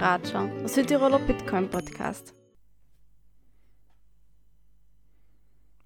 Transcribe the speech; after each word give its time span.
Ratscher, 0.00 0.48
der 0.60 0.68
Südtiroler 0.68 1.18
Bitcoin 1.18 1.68
Podcast. 1.68 2.32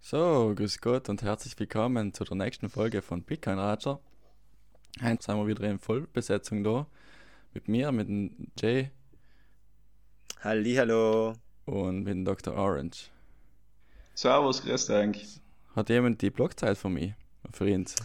So, 0.01 0.53
grüß 0.55 0.81
Gott 0.81 1.09
und 1.09 1.23
herzlich 1.23 1.59
willkommen 1.59 2.15
zu 2.15 2.23
der 2.23 2.37
nächsten 2.37 2.71
Folge 2.71 3.03
von 3.03 3.25
Bitcoin 3.25 3.59
Ratscher. 3.59 3.99
Heute 5.03 5.21
sind 5.21 5.37
wir 5.37 5.49
wieder 5.49 5.69
in 5.69 5.81
Vollbesetzung 5.81 6.63
da. 6.63 6.87
Mit 7.55 7.67
mir, 7.67 7.91
mit 7.91 8.07
dem 8.07 8.53
Jay. 8.57 8.93
Hallo. 10.45 11.33
Und 11.65 12.05
mit 12.05 12.15
dem 12.15 12.25
Dr. 12.25 12.55
Orange. 12.55 13.11
Servus, 14.15 14.63
grüß 14.63 14.87
dich. 14.87 15.41
Hat 15.75 15.89
jemand 15.89 16.23
die 16.23 16.31
Blockzeit 16.31 16.79
von 16.79 16.93
mir? 16.93 17.17
Für 17.53 17.65
uns? 17.65 17.97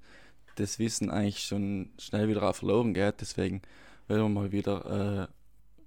das 0.56 0.78
Wissen 0.78 1.10
eigentlich 1.10 1.40
schon 1.40 1.92
schnell 1.98 2.28
wieder 2.28 2.44
auch 2.44 2.56
verloren 2.56 2.94
geht. 2.94 3.22
Deswegen 3.22 3.62
werden 4.08 4.24
wir 4.24 4.42
mal 4.42 4.52
wieder 4.52 5.30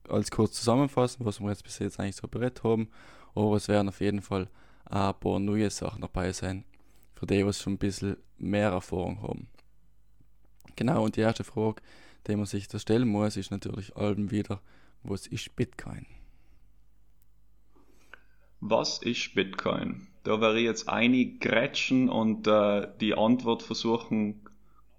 äh, 0.08 0.10
als 0.10 0.30
kurz 0.30 0.54
zusammenfassen, 0.54 1.24
was 1.26 1.40
wir 1.40 1.50
jetzt 1.50 1.64
bis 1.64 1.78
jetzt 1.78 2.00
eigentlich 2.00 2.16
so 2.16 2.26
berät 2.26 2.64
haben. 2.64 2.88
Aber 3.34 3.56
es 3.56 3.68
werden 3.68 3.88
auf 3.88 4.00
jeden 4.00 4.22
Fall 4.22 4.48
ein 4.86 5.14
paar 5.14 5.38
neue 5.38 5.70
Sachen 5.70 6.02
dabei 6.02 6.32
sein, 6.32 6.64
für 7.14 7.26
die, 7.26 7.44
was 7.44 7.60
schon 7.60 7.74
ein 7.74 7.78
bisschen 7.78 8.16
mehr 8.38 8.70
Erfahrung 8.70 9.22
haben. 9.22 9.48
Genau, 10.76 11.04
und 11.04 11.16
die 11.16 11.20
erste 11.20 11.44
Frage, 11.44 11.82
die 12.26 12.36
man 12.36 12.46
sich 12.46 12.68
da 12.68 12.78
stellen 12.78 13.08
muss, 13.08 13.36
ist 13.36 13.50
natürlich 13.50 13.96
allem 13.96 14.30
wieder, 14.30 14.60
was 15.02 15.26
ist 15.26 15.54
Bitcoin? 15.56 16.06
Was 18.60 18.98
ist 19.02 19.34
Bitcoin? 19.34 20.06
Da 20.22 20.40
wäre 20.40 20.58
ich 20.58 20.64
jetzt 20.64 20.88
einig 20.88 21.40
grätschen 21.40 22.08
und 22.08 22.46
äh, 22.46 22.88
die 23.00 23.14
Antwort 23.14 23.62
versuchen 23.62 24.40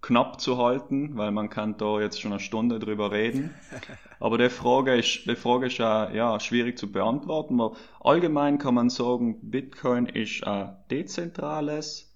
knapp 0.02 0.40
zu 0.40 0.60
halten, 0.60 1.18
weil 1.18 1.32
man 1.32 1.50
kann 1.50 1.78
da 1.78 2.00
jetzt 2.00 2.22
schon 2.22 2.32
eine 2.32 2.40
Stunde 2.40 2.78
drüber 2.78 3.12
reden. 3.12 3.56
Aber 4.20 4.38
die 4.38 4.50
Frage 4.50 4.96
ist, 4.96 5.26
die 5.26 5.36
Frage 5.36 5.66
ist 5.68 5.82
auch, 5.82 6.10
ja, 6.12 6.40
schwierig 6.40 6.78
zu 6.78 6.90
beantworten. 6.92 7.58
Weil 7.58 7.72
allgemein 8.02 8.58
kann 8.58 8.76
man 8.76 8.90
sagen, 8.90 9.50
Bitcoin 9.50 10.06
ist 10.06 10.46
ein 10.46 10.76
dezentrales, 10.90 12.14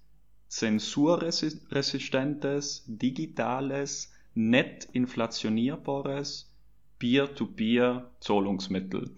zensurresistentes, 0.48 2.84
digitales, 2.86 4.12
net 4.34 4.88
inflationierbares 4.92 6.54
Peer-to-Peer-Zahlungsmittel, 6.98 9.10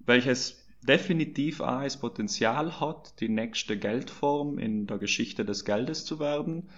welches 0.00 0.60
definitiv 0.82 1.60
auch 1.60 1.82
das 1.82 1.98
Potenzial 1.98 2.80
hat, 2.80 3.20
die 3.20 3.28
nächste 3.28 3.78
Geldform 3.78 4.58
in 4.58 4.86
der 4.86 4.98
Geschichte 4.98 5.44
des 5.44 5.64
Geldes 5.64 6.04
zu 6.04 6.18
werden 6.18 6.68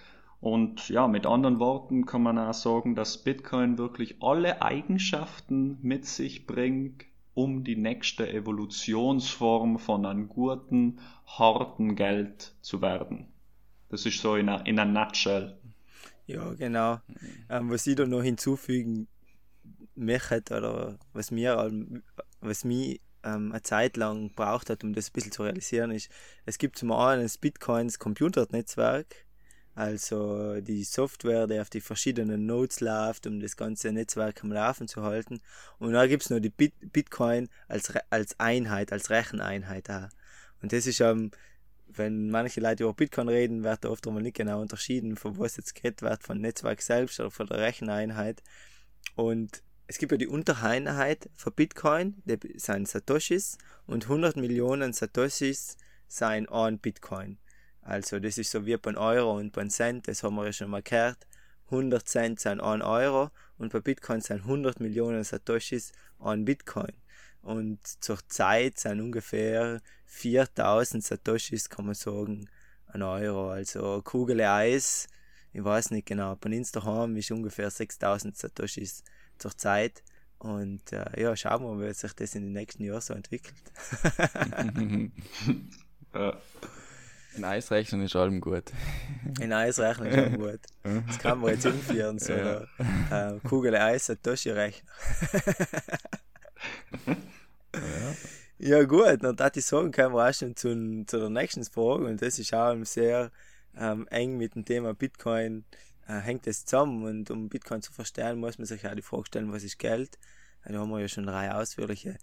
und 0.42 0.88
ja, 0.88 1.06
mit 1.06 1.24
anderen 1.24 1.60
Worten 1.60 2.04
kann 2.04 2.24
man 2.24 2.36
auch 2.36 2.52
sagen, 2.52 2.96
dass 2.96 3.22
Bitcoin 3.22 3.78
wirklich 3.78 4.16
alle 4.20 4.60
Eigenschaften 4.60 5.78
mit 5.82 6.04
sich 6.04 6.48
bringt, 6.48 7.04
um 7.32 7.62
die 7.62 7.76
nächste 7.76 8.28
Evolutionsform 8.28 9.78
von 9.78 10.04
einem 10.04 10.28
guten, 10.28 10.98
harten 11.26 11.94
Geld 11.94 12.56
zu 12.60 12.82
werden. 12.82 13.28
Das 13.88 14.04
ist 14.04 14.20
so 14.20 14.34
in 14.34 14.48
einer 14.48 14.66
in 14.66 14.80
a 14.80 14.84
nutshell. 14.84 15.56
Ja, 16.26 16.52
genau. 16.54 16.98
Ähm, 17.48 17.70
was 17.70 17.86
ich 17.86 17.94
da 17.94 18.04
noch 18.04 18.22
hinzufügen 18.22 19.06
möchte, 19.94 20.56
oder 20.56 20.98
was 21.12 21.30
mir, 21.30 22.02
was 22.40 22.64
mich 22.64 23.00
ähm, 23.22 23.52
eine 23.52 23.62
Zeit 23.62 23.96
lang 23.96 24.34
braucht 24.34 24.70
hat, 24.70 24.82
um 24.82 24.92
das 24.92 25.08
ein 25.08 25.12
bisschen 25.12 25.30
zu 25.30 25.44
realisieren, 25.44 25.92
ist, 25.92 26.10
es 26.46 26.58
gibt 26.58 26.76
zum 26.76 26.90
einen 26.90 27.22
das 27.22 27.38
Bitcoins 27.38 28.00
Computernetzwerk, 28.00 29.24
also 29.74 30.60
die 30.60 30.84
Software, 30.84 31.46
die 31.46 31.60
auf 31.60 31.70
die 31.70 31.80
verschiedenen 31.80 32.46
Nodes 32.46 32.80
läuft, 32.80 33.26
um 33.26 33.40
das 33.40 33.56
ganze 33.56 33.92
Netzwerk 33.92 34.44
am 34.44 34.52
Laufen 34.52 34.88
zu 34.88 35.02
halten. 35.02 35.40
Und 35.78 35.92
dann 35.92 36.08
gibt 36.08 36.24
es 36.24 36.30
noch 36.30 36.40
die 36.40 36.50
Bit 36.50 36.74
Bitcoin 36.92 37.48
als, 37.68 37.92
als 38.10 38.38
Einheit, 38.38 38.92
als 38.92 39.10
Recheneinheit 39.10 39.88
auch. 39.90 40.08
Und 40.60 40.72
das 40.72 40.86
ist 40.86 41.00
ähm, 41.00 41.30
wenn 41.96 42.30
manche 42.30 42.60
Leute 42.60 42.84
über 42.84 42.94
Bitcoin 42.94 43.28
reden, 43.28 43.64
wird 43.64 43.84
oft 43.86 44.06
einmal 44.06 44.22
nicht 44.22 44.36
genau 44.36 44.60
unterschieden, 44.60 45.16
von 45.16 45.38
was 45.38 45.56
jetzt 45.56 45.74
geredet 45.74 46.02
wird, 46.02 46.22
von 46.22 46.40
Netzwerk 46.40 46.82
selbst 46.82 47.20
oder 47.20 47.30
von 47.30 47.46
der 47.46 47.58
Recheneinheit. 47.58 48.42
Und 49.14 49.62
es 49.86 49.98
gibt 49.98 50.12
ja 50.12 50.18
die 50.18 50.28
Untereinheit 50.28 51.28
von 51.36 51.52
Bitcoin, 51.52 52.22
die 52.24 52.58
sind 52.58 52.88
Satoshis, 52.88 53.58
und 53.86 54.04
100 54.04 54.36
Millionen 54.36 54.92
Satoshis 54.92 55.76
sind 56.08 56.50
ein 56.50 56.78
Bitcoin. 56.78 57.38
Also 57.82 58.20
das 58.20 58.38
ist 58.38 58.50
so 58.50 58.64
wie 58.64 58.76
beim 58.76 58.96
Euro 58.96 59.36
und 59.36 59.52
beim 59.52 59.68
Cent, 59.68 60.08
das 60.08 60.22
haben 60.22 60.36
wir 60.36 60.46
ja 60.46 60.52
schon 60.52 60.70
mal 60.70 60.82
gehört. 60.82 61.26
100 61.66 62.08
Cent 62.08 62.40
sind 62.40 62.60
1 62.60 62.84
Euro 62.84 63.30
und 63.58 63.72
bei 63.72 63.80
Bitcoin 63.80 64.20
sind 64.20 64.42
100 64.42 64.80
Millionen 64.80 65.24
Satoshis 65.24 65.92
1 66.20 66.44
Bitcoin. 66.44 66.92
Und 67.42 67.84
zur 67.84 68.18
Zeit 68.28 68.78
sind 68.78 69.00
ungefähr 69.00 69.80
4000 70.06 71.02
Satoshis, 71.02 71.68
kann 71.68 71.86
man 71.86 71.94
sagen, 71.94 72.48
ein 72.86 73.02
Euro. 73.02 73.50
Also 73.50 74.00
Kugel 74.02 74.40
Eis, 74.42 75.08
ich 75.52 75.64
weiß 75.64 75.90
nicht 75.90 76.06
genau, 76.06 76.36
bei 76.36 76.50
daheim 76.72 77.16
ist 77.16 77.30
ungefähr 77.30 77.70
6000 77.70 78.36
Satoshis 78.36 79.02
zur 79.38 79.56
Zeit. 79.56 80.02
Und 80.38 80.92
äh, 80.92 81.20
ja, 81.20 81.36
schauen 81.36 81.62
wir 81.62 81.74
mal, 81.74 81.88
wie 81.88 81.94
sich 81.94 82.12
das 82.14 82.34
in 82.34 82.42
den 82.42 82.52
nächsten 82.52 82.84
Jahren 82.84 83.00
so 83.00 83.14
entwickelt. 83.14 83.54
ja. 86.14 86.36
In 87.36 87.44
Eis 87.44 87.70
rechnen 87.70 88.02
ist 88.02 88.16
allem 88.16 88.40
gut. 88.40 88.64
In 89.40 89.52
Eis 89.52 89.78
rechnen 89.78 90.08
ist 90.08 90.18
allem 90.18 90.38
gut. 90.38 90.60
Das 91.06 91.18
kann 91.18 91.38
man 91.40 91.52
jetzt 91.52 91.64
umführen, 91.64 92.18
so 92.18 92.32
ja. 92.32 92.66
äh, 93.10 93.38
Kugel 93.48 93.76
Eis, 93.76 94.06
Satoshi-Rechner. 94.06 94.90
ja. 97.74 98.14
ja 98.78 98.82
gut, 98.84 99.22
dann 99.22 99.36
darf 99.36 99.56
ich 99.56 99.64
sagen, 99.64 99.92
kommen 99.92 100.14
wir 100.14 100.28
auch 100.28 100.34
schon 100.34 100.56
zu, 100.56 101.04
zu 101.06 101.18
der 101.18 101.30
nächsten 101.30 101.64
Frage 101.64 102.06
und 102.06 102.20
das 102.20 102.38
ist 102.38 102.52
auch 102.52 102.76
sehr 102.84 103.30
ähm, 103.78 104.06
eng 104.08 104.36
mit 104.36 104.54
dem 104.54 104.64
Thema 104.64 104.92
Bitcoin 104.92 105.64
äh, 106.08 106.20
hängt 106.20 106.46
es 106.46 106.64
zusammen 106.64 107.04
und 107.04 107.30
um 107.30 107.48
Bitcoin 107.48 107.80
zu 107.80 107.92
verstehen, 107.92 108.38
muss 108.38 108.58
man 108.58 108.66
sich 108.66 108.86
auch 108.86 108.94
die 108.94 109.02
Frage 109.02 109.26
stellen, 109.26 109.52
was 109.52 109.62
ist 109.62 109.78
Geld? 109.78 110.18
Da 110.64 110.78
haben 110.78 110.90
wir 110.90 111.00
ja 111.00 111.08
schon 111.08 111.26
drei 111.26 111.52
ausführliche, 111.52 112.18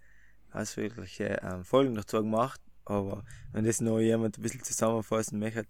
ausführliche 0.51 1.39
ähm, 1.43 1.65
Folgen 1.65 1.95
dazu 1.95 2.17
gemacht 2.17 2.61
aber 2.89 3.23
wenn 3.51 3.65
das 3.65 3.81
noch 3.81 3.99
jemand 3.99 4.37
ein 4.37 4.41
bisschen 4.41 4.63
zusammenfassen 4.63 5.39
möchte, 5.39 5.65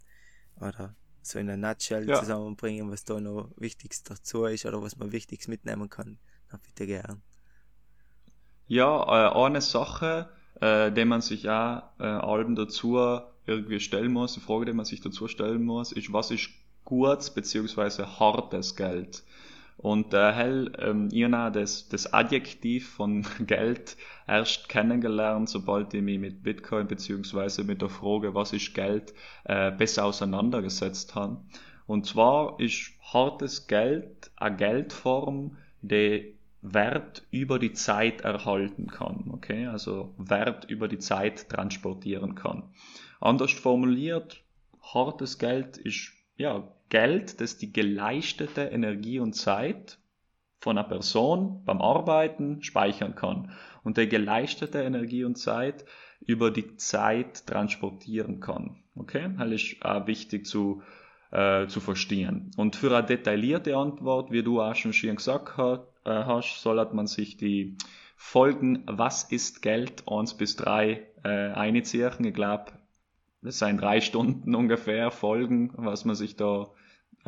oder 0.59 0.95
so 1.21 1.39
in 1.39 1.49
einer 1.49 1.69
Nutshell 1.69 2.07
ja. 2.07 2.19
zusammenbringen, 2.19 2.89
was 2.91 3.03
da 3.03 3.19
noch 3.19 3.51
wichtigst 3.57 4.09
dazu 4.09 4.45
ist 4.45 4.65
oder 4.65 4.81
was 4.81 4.97
man 4.97 5.11
wichtigs 5.11 5.47
mitnehmen 5.47 5.89
kann, 5.89 6.17
dann 6.49 6.59
bitte 6.61 6.87
gern. 6.87 7.21
Ja, 8.67 9.03
äh, 9.03 9.45
eine 9.45 9.61
Sache, 9.61 10.29
äh, 10.61 10.91
die 10.91 11.05
man 11.05 11.21
sich 11.21 11.49
auch 11.49 11.83
äh, 11.99 12.03
allem 12.03 12.55
dazu 12.55 12.97
irgendwie 13.45 13.79
stellen 13.79 14.13
muss, 14.13 14.33
die 14.33 14.39
Frage, 14.39 14.65
die 14.65 14.73
man 14.73 14.85
sich 14.85 15.01
dazu 15.01 15.27
stellen 15.27 15.63
muss, 15.63 15.91
ist, 15.91 16.13
was 16.13 16.31
ist 16.31 16.49
gutes 16.85 17.31
bzw. 17.31 18.03
hartes 18.03 18.75
Geld? 18.75 19.23
Und 19.81 20.13
äh, 20.13 20.33
hell, 20.33 20.73
ähm, 20.77 21.07
ich 21.09 21.23
habe 21.23 21.57
das, 21.57 21.87
das 21.87 22.11
Adjektiv 22.11 22.89
von 22.89 23.25
Geld 23.47 23.95
erst 24.27 24.67
kennengelernt, 24.67 25.47
sobald 25.47 25.93
ich 25.93 26.01
mich 26.01 26.19
mit 26.19 26.43
Bitcoin 26.43 26.87
beziehungsweise 26.87 27.63
mit 27.63 27.81
der 27.81 27.87
Frage, 27.87 28.35
was 28.35 28.51
ist 28.51 28.73
Geld, 28.73 29.13
äh, 29.45 29.71
besser 29.71 30.03
auseinandergesetzt 30.03 31.15
habe. 31.15 31.41
Und 31.87 32.05
zwar 32.05 32.59
ist 32.59 32.91
hartes 33.01 33.67
Geld 33.67 34.31
eine 34.35 34.57
Geldform, 34.57 35.55
die 35.81 36.35
Wert 36.61 37.23
über 37.31 37.57
die 37.57 37.71
Zeit 37.71 38.19
erhalten 38.19 38.87
kann, 38.87 39.31
okay? 39.31 39.67
Also 39.67 40.13
Wert 40.17 40.65
über 40.65 40.89
die 40.89 40.99
Zeit 40.99 41.47
transportieren 41.47 42.35
kann. 42.35 42.63
Anders 43.21 43.53
formuliert, 43.53 44.43
hartes 44.81 45.37
Geld 45.37 45.77
ist 45.77 46.11
ja, 46.35 46.67
Geld, 46.89 47.39
das 47.39 47.57
die 47.57 47.71
geleistete 47.71 48.61
Energie 48.61 49.19
und 49.19 49.33
Zeit 49.33 49.99
von 50.59 50.77
einer 50.77 50.87
Person 50.87 51.63
beim 51.65 51.81
Arbeiten 51.81 52.61
speichern 52.63 53.15
kann 53.15 53.51
und 53.83 53.97
die 53.97 54.09
geleistete 54.09 54.81
Energie 54.81 55.23
und 55.23 55.37
Zeit 55.37 55.85
über 56.19 56.51
die 56.51 56.75
Zeit 56.75 57.47
transportieren 57.47 58.39
kann. 58.39 58.83
Okay, 58.95 59.29
das 59.37 59.51
ist 59.51 59.85
auch 59.85 60.05
wichtig 60.07 60.45
zu, 60.45 60.81
äh, 61.31 61.67
zu 61.67 61.79
verstehen. 61.79 62.51
Und 62.57 62.75
für 62.75 62.95
eine 62.95 63.07
detaillierte 63.07 63.77
Antwort, 63.77 64.31
wie 64.31 64.43
du 64.43 64.61
auch 64.61 64.75
schon 64.75 64.91
schön 64.91 65.15
gesagt 65.15 65.57
hast, 65.57 65.83
äh, 66.05 66.09
hast 66.09 66.61
soll 66.61 66.85
man 66.93 67.07
sich 67.07 67.37
die 67.37 67.77
Folgen 68.17 68.83
Was 68.85 69.23
ist 69.23 69.61
Geld 69.61 70.03
1 70.07 70.33
bis 70.33 70.57
3 70.57 71.07
äh, 71.23 71.29
einziehen. 71.29 72.25
Ich 72.25 72.33
glaube, 72.33 72.73
das 73.41 73.59
seien 73.59 73.77
drei 73.77 74.01
Stunden 74.01 74.55
ungefähr 74.55 75.09
Folgen, 75.09 75.71
was 75.75 76.03
man 76.03 76.15
sich 76.15 76.35
da 76.35 76.69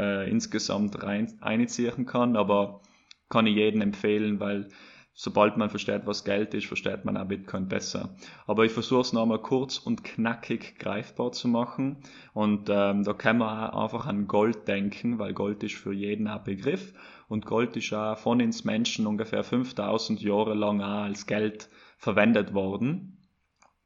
äh, 0.01 0.29
insgesamt 0.29 1.03
rein 1.03 1.37
einziehen 1.41 2.05
kann, 2.05 2.35
aber 2.35 2.81
kann 3.29 3.47
ich 3.47 3.55
jedem 3.55 3.81
empfehlen, 3.81 4.39
weil 4.39 4.67
sobald 5.13 5.57
man 5.57 5.69
versteht, 5.69 6.05
was 6.05 6.23
Geld 6.23 6.53
ist, 6.53 6.65
versteht 6.65 7.05
man 7.05 7.17
auch 7.17 7.27
Bitcoin 7.27 7.67
besser. 7.67 8.15
Aber 8.47 8.65
ich 8.65 8.71
versuche 8.71 9.01
es 9.01 9.13
nochmal 9.13 9.41
kurz 9.41 9.77
und 9.77 10.03
knackig 10.03 10.79
greifbar 10.79 11.31
zu 11.31 11.47
machen. 11.47 11.97
Und 12.33 12.69
ähm, 12.69 13.03
da 13.03 13.13
kann 13.13 13.37
man 13.37 13.69
auch 13.69 13.83
einfach 13.83 14.07
an 14.07 14.27
Gold 14.27 14.67
denken, 14.67 15.19
weil 15.19 15.33
Gold 15.33 15.63
ist 15.63 15.75
für 15.75 15.93
jeden 15.93 16.27
ein 16.27 16.43
Begriff. 16.43 16.93
Und 17.27 17.45
Gold 17.45 17.77
ist 17.77 17.93
auch 17.93 18.17
von 18.17 18.39
ins 18.39 18.63
Menschen 18.63 19.05
ungefähr 19.05 19.43
5000 19.43 20.21
Jahre 20.21 20.55
lang 20.55 20.81
auch 20.81 21.03
als 21.03 21.27
Geld 21.27 21.69
verwendet 21.97 22.53
worden. 22.53 23.20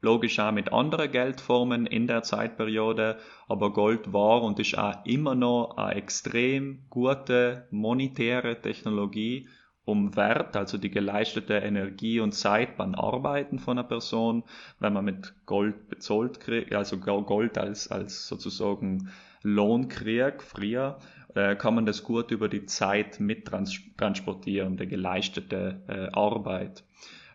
Logisch 0.05 0.37
auch 0.37 0.51
mit 0.51 0.71
anderen 0.71 1.11
Geldformen 1.11 1.87
in 1.87 2.05
der 2.05 2.21
Zeitperiode, 2.21 3.17
aber 3.47 3.73
Gold 3.73 4.13
war 4.13 4.43
und 4.43 4.59
ist 4.59 4.77
auch 4.77 5.03
immer 5.03 5.33
noch 5.33 5.77
eine 5.77 5.95
extrem 5.95 6.85
gute 6.91 7.67
monetäre 7.71 8.61
Technologie, 8.61 9.47
um 9.83 10.15
Wert, 10.15 10.55
also 10.55 10.77
die 10.77 10.91
geleistete 10.91 11.55
Energie 11.55 12.19
und 12.19 12.33
Zeit 12.33 12.77
beim 12.77 12.93
Arbeiten 12.93 13.57
von 13.57 13.79
einer 13.79 13.87
Person, 13.87 14.43
wenn 14.79 14.93
man 14.93 15.05
mit 15.05 15.33
Gold 15.47 15.89
bezahlt 15.89 16.39
kriegt, 16.39 16.75
also 16.75 16.99
Gold 16.99 17.57
als, 17.57 17.87
als 17.87 18.27
sozusagen 18.27 19.09
Lohn 19.41 19.87
kriegt, 19.87 20.43
früher, 20.43 20.99
äh, 21.33 21.55
kann 21.55 21.73
man 21.73 21.87
das 21.87 22.03
gut 22.03 22.29
über 22.29 22.47
die 22.47 22.67
Zeit 22.67 23.19
mittransportieren, 23.19 24.77
die 24.77 24.85
geleistete 24.85 25.81
äh, 25.87 26.15
Arbeit. 26.15 26.83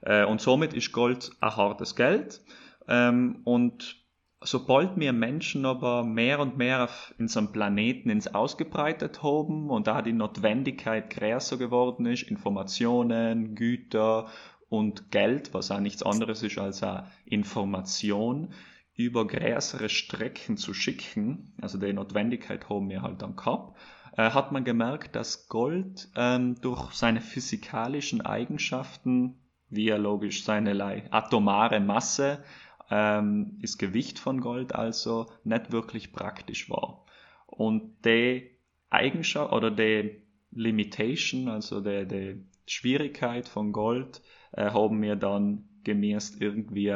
Äh, 0.02 0.25
und 0.25 0.41
somit 0.41 0.75
ist 0.75 0.93
Gold 0.93 1.32
ein 1.41 1.56
hartes 1.56 1.97
Geld. 1.97 2.41
Ähm, 2.88 3.41
und 3.44 3.97
sobald 4.43 4.99
wir 4.99 5.12
Menschen 5.12 5.67
aber 5.67 6.05
mehr 6.05 6.41
und 6.41 6.56
mehr 6.56 6.85
auf 6.85 7.14
unserem 7.19 7.52
Planeten 7.52 8.11
ins 8.11 8.35
Ausgebreitet 8.35 9.23
haben 9.23 9.70
und 9.70 9.87
da 9.87 10.02
die 10.02 10.12
Notwendigkeit 10.12 11.11
größer 11.11 11.58
geworden 11.58 12.06
ist, 12.06 12.23
Informationen, 12.23 13.55
Güter 13.55 14.29
und 14.69 15.11
Geld, 15.11 15.52
was 15.52 15.70
auch 15.70 15.81
nichts 15.81 16.02
anderes 16.02 16.43
ist 16.43 16.58
als 16.58 16.82
eine 16.82 17.11
Information, 17.26 18.55
über 18.94 19.26
größere 19.26 19.88
Strecken 19.88 20.56
zu 20.56 20.75
schicken, 20.75 21.55
also 21.61 21.79
die 21.79 21.93
Notwendigkeit 21.93 22.69
haben 22.69 22.91
wir 22.91 23.02
halt 23.02 23.23
dann 23.23 23.37
gehabt, 23.37 23.79
äh, 24.17 24.31
hat 24.31 24.52
man 24.52 24.64
gemerkt, 24.64 25.17
dass 25.17 25.49
Gold 25.49 26.08
ähm, 26.17 26.56
durch 26.61 26.93
seine 26.93 27.20
physikalischen 27.20 28.20
Eigenschaften, 28.20 29.38
wie 29.71 29.89
er 29.89 29.99
logisch 29.99 30.45
seine 30.45 31.05
atomare 31.11 31.81
Masse, 31.81 32.43
ähm, 32.91 33.59
das 33.61 33.79
Gewicht 33.79 34.19
von 34.19 34.41
Gold 34.41 34.75
also 34.75 35.27
nicht 35.45 35.73
wirklich 35.73 36.13
praktisch 36.13 36.69
war. 36.69 37.05
Und 37.47 38.05
die 38.05 38.51
Eigenschaft 38.91 39.53
oder 39.53 39.71
die 39.71 40.23
Limitation, 40.53 41.49
also 41.49 41.81
die, 41.81 42.07
die 42.07 42.45
Schwierigkeit 42.67 43.49
von 43.49 43.73
Gold, 43.73 44.21
äh, 44.53 44.71
haben 44.71 45.01
wir 45.01 45.17
dann 45.17 45.69
gemäß 45.85 46.37
irgendwie 46.41 46.93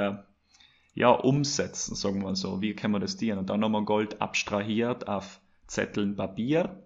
ja, 0.94 1.10
umsetzen, 1.10 1.94
sagen 1.94 2.22
wir 2.22 2.34
so. 2.36 2.60
Wie 2.60 2.74
kann 2.74 2.90
man 2.90 3.00
das 3.00 3.16
dienen? 3.16 3.38
Und 3.38 3.50
dann 3.50 3.62
haben 3.64 3.72
wir 3.72 3.84
Gold 3.84 4.20
abstrahiert 4.20 5.08
auf 5.08 5.40
Zetteln 5.66 6.16
Papier 6.16 6.82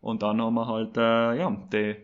und 0.00 0.22
dann 0.22 0.40
haben 0.40 0.54
wir 0.54 0.66
halt 0.66 0.96
äh, 0.96 1.38
ja, 1.38 1.50
die 1.72 1.96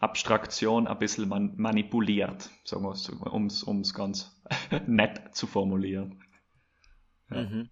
Abstraktion 0.00 0.86
ein 0.86 0.98
bisschen 0.98 1.28
man 1.28 1.54
manipuliert, 1.56 2.50
sagen 2.64 2.84
wir 2.84 2.92
es, 2.92 3.08
um 3.62 3.80
es 3.80 3.94
ganz 3.94 4.40
nett 4.86 5.34
zu 5.34 5.46
formulieren. 5.46 6.22
Ja. 7.30 7.42
Mhm. 7.42 7.70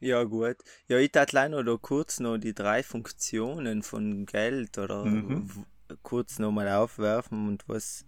ja. 0.00 0.24
gut. 0.24 0.56
Ja, 0.88 0.98
ich 0.98 1.12
darf 1.12 1.32
leider 1.32 1.62
noch 1.62 1.78
kurz 1.78 2.20
noch 2.20 2.38
die 2.38 2.54
drei 2.54 2.82
Funktionen 2.82 3.82
von 3.82 4.26
Geld 4.26 4.78
oder 4.78 5.04
mhm. 5.04 5.66
kurz 6.02 6.38
nochmal 6.38 6.68
aufwerfen 6.68 7.48
und 7.48 7.68
was 7.68 8.04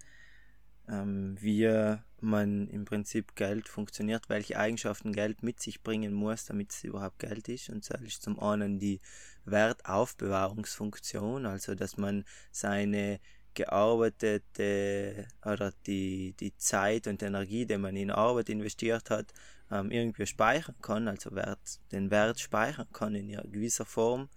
ähm, 0.89 1.37
wie 1.41 1.97
man 2.21 2.69
im 2.69 2.85
Prinzip 2.85 3.35
Geld 3.35 3.69
funktioniert, 3.69 4.29
welche 4.29 4.59
Eigenschaften 4.59 5.13
Geld 5.13 5.43
mit 5.43 5.61
sich 5.61 5.83
bringen 5.83 6.13
muss, 6.13 6.47
damit 6.47 6.73
es 6.73 6.85
überhaupt 6.85 7.19
Geld 7.19 7.49
ist. 7.49 7.71
Und 7.71 7.85
zwar 7.85 8.01
ist 8.03 8.23
zum 8.23 8.39
einen 8.41 8.79
die 8.79 9.01
Wertaufbewahrungsfunktion, 9.45 11.47
also 11.47 11.75
dass 11.75 11.97
man 11.97 12.25
seine 12.51 13.21
gearbeitete 13.57 15.27
oder 15.45 15.73
die, 15.87 16.35
die 16.39 16.57
Zeit 16.57 17.09
und 17.09 17.23
Energie, 17.23 17.67
die 17.67 17.79
man 17.79 17.97
in 17.97 18.13
Arbeit 18.13 18.49
investiert 18.49 19.11
hat, 19.11 19.33
ähm, 19.73 19.91
irgendwie 19.91 20.27
speichern 20.27 20.77
kann, 20.81 21.09
also 21.09 21.35
Wert, 21.35 21.81
den 21.91 22.13
Wert 22.13 22.39
speichern 22.39 22.87
kann 22.93 23.17
in 23.17 23.29
gewisser 23.51 23.85
Form. 23.85 24.29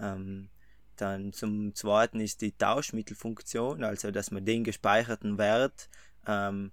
Ähm, 0.00 0.48
dann 0.96 1.32
zum 1.32 1.74
zweiten 1.74 2.20
ist 2.20 2.40
die 2.40 2.52
Tauschmittelfunktion, 2.52 3.84
also 3.84 4.10
dass 4.10 4.30
man 4.30 4.44
den 4.44 4.64
gespeicherten 4.64 5.38
Wert 5.38 5.88
ähm, 6.26 6.72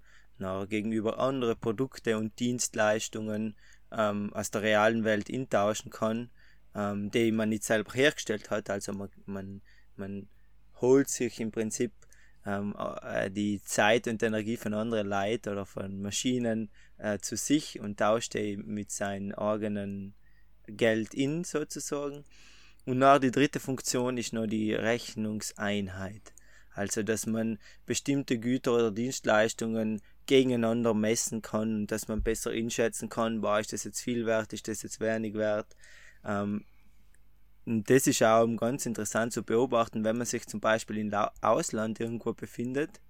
gegenüber 0.69 1.19
andere 1.19 1.55
Produkte 1.55 2.17
und 2.17 2.39
Dienstleistungen 2.39 3.55
ähm, 3.91 4.33
aus 4.33 4.49
der 4.49 4.63
realen 4.63 5.03
Welt 5.03 5.29
intauschen 5.29 5.91
kann, 5.91 6.31
ähm, 6.73 7.11
die 7.11 7.31
man 7.31 7.49
nicht 7.49 7.63
selber 7.63 7.93
hergestellt 7.93 8.49
hat. 8.49 8.69
Also 8.71 8.93
man, 8.93 9.09
man, 9.25 9.61
man 9.95 10.27
holt 10.81 11.09
sich 11.09 11.39
im 11.39 11.51
Prinzip 11.51 11.91
ähm, 12.45 12.75
äh, 13.03 13.29
die 13.29 13.61
Zeit 13.63 14.07
und 14.07 14.21
Energie 14.23 14.57
von 14.57 14.73
anderen 14.73 15.07
Leuten 15.07 15.49
oder 15.49 15.65
von 15.65 16.01
Maschinen 16.01 16.69
äh, 16.97 17.19
zu 17.19 17.37
sich 17.37 17.79
und 17.79 17.99
tauscht 17.99 18.33
die 18.33 18.57
mit 18.57 18.91
seinem 18.91 19.33
eigenen 19.35 20.13
Geld 20.67 21.13
in 21.13 21.43
sozusagen. 21.43 22.23
Und 22.85 22.97
nach 22.97 23.19
die 23.19 23.31
dritte 23.31 23.59
Funktion 23.59 24.17
ist 24.17 24.33
noch 24.33 24.47
die 24.47 24.73
Rechnungseinheit. 24.73 26.33
Also, 26.73 27.03
dass 27.03 27.25
man 27.25 27.59
bestimmte 27.85 28.39
Güter 28.39 28.73
oder 28.73 28.91
Dienstleistungen 28.91 30.01
gegeneinander 30.25 30.93
messen 30.93 31.41
kann 31.41 31.75
und 31.75 31.91
dass 31.91 32.07
man 32.07 32.23
besser 32.23 32.51
einschätzen 32.51 33.09
kann, 33.09 33.41
war 33.41 33.59
ist 33.59 33.73
das 33.73 33.83
jetzt 33.83 33.99
viel 34.01 34.25
wert, 34.25 34.53
ist 34.53 34.67
das 34.67 34.81
jetzt 34.81 35.01
wenig 35.01 35.33
wert. 35.33 35.75
Ähm, 36.23 36.63
und 37.65 37.89
das 37.89 38.07
ist 38.07 38.23
auch 38.23 38.47
ganz 38.57 38.85
interessant 38.85 39.33
zu 39.33 39.43
beobachten, 39.43 40.03
wenn 40.03 40.17
man 40.17 40.25
sich 40.25 40.47
zum 40.47 40.59
Beispiel 40.59 40.97
im 40.97 41.13
Ausland 41.41 41.99
irgendwo 41.99 42.33
befindet, 42.33 43.01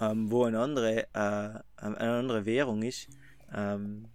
ähm, 0.00 0.30
wo 0.30 0.44
eine 0.44 0.60
andere, 0.60 1.04
äh, 1.12 1.60
eine 1.76 2.00
andere 2.00 2.44
Währung 2.46 2.82
ist. 2.82 3.08
Ähm, 3.52 4.08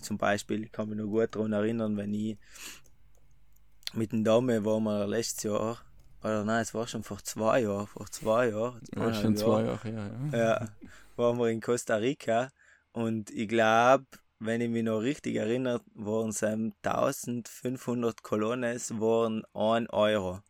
zum 0.00 0.18
Beispiel, 0.18 0.64
ich 0.64 0.72
kann 0.72 0.88
mich 0.88 0.98
noch 0.98 1.06
gut 1.06 1.34
daran 1.34 1.52
erinnern, 1.52 1.96
wenn 1.96 2.14
ich 2.14 2.38
mit 3.92 4.12
dem 4.12 4.22
Dame 4.22 4.64
war 4.64 4.80
wir 4.80 5.06
letztes 5.06 5.44
Jahr, 5.44 5.78
oder 6.22 6.44
nein, 6.44 6.62
es 6.62 6.74
war 6.74 6.86
schon 6.86 7.02
vor 7.02 7.22
zwei 7.22 7.62
Jahren, 7.62 7.86
vor 7.86 8.06
zwei 8.10 8.50
Jahren. 8.50 8.80
Ja, 8.94 9.12
schon 9.14 9.36
zwei 9.36 9.64
Jahre, 9.64 9.90
ja, 9.90 10.06
ja. 10.32 10.38
Ja, 10.38 10.68
waren 11.16 11.38
wir 11.38 11.48
in 11.48 11.60
Costa 11.60 11.96
Rica 11.96 12.50
und 12.92 13.30
ich 13.30 13.48
glaube, 13.48 14.06
wenn 14.40 14.62
ich 14.62 14.70
mich 14.70 14.82
noch 14.82 15.00
richtig 15.00 15.36
erinnere, 15.36 15.82
waren 15.94 16.30
es 16.30 16.42
1500 16.42 18.22
Colones, 18.22 18.98
waren 18.98 19.44
1 19.54 19.90
Euro. 19.90 20.40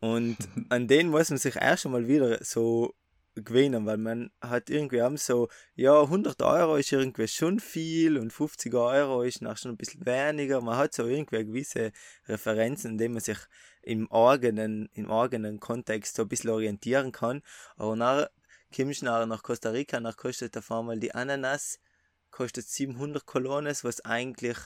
Und 0.00 0.36
an 0.68 0.88
den 0.88 1.08
muss 1.08 1.30
man 1.30 1.38
sich 1.38 1.56
erst 1.56 1.86
einmal 1.86 2.08
wieder 2.08 2.42
so 2.44 2.94
gewinnen, 3.36 3.86
weil 3.86 3.98
man 3.98 4.30
hat 4.40 4.68
irgendwie 4.68 5.00
haben 5.00 5.16
so, 5.16 5.48
ja, 5.76 6.00
100 6.02 6.42
Euro 6.42 6.74
ist 6.76 6.90
irgendwie 6.90 7.28
schon 7.28 7.60
viel 7.60 8.18
und 8.18 8.32
50 8.32 8.74
Euro 8.74 9.22
ist 9.22 9.42
noch 9.42 9.56
schon 9.56 9.72
ein 9.72 9.76
bisschen 9.76 10.04
weniger. 10.04 10.60
Man 10.60 10.76
hat 10.76 10.92
so 10.92 11.06
irgendwie 11.06 11.44
gewisse 11.44 11.92
Referenzen, 12.26 12.92
in 12.92 12.98
denen 12.98 13.14
man 13.14 13.22
sich 13.22 13.38
im 13.82 14.10
eigenen, 14.10 14.88
im 14.92 15.08
eigenen 15.10 15.60
Kontext 15.60 16.16
so 16.16 16.22
ein 16.22 16.28
bisschen 16.28 16.50
orientieren 16.50 17.12
kann. 17.12 17.42
Aber 17.76 17.94
nachher 17.94 18.30
kommst 18.74 19.02
du 19.02 19.06
nach 19.06 19.42
Costa 19.44 19.70
Rica, 19.70 20.00
nach 20.00 20.16
kostet 20.16 20.56
auf 20.56 20.70
einmal 20.72 20.98
die 20.98 21.14
Ananas 21.14 21.78
kostet 22.38 22.68
700 22.68 23.26
Colones, 23.26 23.82
was 23.82 24.00
eigentlich 24.04 24.56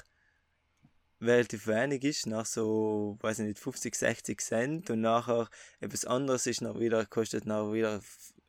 relativ 1.23 1.67
wenig 1.67 2.05
ist, 2.05 2.27
nach 2.27 2.45
so, 2.45 3.17
weiß 3.23 3.39
ich 3.39 3.47
nicht, 3.47 3.59
50, 3.59 3.95
60 3.95 4.41
Cent. 4.43 4.91
Und 4.91 5.01
nachher 5.01 5.49
etwas 5.81 6.05
anderes 6.05 6.47
ist 6.47 6.61
noch 6.61 6.79
wieder, 6.79 7.07
kostet 7.07 7.47
noch 7.47 7.73
wieder, 7.73 8.03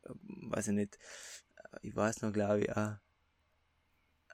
weiß 0.04 0.68
ich 0.68 0.74
nicht, 0.74 1.00
ich 1.82 1.96
weiß 1.96 2.22
noch, 2.22 2.34
glaube 2.34 2.64
ich, 2.64 2.76
auch, 2.76 2.96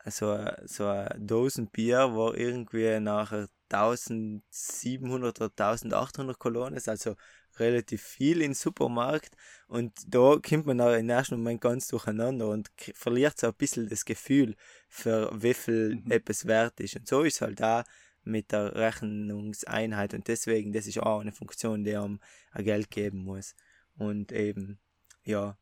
so, 0.08 0.44
so 0.66 0.88
eine 0.88 1.16
Dosen 1.20 1.68
Bier 1.68 2.16
war 2.16 2.36
irgendwie 2.36 3.00
nachher 3.00 3.48
1700 3.72 5.40
oder 5.40 5.52
1800 5.52 6.40
Colones, 6.40 6.88
also 6.88 7.16
relativ 7.58 8.02
viel 8.02 8.42
im 8.42 8.54
Supermarkt 8.54 9.36
und 9.68 9.94
da 10.08 10.38
kommt 10.38 10.66
man 10.66 10.82
auch 10.82 10.94
im 10.94 11.10
ersten 11.10 11.36
Moment 11.36 11.62
ganz 11.62 11.88
durcheinander 11.88 12.50
und 12.50 12.72
verliert 12.94 13.40
so 13.40 13.48
ein 13.48 13.54
bisschen 13.54 13.88
das 13.90 14.06
Gefühl, 14.06 14.56
für 14.88 15.30
wie 15.34 15.54
viel 15.54 15.96
mhm. 15.96 16.12
etwas 16.12 16.46
wert 16.46 16.80
ist. 16.80 16.96
Und 16.96 17.08
so 17.08 17.24
ist 17.24 17.36
es 17.36 17.42
halt 17.42 17.60
da 17.60 17.84
mit 18.24 18.52
der 18.52 18.76
Rechnungseinheit 18.76 20.14
und 20.14 20.28
deswegen, 20.28 20.74
das 20.74 20.88
ist 20.88 21.00
auch 21.00 21.22
eine 21.22 21.32
Funktion, 21.32 21.84
die 21.84 21.96
einem 21.96 22.20
ein 22.52 22.66
Geld 22.66 22.92
geben 22.92 23.24
muss. 23.24 23.56
Und 23.98 24.32
eben, 24.32 24.80
ja, 25.24 25.58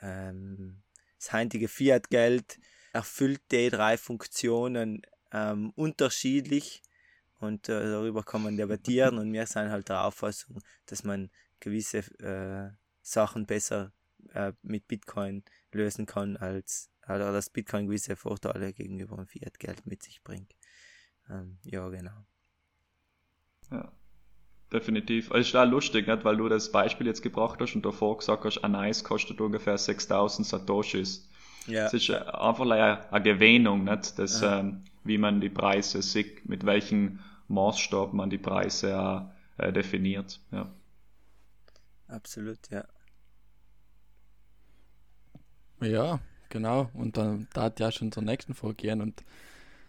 ähm, 0.00 0.82
das 1.18 1.32
heutige 1.32 1.68
Fiat-Geld 1.68 2.58
erfüllt 2.92 3.42
die 3.50 3.70
drei 3.70 3.96
Funktionen 3.96 5.02
ähm, 5.32 5.72
unterschiedlich 5.74 6.82
und 7.44 7.68
äh, 7.68 7.84
darüber 7.84 8.22
kann 8.22 8.42
man 8.42 8.56
debattieren 8.56 9.18
und 9.18 9.32
wir 9.32 9.46
sind 9.46 9.70
halt 9.70 9.88
der 9.88 10.04
Auffassung, 10.04 10.60
dass 10.86 11.04
man 11.04 11.30
gewisse 11.60 11.98
äh, 12.20 12.70
Sachen 13.02 13.46
besser 13.46 13.92
äh, 14.32 14.52
mit 14.62 14.88
Bitcoin 14.88 15.44
lösen 15.72 16.06
kann, 16.06 16.36
als 16.36 16.90
oder 17.06 17.32
dass 17.32 17.50
Bitcoin 17.50 17.86
gewisse 17.86 18.16
Vorteile 18.16 18.72
gegenüber 18.72 19.16
dem 19.16 19.26
Fiat-Geld 19.26 19.86
mit 19.86 20.02
sich 20.02 20.22
bringt. 20.22 20.54
Ähm, 21.28 21.58
ja, 21.62 21.88
genau. 21.88 22.24
Ja, 23.70 23.92
definitiv. 24.72 25.30
Es 25.30 25.48
ist 25.48 25.56
auch 25.56 25.66
lustig, 25.66 26.06
nicht? 26.06 26.24
weil 26.24 26.36
du 26.36 26.48
das 26.48 26.72
Beispiel 26.72 27.06
jetzt 27.06 27.22
gebracht 27.22 27.60
hast 27.60 27.74
und 27.74 27.84
davor 27.84 28.18
gesagt 28.18 28.44
hast, 28.44 28.58
ein 28.64 28.74
Eis 28.74 29.04
kostet 29.04 29.40
ungefähr 29.40 29.76
6000 29.76 30.46
Satoshis. 30.46 31.28
Ja. 31.66 31.86
Es 31.86 31.94
ist 31.94 32.10
einfach 32.10 32.64
eine, 32.64 33.12
eine 33.12 33.24
Gewöhnung, 33.24 33.84
nicht? 33.84 34.18
Das, 34.18 34.42
ähm, 34.42 34.84
wie 35.02 35.18
man 35.18 35.40
die 35.40 35.50
Preise 35.50 36.02
sieht, 36.02 36.48
mit 36.48 36.66
welchem 36.66 37.20
Maßstab 37.48 38.12
man 38.12 38.30
die 38.30 38.38
Preise 38.38 38.98
auch, 38.98 39.22
äh, 39.58 39.72
definiert. 39.72 40.40
Ja. 40.50 40.70
Absolut, 42.08 42.70
ja. 42.70 42.84
Ja, 45.80 46.20
genau. 46.48 46.90
Und 46.94 47.16
dann 47.16 47.48
da 47.52 47.64
hat 47.64 47.80
ja 47.80 47.90
schon 47.92 48.12
zur 48.12 48.22
nächsten 48.22 48.54
Frage 48.54 48.74
gehen 48.74 49.00
und 49.00 49.24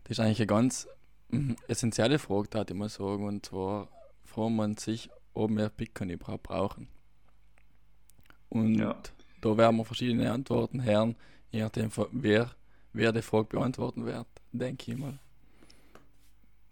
das 0.03 0.11
ist 0.11 0.19
eigentlich 0.19 0.39
eine 0.39 0.47
ganz 0.47 0.87
mhm, 1.29 1.55
essentielle 1.67 2.19
Frage, 2.19 2.47
da 2.49 2.65
ich 2.67 2.73
mal 2.73 2.89
sagen. 2.89 3.25
Und 3.25 3.45
zwar 3.45 3.89
fragt 4.23 4.51
man 4.51 4.77
sich, 4.77 5.09
ob 5.33 5.51
wir 5.51 5.69
Bitcoin 5.69 6.09
überhaupt 6.09 6.43
brauchen. 6.43 6.87
Und 8.49 8.75
ja. 8.75 8.95
da 9.41 9.57
werden 9.57 9.77
wir 9.77 9.85
verschiedene 9.85 10.31
Antworten 10.31 10.83
hören, 10.83 11.15
je 11.51 11.61
nachdem, 11.61 11.89
wer, 12.11 12.51
wer 12.93 13.11
die 13.11 13.21
Frage 13.21 13.57
beantworten 13.57 14.05
wird, 14.05 14.27
denke 14.51 14.91
ich 14.91 14.97
mal. 14.97 15.19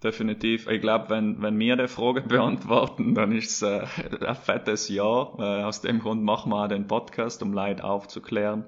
Definitiv. 0.03 0.67
Ich 0.67 0.81
glaube, 0.81 1.09
wenn, 1.09 1.41
wenn 1.41 1.57
wir 1.57 1.77
die 1.77 1.87
Frage 1.87 2.21
beantworten, 2.27 3.15
dann 3.15 3.31
ist 3.31 3.61
es 3.61 3.61
äh, 3.61 3.85
ein 4.25 4.35
fettes 4.35 4.89
Ja. 4.89 5.33
Äh, 5.39 5.63
aus 5.63 5.81
dem 5.81 5.99
Grund 5.99 6.23
machen 6.23 6.51
wir 6.51 6.65
auch 6.65 6.67
den 6.67 6.87
Podcast, 6.87 7.41
um 7.41 7.53
Leid 7.53 7.81
aufzuklären. 7.81 8.65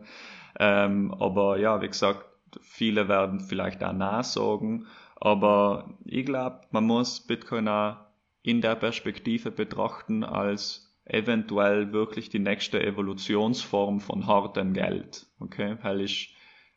Ähm, 0.58 1.14
aber 1.20 1.58
ja, 1.58 1.82
wie 1.82 1.88
gesagt, 1.88 2.26
viele 2.62 3.10
werden 3.10 3.42
vielleicht 3.42 3.84
auch 3.84 3.92
nachsagen. 3.92 4.88
Aber 5.18 5.98
ich 6.06 6.26
glaube, 6.26 6.62
man 6.72 6.86
muss 6.86 7.20
Bitcoin 7.20 7.68
auch 7.68 7.98
in 8.42 8.62
der 8.62 8.76
Perspektive 8.76 9.52
betrachten 9.52 10.24
als 10.24 10.96
eventuell 11.04 11.92
wirklich 11.92 12.30
die 12.30 12.40
nächste 12.40 12.82
Evolutionsform 12.82 14.00
von 14.00 14.28
hartem 14.28 14.74
Geld. 14.74 15.28
Okay, 15.40 15.78
weil 15.82 16.02
ist 16.02 16.30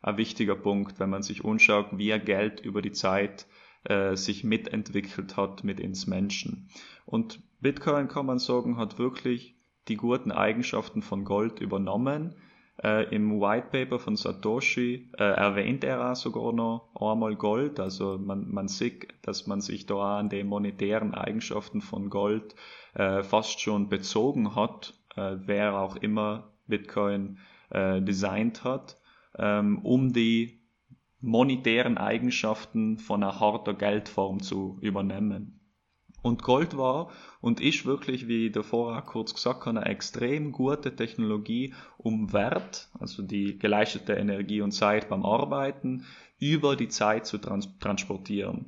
ein 0.03 0.17
wichtiger 0.17 0.55
Punkt, 0.55 0.99
wenn 0.99 1.11
man 1.11 1.23
sich 1.23 1.45
anschaut, 1.45 1.87
wie 1.93 2.19
Geld 2.19 2.61
über 2.61 2.83
die 2.83 2.93
Zeit 2.93 3.47
äh, 3.85 4.17
sich 4.17 4.45
mitentwickelt 4.45 5.37
hat 5.37 5.65
mit 5.65 5.81
ins 5.81 6.07
Menschen. 6.07 6.69
Und 7.07 7.41
Bitcoin 7.61 8.09
kann 8.09 8.27
man 8.27 8.39
sagen, 8.39 8.77
hat 8.77 8.99
wirklich 8.99 9.57
die 9.89 9.97
guten 9.97 10.31
Eigenschaften 10.31 11.03
von 11.03 11.25
Gold 11.25 11.61
übernommen. 11.61 12.35
Äh, 12.83 13.13
Im 13.15 13.41
White 13.41 13.69
Paper 13.73 13.99
von 13.99 14.17
Satoshi 14.17 15.11
äh, 15.19 15.25
erwähnt 15.25 15.83
er 15.83 16.13
auch 16.13 16.15
sogar 16.15 16.53
noch 16.53 16.91
einmal 16.95 17.35
Gold. 17.35 17.81
Also 17.81 18.19
man, 18.19 18.49
man 18.51 18.69
sieht, 18.69 19.09
dass 19.23 19.47
man 19.47 19.61
sich 19.61 19.87
da 19.87 20.19
an 20.19 20.29
den 20.29 20.47
monetären 20.47 21.15
Eigenschaften 21.15 21.81
von 21.81 22.11
Gold 22.11 22.55
äh, 22.95 23.23
fast 23.23 23.61
schon 23.61 23.89
bezogen 23.89 24.55
hat, 24.55 24.95
äh, 25.17 25.37
wer 25.39 25.79
auch 25.81 25.97
immer 25.97 26.53
Bitcoin 26.67 27.39
äh, 27.71 28.01
designt 28.01 28.63
hat, 28.63 28.97
ähm, 29.37 29.79
um 29.79 30.13
die 30.13 30.58
monetären 31.21 31.99
Eigenschaften 31.99 32.99
von 32.99 33.23
einer 33.23 33.41
harter 33.41 33.75
Geldform 33.75 34.43
zu 34.43 34.79
übernehmen. 34.81 35.59
Und 36.23 36.43
Gold 36.43 36.77
war 36.77 37.11
und 37.41 37.61
ist 37.61 37.87
wirklich, 37.87 38.27
wie 38.27 38.51
davor 38.51 38.99
auch 38.99 39.07
kurz 39.07 39.35
gesagt 39.35 39.67
habe, 39.67 39.79
eine 39.79 39.87
extrem 39.87 40.51
gute 40.53 40.95
Technologie, 40.95 41.75
um 41.97 42.33
Wert, 42.33 42.89
also 42.99 43.23
die 43.23 43.59
geleistete 43.59 44.15
Energie 44.15 44.61
und 44.61 44.73
Zeit 44.73 45.09
beim 45.09 45.25
Arbeiten, 45.25 46.05
über 46.41 46.77
die 46.77 46.89
Zeit 46.89 47.27
zu 47.27 47.39
trans 47.39 47.69
transportieren. 47.79 48.67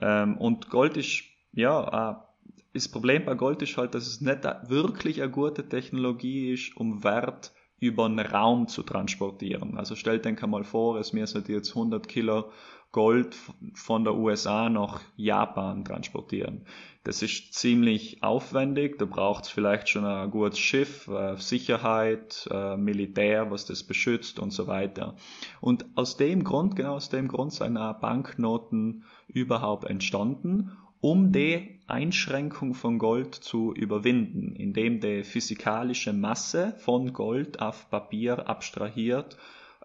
Ähm, 0.00 0.36
und 0.38 0.70
Gold 0.70 0.96
ist, 0.96 1.24
ja, 1.52 2.24
das 2.72 2.88
Problem 2.88 3.24
bei 3.24 3.34
Gold 3.34 3.62
ist 3.62 3.76
halt, 3.76 3.94
dass 3.94 4.06
es 4.06 4.20
nicht 4.20 4.44
wirklich 4.68 5.22
eine 5.22 5.30
gute 5.30 5.68
Technologie 5.68 6.52
ist, 6.52 6.76
um 6.76 7.04
Wert 7.04 7.52
über 7.82 8.08
den 8.08 8.20
Raum 8.20 8.68
zu 8.68 8.84
transportieren. 8.84 9.76
Also 9.76 9.96
stellt 9.96 10.24
euch 10.24 10.40
mal 10.46 10.62
vor, 10.62 11.00
es 11.00 11.12
müssen 11.12 11.44
jetzt 11.48 11.70
100 11.70 12.06
Kilo 12.08 12.44
Gold 12.92 13.34
von 13.74 14.04
der 14.04 14.14
USA 14.14 14.68
nach 14.68 15.00
Japan 15.16 15.84
transportieren. 15.84 16.64
Das 17.02 17.22
ist 17.22 17.54
ziemlich 17.54 18.22
aufwendig, 18.22 18.98
da 18.98 19.06
braucht 19.06 19.44
es 19.44 19.50
vielleicht 19.50 19.88
schon 19.88 20.04
ein 20.04 20.30
gutes 20.30 20.60
Schiff, 20.60 21.08
äh, 21.08 21.36
Sicherheit, 21.38 22.46
äh, 22.52 22.76
Militär, 22.76 23.50
was 23.50 23.64
das 23.64 23.82
beschützt 23.82 24.38
und 24.38 24.52
so 24.52 24.68
weiter. 24.68 25.16
Und 25.60 25.84
aus 25.96 26.16
dem 26.16 26.44
Grund, 26.44 26.76
genau 26.76 26.94
aus 26.94 27.08
dem 27.08 27.26
Grund 27.26 27.52
sind 27.52 27.76
auch 27.76 27.98
Banknoten 27.98 29.02
überhaupt 29.26 29.90
entstanden 29.90 30.70
um 31.02 31.32
die 31.32 31.80
Einschränkung 31.88 32.74
von 32.74 33.00
Gold 33.00 33.34
zu 33.34 33.74
überwinden, 33.74 34.54
indem 34.54 35.00
die 35.00 35.24
physikalische 35.24 36.12
Masse 36.12 36.76
von 36.78 37.12
Gold 37.12 37.60
auf 37.60 37.90
Papier 37.90 38.48
abstrahiert, 38.48 39.36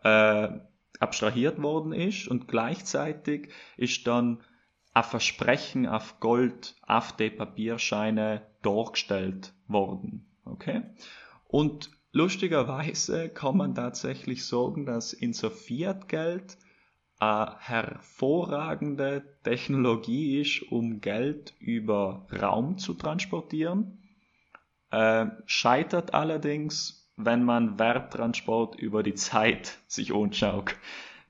äh, 0.04 0.48
abstrahiert 1.00 1.60
worden 1.60 1.92
ist 1.92 2.28
und 2.28 2.48
gleichzeitig 2.48 3.50
ist 3.78 4.06
dann 4.06 4.44
ein 4.94 5.04
Versprechen 5.04 5.88
auf 5.88 6.20
Gold 6.20 6.76
auf 6.86 7.14
die 7.14 7.32
Papierscheine 7.32 8.44
dargestellt 8.62 9.54
worden. 9.68 10.28
Okay? 10.46 10.84
Und 11.48 11.90
lustigerweise 12.12 13.30
kann 13.30 13.58
man 13.58 13.74
tatsächlich 13.74 14.46
sagen, 14.46 14.86
dass 14.86 15.14
in 15.14 15.34
so 15.34 15.50
Fiat-Geld 15.50 16.60
eine 17.20 17.56
hervorragende 17.60 19.24
Technologie 19.44 20.42
ist, 20.42 20.72
um 20.72 21.02
Geld 21.02 21.56
über 21.60 22.28
Raum 22.32 22.78
zu 22.78 22.94
transportieren. 22.94 24.04
Äh, 24.92 25.28
scheitert 25.46 26.14
allerdings, 26.14 27.12
wenn 27.18 27.44
man 27.44 27.80
Werttransport 27.80 28.80
über 28.80 29.04
die 29.04 29.16
Zeit 29.16 29.80
sich 29.88 30.14
anschaut. 30.14 30.76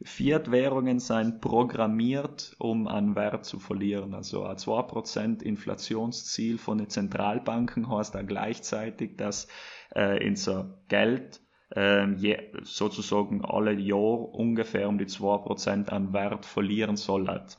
Fiat-Währungen 0.03 0.99
sind 0.99 1.41
programmiert, 1.41 2.55
um 2.59 2.87
an 2.87 3.15
Wert 3.15 3.45
zu 3.45 3.57
verlieren. 3.57 4.13
Also 4.13 4.43
ein 4.43 4.57
2% 4.57 5.41
Inflationsziel 5.41 6.59
von 6.59 6.77
den 6.77 6.89
Zentralbanken 6.89 7.89
heißt 7.89 8.13
da 8.13 8.21
gleichzeitig, 8.21 9.17
dass 9.17 9.47
äh, 9.91 10.23
unser 10.27 10.83
Geld 10.87 11.41
ähm, 11.75 12.15
je, 12.17 12.37
sozusagen 12.63 13.43
alle 13.43 13.73
Jahr 13.73 14.33
ungefähr 14.33 14.87
um 14.87 14.97
die 14.97 15.05
2% 15.05 15.89
an 15.89 16.13
Wert 16.13 16.45
verlieren 16.45 16.95
soll. 16.95 17.27
Halt. 17.27 17.57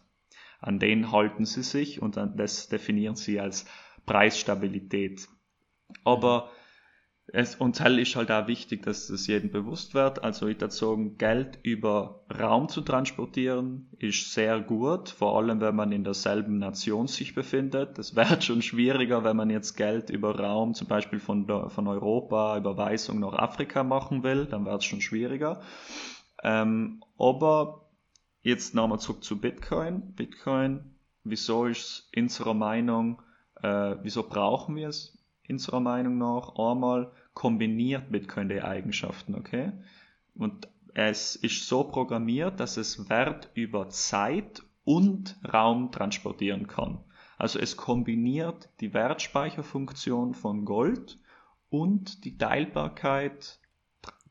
An 0.60 0.78
den 0.78 1.12
halten 1.12 1.44
sie 1.44 1.62
sich 1.62 2.02
und 2.02 2.16
das 2.16 2.68
definieren 2.68 3.16
sie 3.16 3.40
als 3.40 3.66
Preisstabilität. 4.06 5.28
Aber 6.04 6.50
es, 7.30 7.56
und 7.56 7.78
hell 7.80 7.98
ist 7.98 8.16
halt 8.16 8.30
auch 8.30 8.46
wichtig, 8.46 8.82
dass 8.84 9.10
es 9.10 9.26
jedem 9.26 9.50
bewusst 9.50 9.92
wird. 9.92 10.24
Also 10.24 10.46
ich 10.46 10.60
würde 10.60 10.74
sagen, 10.74 11.18
Geld 11.18 11.58
über 11.62 12.24
Raum 12.38 12.68
zu 12.68 12.80
transportieren 12.80 13.90
ist 13.98 14.32
sehr 14.32 14.60
gut, 14.60 15.10
vor 15.10 15.36
allem 15.36 15.60
wenn 15.60 15.76
man 15.76 15.92
in 15.92 16.04
derselben 16.04 16.58
Nation 16.58 17.06
sich 17.06 17.34
befindet. 17.34 17.98
Es 17.98 18.16
wird 18.16 18.44
schon 18.44 18.62
schwieriger, 18.62 19.24
wenn 19.24 19.36
man 19.36 19.50
jetzt 19.50 19.76
Geld 19.76 20.08
über 20.08 20.38
Raum, 20.38 20.72
zum 20.72 20.88
Beispiel 20.88 21.20
von, 21.20 21.46
von 21.70 21.86
Europa, 21.86 22.56
Überweisung 22.56 23.20
nach 23.20 23.34
Afrika 23.34 23.84
machen 23.84 24.22
will, 24.22 24.46
dann 24.46 24.64
wird 24.64 24.80
es 24.80 24.86
schon 24.86 25.02
schwieriger. 25.02 25.60
Ähm, 26.42 27.02
aber 27.18 27.90
jetzt 28.42 28.74
nochmal 28.74 29.00
zurück 29.00 29.22
zu 29.22 29.38
Bitcoin. 29.38 30.14
Bitcoin, 30.14 30.94
wieso 31.24 31.66
ist 31.66 32.10
unserer 32.16 32.54
Meinung, 32.54 33.20
äh, 33.62 33.96
wieso 34.02 34.22
brauchen 34.22 34.76
wir 34.76 34.88
es 34.88 35.17
unserer 35.48 35.80
Meinung 35.80 36.18
nach 36.18 36.54
einmal 36.56 37.12
kombiniert 37.34 38.10
Bitcoin 38.10 38.48
die 38.48 38.62
Eigenschaften, 38.62 39.34
okay? 39.34 39.72
Und 40.34 40.68
es 40.94 41.36
ist 41.36 41.68
so 41.68 41.84
programmiert, 41.84 42.60
dass 42.60 42.76
es 42.76 43.08
Wert 43.08 43.50
über 43.54 43.88
Zeit 43.88 44.62
und 44.84 45.36
Raum 45.52 45.92
transportieren 45.92 46.66
kann. 46.66 46.98
Also 47.36 47.58
es 47.58 47.76
kombiniert 47.76 48.68
die 48.80 48.94
Wertspeicherfunktion 48.94 50.34
von 50.34 50.64
Gold 50.64 51.18
und 51.70 52.24
die 52.24 52.36
Teilbarkeit, 52.36 53.60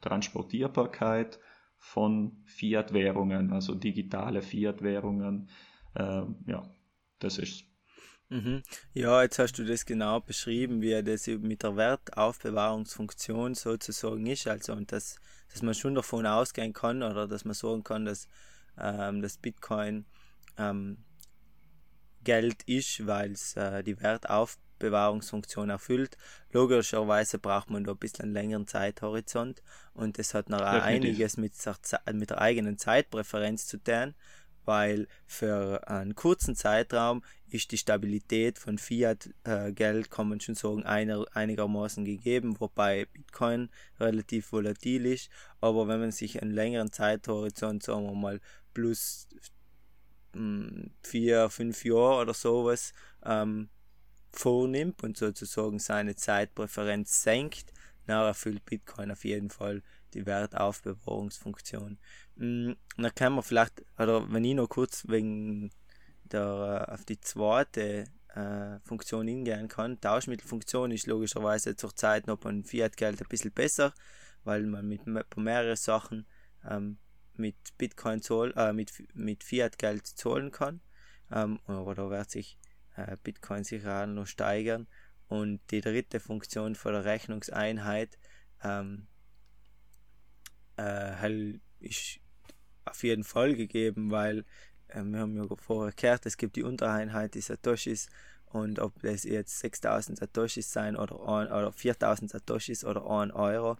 Transportierbarkeit 0.01 1.39
von 1.77 2.41
Fiat-Währungen, 2.45 3.53
also 3.53 3.75
digitale 3.75 4.41
Fiat-Währungen. 4.41 5.49
Äh, 5.95 6.23
ja, 6.47 6.63
das 7.19 7.37
ist 7.37 7.65
Mhm. 8.29 8.61
Ja, 8.93 9.21
jetzt 9.21 9.39
hast 9.39 9.53
du 9.53 9.63
das 9.63 9.85
genau 9.85 10.19
beschrieben, 10.19 10.81
wie 10.81 11.01
das 11.01 11.27
mit 11.27 11.63
der 11.63 11.77
Wertaufbewahrungsfunktion 11.77 13.55
sozusagen 13.55 14.25
ist. 14.27 14.47
Also, 14.47 14.73
und 14.73 14.91
dass, 14.91 15.19
dass 15.51 15.61
man 15.61 15.73
schon 15.73 15.95
davon 15.95 16.25
ausgehen 16.25 16.73
kann 16.73 17.03
oder 17.03 17.27
dass 17.27 17.45
man 17.45 17.53
sagen 17.53 17.83
kann, 17.83 18.05
dass 18.05 18.27
ähm, 18.77 19.21
das 19.21 19.37
Bitcoin 19.37 20.05
ähm, 20.57 20.97
Geld 22.23 22.63
ist, 22.63 23.07
weil 23.07 23.31
es 23.31 23.55
äh, 23.55 23.81
die 23.83 24.01
Wertaufbewahrungsfunktion 24.01 25.69
erfüllt. 25.69 26.17
Logischerweise 26.51 27.39
braucht 27.39 27.69
man 27.69 27.85
da 27.85 27.93
ein 27.93 27.97
bisschen 27.97 28.25
einen 28.25 28.33
längeren 28.33 28.67
Zeithorizont 28.67 29.63
und 29.93 30.19
das 30.19 30.33
hat 30.33 30.49
noch 30.49 30.59
auch 30.59 30.81
einiges 30.81 31.37
mit 31.37 31.53
der, 31.65 31.77
mit 32.13 32.31
der 32.31 32.41
eigenen 32.41 32.77
Zeitpräferenz 32.77 33.67
zu 33.67 33.81
tun, 33.81 34.15
weil 34.67 35.07
für 35.25 35.87
einen 35.87 36.13
kurzen 36.13 36.55
Zeitraum 36.55 37.23
ist 37.49 37.71
die 37.71 37.77
Stabilität 37.77 38.59
von 38.59 38.77
Fiat-Geld, 38.77 40.05
äh, 40.05 40.09
kann 40.09 40.27
man 40.27 40.41
schon 40.41 40.55
sagen, 40.55 40.83
einer, 40.83 41.25
einigermaßen 41.33 42.03
gegeben, 42.03 42.59
wobei 42.59 43.05
Bitcoin 43.05 43.69
relativ 43.99 44.51
volatil 44.51 45.05
ist. 45.05 45.29
Aber 45.61 45.87
wenn 45.87 46.01
man 46.01 46.11
sich 46.11 46.41
einen 46.41 46.51
längeren 46.51 46.91
Zeithorizont, 46.91 47.81
sagen 47.81 48.03
wir 48.03 48.13
mal, 48.13 48.41
plus 48.73 49.29
hm, 50.33 50.91
vier, 51.01 51.49
fünf 51.49 51.85
Jahre 51.85 52.21
oder 52.23 52.33
sowas 52.33 52.91
ähm, 53.25 53.69
vornimmt 54.33 55.01
und 55.01 55.17
sozusagen 55.17 55.79
seine 55.79 56.17
Zeitpräferenz 56.17 57.23
senkt, 57.23 57.71
dann 58.05 58.25
erfüllt 58.25 58.65
Bitcoin 58.65 59.11
auf 59.11 59.23
jeden 59.23 59.49
Fall 59.49 59.81
die 60.13 60.25
Wertaufbewahrungsfunktion. 60.25 61.97
Mm, 62.35 62.73
dann 62.97 63.15
kann 63.15 63.33
man 63.33 63.43
vielleicht, 63.43 63.83
oder 63.97 64.31
wenn 64.31 64.43
ich 64.43 64.55
noch 64.55 64.67
kurz 64.67 65.07
wegen 65.07 65.71
der, 66.23 66.87
auf 66.91 67.05
die 67.05 67.19
zweite 67.19 68.05
äh, 68.35 68.79
Funktion 68.83 69.27
hingehen 69.27 69.67
kann, 69.67 69.99
Tauschmittelfunktion 69.99 70.91
ist 70.91 71.07
logischerweise 71.07 71.75
zurzeit 71.75 72.27
noch 72.27 72.37
beim 72.37 72.63
Fiat-Geld 72.63 73.21
ein 73.21 73.27
bisschen 73.27 73.51
besser, 73.51 73.93
weil 74.43 74.63
man 74.63 74.87
mit 74.87 75.05
mehreren 75.07 75.75
Sachen 75.75 76.25
ähm, 76.69 76.97
mit 77.35 77.55
Bitcoin 77.77 78.21
zahl, 78.21 78.53
äh, 78.55 78.73
mit, 78.73 78.91
mit 79.13 79.43
Fiat-Geld 79.43 80.07
zahlen 80.07 80.51
kann. 80.51 80.81
Ähm, 81.31 81.59
aber 81.65 81.95
da 81.95 82.09
wird 82.09 82.31
sich 82.31 82.57
äh, 82.95 83.17
Bitcoin 83.21 83.63
sicher 83.63 84.03
auch 84.03 84.07
noch 84.07 84.27
steigern. 84.27 84.87
Und 85.27 85.59
die 85.71 85.81
dritte 85.81 86.19
Funktion 86.19 86.75
von 86.75 86.93
der 86.93 87.05
Rechnungseinheit 87.05 88.17
ähm, 88.63 89.07
äh, 90.77 91.59
ist 91.79 92.19
auf 92.85 93.03
jeden 93.03 93.23
Fall 93.23 93.55
gegeben, 93.55 94.11
weil 94.11 94.45
äh, 94.87 95.03
wir 95.03 95.19
haben 95.19 95.35
ja 95.35 95.45
vorher 95.57 95.93
gehört, 95.93 96.25
es 96.25 96.37
gibt 96.37 96.55
die 96.55 96.63
Untereinheit, 96.63 97.35
die 97.35 97.41
Satoshis 97.41 98.07
und 98.45 98.79
ob 98.79 99.01
das 99.01 99.23
jetzt 99.23 99.59
6000 99.59 100.17
Satoshis 100.17 100.71
sein 100.71 100.95
oder, 100.95 101.19
oder 101.19 101.71
4000 101.71 102.31
Satoshis 102.31 102.85
oder 102.85 103.09
1 103.09 103.33
Euro, 103.33 103.77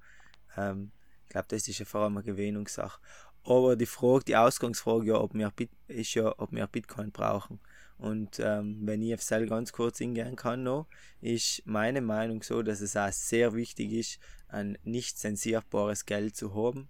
ähm, 0.57 0.91
ich 1.23 1.29
glaube, 1.29 1.47
das 1.49 1.67
ist 1.67 1.79
ja 1.79 1.85
vor 1.85 2.01
allem 2.01 2.17
eine 2.17 2.23
Gewinnungssache. 2.23 3.01
Aber 3.43 3.75
die 3.75 3.85
Frage, 3.85 4.25
die 4.25 4.35
Ausgangsfrage 4.35 5.07
ja, 5.07 5.15
ob 5.15 5.33
wir 5.33 5.49
Bit 5.51 5.71
ist 5.87 6.13
ja, 6.15 6.33
ob 6.37 6.51
wir 6.51 6.67
Bitcoin 6.67 7.11
brauchen. 7.11 7.59
Und 7.97 8.39
ähm, 8.39 8.79
wenn 8.81 9.01
ich 9.01 9.13
auf 9.13 9.21
Cell 9.21 9.47
ganz 9.47 9.71
kurz 9.71 9.97
hingehen 9.97 10.35
kann 10.35 10.63
noch, 10.63 10.87
ist 11.21 11.63
meine 11.65 12.01
Meinung 12.01 12.43
so, 12.43 12.61
dass 12.61 12.81
es 12.81 12.95
auch 12.95 13.11
sehr 13.11 13.53
wichtig 13.53 13.91
ist, 13.93 14.19
ein 14.47 14.77
nicht 14.83 15.17
zensierbares 15.17 16.05
Geld 16.05 16.35
zu 16.35 16.55
haben. 16.55 16.89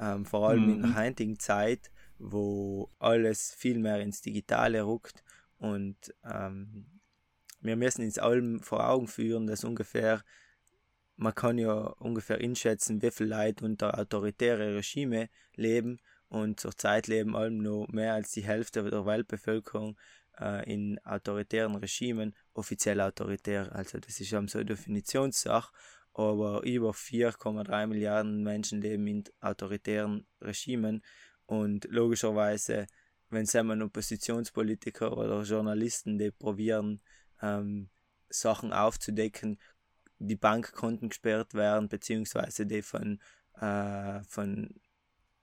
Ähm, 0.00 0.24
vor 0.24 0.48
allem 0.48 0.64
mhm. 0.64 0.70
in 0.74 0.82
der 0.82 0.96
heutigen 0.96 1.38
Zeit, 1.38 1.90
wo 2.18 2.90
alles 2.98 3.54
viel 3.54 3.78
mehr 3.78 4.00
ins 4.00 4.20
Digitale 4.20 4.82
ruckt 4.82 5.22
und 5.58 6.14
ähm, 6.24 6.86
wir 7.60 7.76
müssen 7.76 8.04
uns 8.04 8.18
allem 8.18 8.60
vor 8.60 8.88
Augen 8.88 9.08
führen, 9.08 9.46
dass 9.46 9.64
ungefähr, 9.64 10.22
man 11.16 11.34
kann 11.34 11.58
ja 11.58 11.74
ungefähr 11.74 12.38
einschätzen, 12.38 13.02
wie 13.02 13.10
viele 13.10 13.36
Leute 13.36 13.64
unter 13.64 13.98
autoritäre 13.98 14.76
Regime 14.76 15.28
leben 15.54 15.98
und 16.28 16.60
zurzeit 16.60 17.08
leben 17.08 17.34
allem 17.34 17.58
nur 17.58 17.90
mehr 17.90 18.14
als 18.14 18.30
die 18.32 18.44
Hälfte 18.44 18.88
der 18.88 19.04
Weltbevölkerung 19.04 19.98
äh, 20.38 20.72
in 20.72 20.98
autoritären 21.04 21.74
Regimen, 21.74 22.34
offiziell 22.54 23.00
autoritär, 23.00 23.74
also 23.74 23.98
das 23.98 24.20
ist 24.20 24.30
ja 24.30 24.46
so 24.46 24.58
eine 24.58 24.66
Definitionssache, 24.66 25.72
aber 26.18 26.62
über 26.64 26.90
4,3 26.90 27.86
Milliarden 27.86 28.42
Menschen 28.42 28.80
leben 28.80 29.06
in 29.06 29.24
autoritären 29.40 30.26
Regimen. 30.40 31.02
Und 31.46 31.86
logischerweise, 31.90 32.88
wenn 33.30 33.48
einmal 33.54 33.80
Oppositionspolitiker 33.80 35.16
oder 35.16 35.42
Journalisten, 35.42 36.18
die 36.18 36.32
probieren, 36.32 37.00
ähm, 37.40 37.88
Sachen 38.28 38.72
aufzudecken, 38.72 39.60
die 40.18 40.34
Bankkonten 40.34 41.10
gesperrt 41.10 41.54
werden, 41.54 41.88
beziehungsweise 41.88 42.66
die 42.66 42.82
von, 42.82 43.20
äh, 43.60 44.20
von 44.24 44.74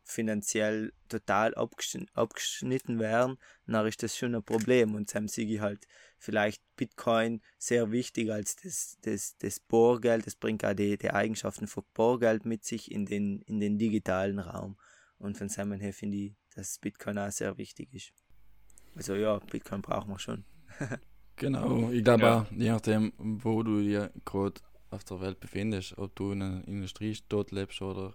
finanziell 0.06 0.94
total 1.10 1.54
abgeschnitten 1.56 3.00
werden, 3.00 3.38
dann 3.66 3.88
ist 3.88 4.04
das 4.04 4.16
schon 4.16 4.36
ein 4.36 4.44
Problem. 4.44 4.96
Und 4.96 5.14
dann 5.14 5.28
sehe 5.28 5.48
ich 5.48 5.60
halt 5.60 5.88
vielleicht 6.18 6.62
Bitcoin 6.76 7.42
sehr 7.58 7.92
wichtig 7.92 8.32
als 8.32 8.56
das, 8.56 8.98
das, 9.02 9.38
das 9.38 9.60
Bohrgeld. 9.60 10.26
Das 10.26 10.36
bringt 10.36 10.64
auch 10.64 10.74
die, 10.74 10.98
die 10.98 11.12
Eigenschaften 11.12 11.68
von 11.68 11.84
Bohrgeld 11.94 12.46
mit 12.46 12.64
sich 12.64 12.92
in 12.92 13.06
den, 13.06 13.42
in 13.42 13.60
den 13.60 13.78
digitalen 13.78 14.40
Raum. 14.40 14.78
Und 15.18 15.38
von 15.38 15.50
Simon 15.50 15.80
her 15.80 15.94
finde 15.94 16.18
ich, 16.18 16.36
dass 16.56 16.80
Bitcoin 16.80 17.18
auch 17.18 17.32
sehr 17.32 17.58
wichtig 17.58 17.94
ist. 17.94 18.14
Also 18.96 19.16
ja, 19.16 19.40
Bitcoin 19.40 19.82
brauchen 19.82 20.10
wir 20.10 20.20
schon. 20.20 20.46
genau, 21.36 21.90
ich 21.92 22.04
glaube 22.04 22.24
ja. 22.24 22.48
je 22.52 22.70
nachdem, 22.70 23.14
wo 23.18 23.64
du 23.64 23.82
dich 23.82 24.10
gerade 24.24 24.62
auf 24.90 25.04
der 25.04 25.20
Welt 25.20 25.40
befindest, 25.40 25.98
ob 25.98 26.16
du 26.16 26.32
in 26.32 26.42
einer 26.42 26.68
Industriestadt 26.68 27.52
lebst 27.52 27.82
oder 27.82 28.14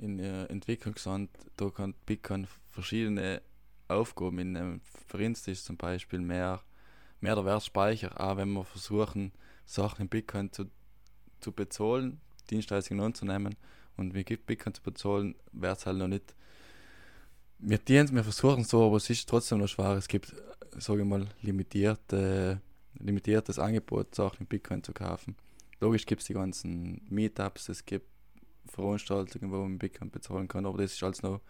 in 0.00 0.18
der 0.18 0.50
Entwicklungsland, 0.50 1.30
da 1.56 1.68
kann 1.70 1.94
Bitcoin 2.06 2.46
verschiedene 2.70 3.42
Aufgaben 3.88 4.38
in 4.38 4.56
einem 4.56 4.80
Verdienst 5.06 5.44
zum 5.64 5.76
Beispiel 5.76 6.20
mehr, 6.20 6.62
mehr 7.20 7.34
der 7.34 7.44
Wertspeicher, 7.44 8.18
auch 8.20 8.36
wenn 8.36 8.52
wir 8.52 8.64
versuchen, 8.64 9.32
Sachen 9.66 10.02
in 10.02 10.08
Bitcoin 10.08 10.52
zu, 10.52 10.66
zu 11.40 11.52
bezahlen, 11.52 12.20
Dienstleistungen 12.50 13.04
anzunehmen 13.04 13.56
und 13.96 14.14
wir 14.14 14.24
gibt 14.24 14.46
Bitcoin 14.46 14.74
zu 14.74 14.82
bezahlen, 14.82 15.34
wäre 15.52 15.74
es 15.74 15.86
halt 15.86 15.98
noch 15.98 16.08
nicht. 16.08 16.34
Wir, 17.58 17.78
dienen, 17.78 18.14
wir 18.14 18.24
versuchen 18.24 18.64
so, 18.64 18.86
aber 18.86 18.96
es 18.96 19.10
ist 19.10 19.28
trotzdem 19.28 19.58
noch 19.58 19.68
schwer. 19.68 19.90
Es 19.90 20.08
gibt, 20.08 20.34
sage 20.78 21.02
ich 21.02 21.06
mal, 21.06 21.26
limitierte, 21.42 22.60
limitiertes 22.98 23.58
Angebot, 23.58 24.14
Sachen 24.14 24.40
in 24.40 24.46
Bitcoin 24.46 24.82
zu 24.82 24.94
kaufen. 24.94 25.36
Logisch 25.78 26.06
gibt 26.06 26.22
es 26.22 26.26
die 26.26 26.34
ganzen 26.34 27.02
Meetups, 27.10 27.68
es 27.68 27.84
gibt 27.84 28.06
Veranstaltungen, 28.66 29.50
wo 29.50 29.58
man 29.58 29.78
Bitcoin 29.78 30.10
bezahlen 30.10 30.48
kann, 30.48 30.66
aber 30.66 30.78
das 30.78 30.92
ist 30.92 31.02
alles 31.02 31.22
noch 31.22 31.40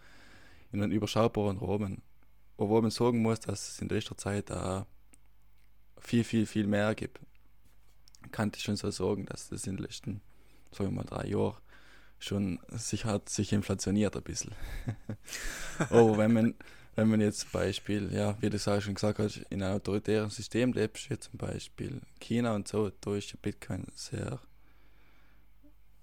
in 0.71 0.81
einem 0.81 0.91
überschaubaren 0.91 1.57
Rahmen. 1.57 2.01
Obwohl 2.57 2.81
man 2.81 2.91
sagen 2.91 3.21
muss, 3.21 3.39
dass 3.39 3.69
es 3.69 3.81
in 3.81 3.89
letzter 3.89 4.17
Zeit 4.17 4.51
auch 4.51 4.85
viel, 5.99 6.23
viel, 6.23 6.45
viel 6.45 6.67
mehr 6.67 6.93
gibt. 6.95 7.19
Kann 8.31 8.51
ich 8.55 8.61
schon 8.61 8.75
so 8.75 8.91
sagen, 8.91 9.25
dass 9.25 9.49
das 9.49 9.65
in 9.67 9.77
den 9.77 9.83
letzten, 9.83 10.21
sagen 10.71 10.91
wir 10.91 11.03
mal, 11.03 11.03
drei 11.03 11.27
Jahren 11.27 11.57
schon 12.19 12.59
sich 12.69 13.05
hat 13.05 13.29
sich 13.29 13.51
inflationiert 13.51 14.15
ein 14.15 14.23
bisschen. 14.23 14.53
aber 15.79 16.17
wenn 16.17 16.33
man, 16.33 16.55
wenn 16.95 17.09
man 17.09 17.19
jetzt 17.19 17.41
zum 17.41 17.51
Beispiel, 17.51 18.13
ja, 18.13 18.37
wie 18.41 18.49
du 18.49 18.57
es 18.57 18.67
auch 18.67 18.81
schon 18.81 18.93
gesagt 18.93 19.19
hast, 19.19 19.37
in 19.49 19.63
einem 19.63 19.75
autoritären 19.75 20.29
System 20.29 20.73
lebst, 20.73 21.09
wie 21.09 21.17
zum 21.17 21.37
Beispiel 21.37 22.01
China 22.19 22.53
und 22.53 22.67
so, 22.67 22.91
da 23.01 23.15
ist 23.15 23.41
Bitcoin 23.41 23.87
sehr 23.95 24.39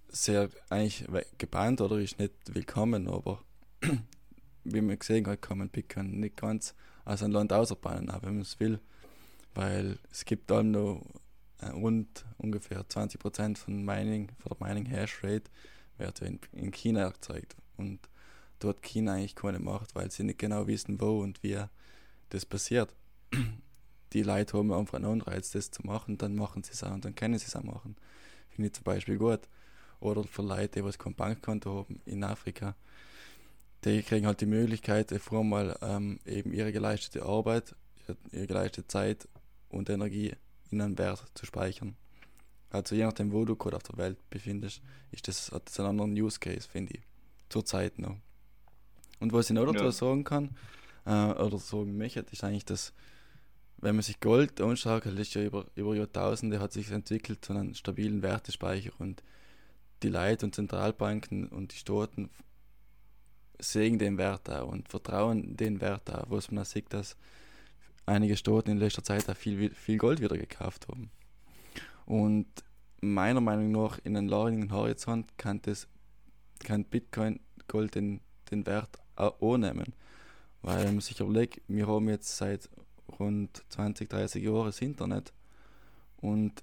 sehr 0.09 0.51
eigentlich 0.71 1.05
gebannt 1.38 1.81
oder 1.81 1.99
ist 1.99 2.18
nicht 2.18 2.33
willkommen, 2.47 3.09
aber 3.09 3.42
wie 4.64 4.81
man 4.81 4.99
gesehen 4.99 5.27
hat, 5.27 5.42
kann 5.42 5.59
man 5.59 5.68
Bitcoin 5.68 6.21
nicht 6.21 6.37
ganz 6.37 6.75
aus 7.05 7.23
einem 7.23 7.35
Land 7.35 7.53
ausbauen, 7.53 8.11
wenn 8.23 8.35
man 8.35 8.42
es 8.42 8.59
will, 8.61 8.81
weil 9.55 9.99
es 10.11 10.25
gibt 10.25 10.51
dann 10.51 10.73
noch 10.73 11.03
äh, 11.61 11.68
rund 11.68 12.25
ungefähr 12.38 12.83
20% 12.83 13.57
von 13.57 13.85
Mining, 13.85 14.31
von 14.38 14.57
der 14.59 14.66
Mining 14.66 14.87
Hash 14.87 15.23
Rate 15.23 15.51
wird 15.99 16.21
in, 16.23 16.38
in 16.53 16.71
China 16.71 17.01
erzeugt 17.01 17.57
und 17.77 18.01
dort 18.59 18.83
China 18.83 19.14
eigentlich 19.14 19.35
keine 19.35 19.59
Macht, 19.59 19.94
weil 19.94 20.11
sie 20.11 20.23
nicht 20.23 20.38
genau 20.38 20.66
wissen, 20.66 21.01
wo 21.01 21.21
und 21.21 21.42
wie 21.42 21.59
das 22.31 22.47
passiert. 22.47 22.94
Die 24.12 24.23
Leute 24.23 24.57
haben 24.57 24.73
einfach 24.73 24.94
einen 24.94 25.05
Anreiz, 25.05 25.51
das 25.51 25.71
zu 25.71 25.83
machen, 25.85 26.16
dann 26.16 26.35
machen 26.35 26.62
sie 26.62 26.73
es 26.73 26.83
auch 26.83 26.92
und 26.92 27.05
dann 27.05 27.14
können 27.14 27.38
sie 27.38 27.47
es 27.47 27.57
auch 27.57 27.62
machen. 27.62 27.97
Finde 28.49 28.68
ich 28.68 28.75
zum 28.75 28.85
Beispiel 28.85 29.18
gut 29.18 29.40
oder 30.00 30.24
für 30.24 30.42
Leute, 30.42 30.82
die 30.82 30.98
kein 30.98 31.14
Bankkonto 31.14 31.78
haben 31.78 32.00
in 32.04 32.24
Afrika. 32.24 32.74
Die 33.84 34.02
kriegen 34.02 34.26
halt 34.26 34.40
die 34.40 34.46
Möglichkeit, 34.46 35.11
vor 35.20 35.44
mal 35.44 35.76
ähm, 35.82 36.18
eben 36.26 36.52
ihre 36.52 36.72
geleistete 36.72 37.24
Arbeit, 37.24 37.74
ihre 38.32 38.46
geleistete 38.46 38.88
Zeit 38.88 39.28
und 39.68 39.88
Energie 39.88 40.34
in 40.70 40.80
einen 40.80 40.98
Wert 40.98 41.24
zu 41.34 41.46
speichern. 41.46 41.96
Also 42.70 42.94
je 42.94 43.04
nachdem, 43.04 43.32
wo 43.32 43.44
du 43.44 43.56
gerade 43.56 43.76
auf 43.76 43.82
der 43.84 43.96
Welt 43.96 44.18
befindest, 44.30 44.82
ist 45.11 45.28
das, 45.28 45.52
hat 45.52 45.68
das 45.68 45.80
einen 45.80 45.88
anderen 45.90 46.12
Use 46.12 46.38
Case, 46.38 46.68
finde 46.68 46.94
ich. 46.94 47.02
Zurzeit 47.48 47.98
noch. 47.98 48.16
Und 49.20 49.32
was 49.32 49.48
ich 49.48 49.54
noch 49.54 49.66
dazu 49.66 49.84
ja. 49.84 49.92
sagen 49.92 50.24
kann, 50.24 50.56
äh, 51.06 51.32
oder 51.32 51.58
sagen 51.58 51.96
möchte, 51.96 52.20
ist 52.30 52.44
eigentlich, 52.44 52.66
dass 52.66 52.92
wenn 53.78 53.94
man 53.94 54.02
sich 54.02 54.20
Gold 54.20 54.61
anschaut, 54.61 55.06
das 55.06 55.14
ist 55.14 55.34
ja 55.34 55.42
über, 55.42 55.66
über 55.76 55.94
Jahrtausende 55.94 56.61
hat 56.61 56.72
sich 56.72 56.90
entwickelt 56.90 57.44
zu 57.44 57.52
einem 57.52 57.74
stabilen 57.74 58.22
Wertespeicher 58.22 58.90
und 58.98 59.22
die 60.02 60.08
Leute 60.08 60.46
und 60.46 60.54
Zentralbanken 60.54 61.48
und 61.48 61.72
die 61.72 61.78
Staaten 61.78 62.30
sehen 63.58 63.98
den 63.98 64.18
Wert 64.18 64.48
auch 64.50 64.68
und 64.68 64.88
vertrauen 64.88 65.56
den 65.56 65.80
Wert 65.80 66.11
auch, 66.11 66.30
wo 66.30 66.40
man 66.50 66.62
auch 66.62 66.66
sieht, 66.66 66.92
dass 66.92 67.16
einige 68.06 68.37
Staaten 68.37 68.70
in 68.70 68.78
letzter 68.78 69.02
Zeit 69.02 69.28
auch 69.28 69.37
viel, 69.37 69.70
viel 69.70 69.98
Gold 69.98 70.20
wieder 70.20 70.37
gekauft 70.37 70.88
haben. 70.88 71.11
Und 72.06 72.46
meiner 73.00 73.40
Meinung 73.40 73.70
nach 73.72 73.98
in 74.04 74.16
einem 74.16 74.28
langen 74.28 74.72
Horizont 74.72 75.37
kann, 75.37 75.61
das, 75.62 75.88
kann 76.61 76.84
Bitcoin 76.84 77.40
Gold 77.66 77.94
den, 77.94 78.20
den 78.50 78.66
Wert 78.66 78.98
auch 79.16 79.40
annehmen. 79.40 79.94
Weil 80.62 80.87
man 80.87 81.00
sich 81.00 81.20
überlegt, 81.20 81.61
wir 81.68 81.87
haben 81.87 82.08
jetzt 82.08 82.37
seit 82.37 82.68
rund 83.18 83.62
20, 83.68 84.08
30 84.08 84.42
Jahren 84.42 84.66
das 84.66 84.80
Internet 84.80 85.32
und 86.16 86.62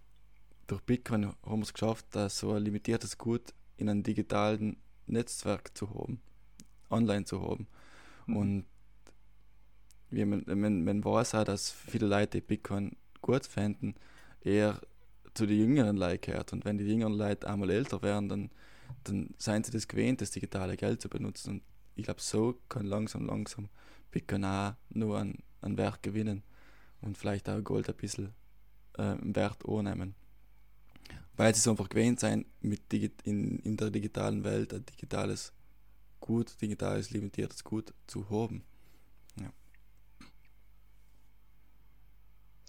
durch 0.67 0.82
Bitcoin 0.82 1.28
haben 1.28 1.60
wir 1.60 1.63
es 1.63 1.73
geschafft, 1.73 2.08
dass 2.12 2.39
so 2.39 2.54
ein 2.54 2.63
limitiertes 2.63 3.17
Gut 3.17 3.54
in 3.78 3.89
einem 3.89 4.04
digitalen 4.04 4.78
Netzwerk 5.08 5.78
zu 5.78 5.89
haben, 5.89 6.21
online 6.89 7.25
zu 7.25 7.41
haben. 7.41 7.67
Mhm. 8.25 8.38
Und 8.38 8.65
wie 10.10 10.25
man, 10.25 10.43
man, 10.47 10.84
man 10.84 11.04
weiß 11.04 11.36
auch, 11.36 11.43
dass 11.43 11.71
viele 11.71 12.08
Leute 12.08 12.41
Bitcoin 12.41 12.95
gut 13.21 13.45
finden, 13.45 13.95
eher 14.41 14.80
zu 15.34 15.45
den 15.45 15.60
jüngeren 15.60 15.97
Leuten 15.97 16.21
gehört. 16.21 16.54
Und 16.54 16.65
wenn 16.65 16.78
die 16.78 16.86
jüngeren 16.86 17.13
Leute 17.13 17.47
einmal 17.47 17.69
älter 17.69 18.01
werden, 18.01 18.30
dann, 18.30 18.51
dann 19.04 19.30
seien 19.38 19.63
sie 19.63 19.71
das 19.71 19.88
gewöhnt, 19.88 20.21
das 20.21 20.32
digitale 20.32 20.78
Geld 20.78 21.01
zu 21.01 21.10
benutzen. 21.10 21.56
Und 21.56 21.63
ich 21.95 22.06
glaube, 22.06 22.21
so 22.21 22.58
kann 22.69 22.86
langsam, 22.86 23.25
langsam 23.25 23.67
Bitcoin 24.12 24.45
auch 24.45 24.73
nur 24.89 25.17
an, 25.17 25.39
an 25.62 25.78
Wert 25.78 26.01
gewinnen 26.04 26.43
und 27.01 27.17
vielleicht 27.17 27.49
auch 27.49 27.62
Gold 27.62 27.89
ein 27.89 27.95
bisschen 27.95 28.34
äh, 28.97 29.15
Wert 29.21 29.67
annehmen. 29.67 30.15
Weil 31.38 31.54
sie 31.54 31.60
es 31.60 31.67
einfach 31.67 31.89
gewöhnt 31.89 32.19
sein, 32.19 32.45
mit 32.62 32.93
in, 32.93 33.60
in 33.60 33.78
der 33.78 33.89
digitalen 33.89 34.43
Welt 34.43 34.74
ein 34.74 34.86
digitales 34.86 35.54
Gut, 36.19 36.60
digitales 36.62 37.12
limitiertes 37.12 37.63
Gut 37.63 37.93
zu 38.08 38.30
haben. 38.30 38.63
Ja. 39.39 39.52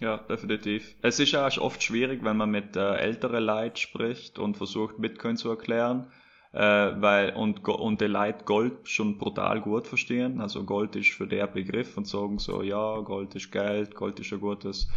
Ja, 0.01 0.19
definitiv. 0.19 0.95
Es 1.01 1.19
ist 1.21 1.33
ja 1.33 1.49
oft 1.59 1.83
schwierig, 1.83 2.23
wenn 2.23 2.37
man 2.37 2.51
mit 2.51 2.77
äh, 2.77 2.97
älteren 2.97 3.45
Leuten 3.45 3.77
spricht 3.77 4.39
und 4.39 4.57
versucht, 4.57 5.01
Bitcoin 5.01 5.37
zu 5.37 5.49
erklären, 5.49 6.11
äh, 6.53 6.59
weil 6.59 7.35
und, 7.35 7.67
und 7.69 8.01
die 8.01 8.07
Leute 8.07 8.45
Gold 8.45 8.89
schon 8.89 9.19
brutal 9.19 9.61
gut 9.61 9.87
verstehen. 9.87 10.41
Also 10.41 10.65
Gold 10.65 10.97
ist 10.97 11.11
für 11.11 11.27
der 11.27 11.47
Begriff 11.47 11.97
und 11.97 12.07
sagen 12.07 12.39
so, 12.39 12.63
ja, 12.63 13.01
Gold 13.01 13.35
ist 13.35 13.53
Geld, 13.53 13.95
Gold 13.95 14.21
ist 14.21 14.33
ein 14.33 14.41
gutes, 14.41 14.89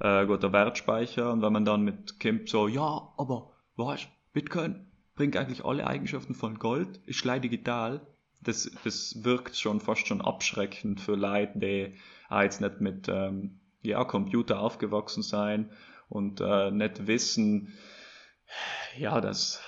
äh, 0.00 0.26
guter 0.26 0.52
Wertspeicher. 0.52 1.32
Und 1.32 1.42
wenn 1.42 1.52
man 1.52 1.64
dann 1.64 1.82
mit 1.82 2.20
Kimp 2.20 2.48
so, 2.48 2.68
ja, 2.68 3.12
aber 3.16 3.50
was, 3.76 4.06
Bitcoin 4.32 4.86
bringt 5.16 5.36
eigentlich 5.36 5.64
alle 5.64 5.86
Eigenschaften 5.86 6.34
von 6.34 6.58
Gold, 6.58 7.00
ist 7.06 7.22
gleich 7.22 7.40
digital. 7.40 8.06
Das, 8.40 8.70
das 8.84 9.24
wirkt 9.24 9.56
schon 9.56 9.80
fast 9.80 10.06
schon 10.06 10.20
abschreckend 10.20 11.00
für 11.00 11.16
Leute, 11.16 11.58
die 11.58 11.94
auch 12.28 12.42
jetzt 12.42 12.60
nicht 12.60 12.80
mit 12.80 13.08
ähm, 13.08 13.58
ja, 13.82 14.04
Computer 14.04 14.60
aufgewachsen 14.60 15.22
sein 15.22 15.70
und 16.08 16.40
äh, 16.40 16.70
nicht 16.70 17.08
wissen, 17.08 17.74
ja, 18.96 19.20
dass 19.20 19.60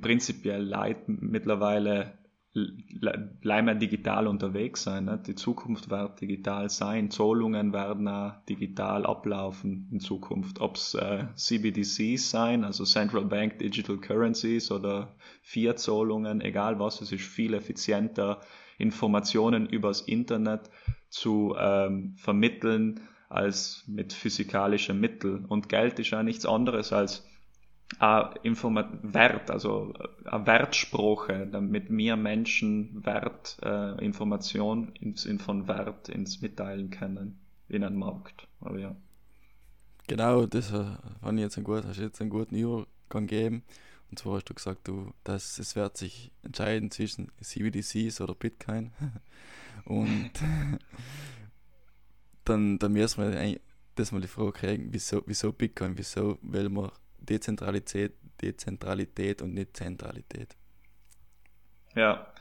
prinzipiell 0.00 0.68
Leute 0.68 1.02
mittlerweile 1.06 2.18
bleiben 2.52 3.66
wir 3.68 3.74
digital 3.76 4.26
unterwegs 4.26 4.82
sein. 4.82 5.04
Ne? 5.04 5.22
Die 5.24 5.36
Zukunft 5.36 5.88
wird 5.88 6.20
digital 6.20 6.68
sein. 6.68 7.10
Zahlungen 7.10 7.72
werden 7.72 8.08
auch 8.08 8.44
digital 8.48 9.06
ablaufen 9.06 9.88
in 9.92 10.00
Zukunft. 10.00 10.60
Ob 10.60 10.74
es 10.74 10.94
äh, 10.94 11.26
CBDCs 11.36 12.30
sein, 12.30 12.64
also 12.64 12.84
Central 12.84 13.24
Bank 13.26 13.60
Digital 13.60 13.98
Currencies 13.98 14.72
oder 14.72 15.14
Fiat-Zahlungen, 15.42 16.40
egal 16.40 16.80
was, 16.80 17.00
es 17.00 17.12
ist 17.12 17.22
viel 17.22 17.54
effizienter, 17.54 18.40
Informationen 18.78 19.68
übers 19.68 20.00
Internet 20.00 20.70
zu 21.08 21.54
ähm, 21.56 22.16
vermitteln 22.16 23.00
als 23.28 23.84
mit 23.86 24.12
physikalischen 24.12 24.98
Mitteln. 24.98 25.44
Und 25.44 25.68
Geld 25.68 26.00
ist 26.00 26.10
ja 26.10 26.24
nichts 26.24 26.46
anderes 26.46 26.92
als 26.92 27.29
ein 27.98 28.38
Wert, 29.02 29.50
also 29.50 29.92
eine 30.24 30.46
Wertsprache, 30.46 31.46
damit 31.50 31.90
wir 31.90 32.16
Menschen 32.16 33.04
Wert, 33.04 33.58
äh, 33.62 34.04
Information 34.04 34.92
im 35.00 35.16
Sinn 35.16 35.38
von 35.38 35.68
Wert 35.68 36.08
ins 36.08 36.40
Mitteilen 36.40 36.90
können 36.90 37.40
in 37.68 37.84
einem 37.84 37.98
Markt. 37.98 38.46
Aber 38.60 38.78
ja. 38.78 38.96
Genau, 40.06 40.46
das 40.46 40.72
äh, 40.72 40.84
fand 41.20 41.38
ich 41.38 41.44
jetzt 41.44 41.58
ein 41.58 41.64
gut, 41.64 41.84
hast 41.84 41.98
jetzt 41.98 42.20
einen 42.20 42.30
guten 42.30 42.56
Übergang 42.56 43.26
gegeben. 43.26 43.62
Und 44.10 44.18
zwar 44.18 44.36
hast 44.36 44.46
du 44.46 44.54
gesagt, 44.54 44.88
du, 44.88 45.12
dass 45.22 45.58
es 45.58 45.76
wird 45.76 45.96
sich 45.96 46.32
entscheiden 46.42 46.90
zwischen 46.90 47.30
CBDCs 47.40 48.20
oder 48.20 48.34
Bitcoin. 48.34 48.92
Und 49.84 50.32
dann, 52.44 52.78
dann 52.78 52.92
müssen 52.92 53.22
wir 53.22 53.60
das 53.94 54.12
mal 54.12 54.20
die 54.20 54.26
Frage 54.26 54.52
kriegen, 54.52 54.88
wieso, 54.90 55.22
wieso 55.26 55.52
Bitcoin, 55.52 55.96
wieso 55.96 56.38
will 56.42 56.68
man 56.68 56.90
Dezentralität, 57.20 58.12
Dezentralität 58.40 59.42
und 59.42 59.54
nicht 59.54 59.76
Zentralität. 59.76 60.56
Ja, 61.94 62.32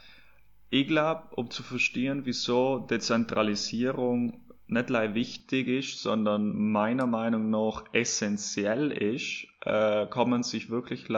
ich 0.69 0.87
glaube, 0.87 1.35
um 1.35 1.49
zu 1.49 1.63
verstehen, 1.63 2.25
wieso 2.25 2.79
Dezentralisierung 2.79 4.45
nicht 4.67 4.89
nur 4.89 5.15
wichtig 5.15 5.67
ist, 5.67 6.01
sondern 6.01 6.55
meiner 6.71 7.07
Meinung 7.07 7.49
nach 7.49 7.85
essentiell 7.91 8.91
ist, 8.91 9.47
äh, 9.61 10.05
kann 10.07 10.29
man 10.29 10.43
sich 10.43 10.69
wirklich 10.69 11.09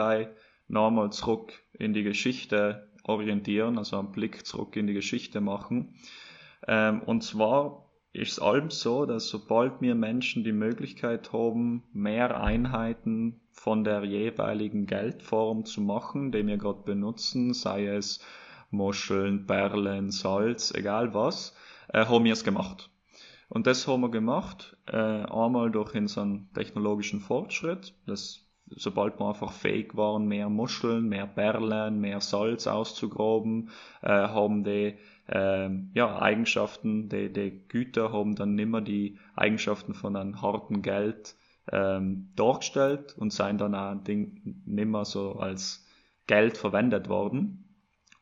nochmal 0.68 1.12
zurück 1.12 1.52
in 1.74 1.92
die 1.92 2.02
Geschichte 2.02 2.90
orientieren, 3.04 3.76
also 3.76 3.98
einen 3.98 4.12
Blick 4.12 4.46
zurück 4.46 4.76
in 4.76 4.86
die 4.86 4.94
Geschichte 4.94 5.40
machen. 5.40 5.96
Ähm, 6.66 7.02
und 7.02 7.22
zwar 7.22 7.91
ist 8.12 8.40
allem 8.40 8.70
so, 8.70 9.06
dass 9.06 9.28
sobald 9.28 9.80
wir 9.80 9.94
Menschen 9.94 10.44
die 10.44 10.52
Möglichkeit 10.52 11.32
haben, 11.32 11.82
mehr 11.92 12.40
Einheiten 12.40 13.40
von 13.50 13.84
der 13.84 14.04
jeweiligen 14.04 14.86
Geldform 14.86 15.64
zu 15.64 15.80
machen, 15.80 16.30
die 16.32 16.46
wir 16.46 16.58
gerade 16.58 16.82
benutzen, 16.82 17.54
sei 17.54 17.86
es 17.86 18.20
Muscheln, 18.70 19.46
Perlen, 19.46 20.10
Salz, 20.10 20.72
egal 20.74 21.14
was, 21.14 21.54
äh, 21.88 22.06
haben 22.06 22.24
wir 22.24 22.32
es 22.32 22.44
gemacht. 22.44 22.90
Und 23.48 23.66
das 23.66 23.86
haben 23.86 24.00
wir 24.00 24.10
gemacht, 24.10 24.76
äh, 24.86 24.96
einmal 24.96 25.70
durch 25.70 25.94
unseren 25.94 26.50
technologischen 26.54 27.20
Fortschritt, 27.20 27.94
dass 28.06 28.46
sobald 28.76 29.18
wir 29.20 29.28
einfach 29.28 29.52
fähig 29.52 29.94
waren, 29.96 30.26
mehr 30.26 30.48
Muscheln, 30.48 31.08
mehr 31.08 31.26
Perlen, 31.26 32.00
mehr 32.00 32.20
Salz 32.20 32.66
auszugraben, 32.66 33.70
äh, 34.00 34.08
haben 34.08 34.64
die 34.64 34.96
äh, 35.32 35.70
ja, 35.94 36.20
Eigenschaften, 36.20 37.08
die, 37.08 37.32
die 37.32 37.66
Güter 37.68 38.12
haben 38.12 38.34
dann 38.34 38.54
nimmer 38.54 38.80
die 38.80 39.18
Eigenschaften 39.34 39.94
von 39.94 40.14
einem 40.14 40.42
harten 40.42 40.82
Geld 40.82 41.34
ähm, 41.70 42.30
dargestellt 42.36 43.14
und 43.16 43.32
seien 43.32 43.58
dann 43.58 43.74
auch 43.74 43.94
Ding 44.04 44.62
nimmer 44.66 45.04
so 45.04 45.36
als 45.36 45.86
Geld 46.26 46.56
verwendet 46.58 47.08
worden. 47.08 47.64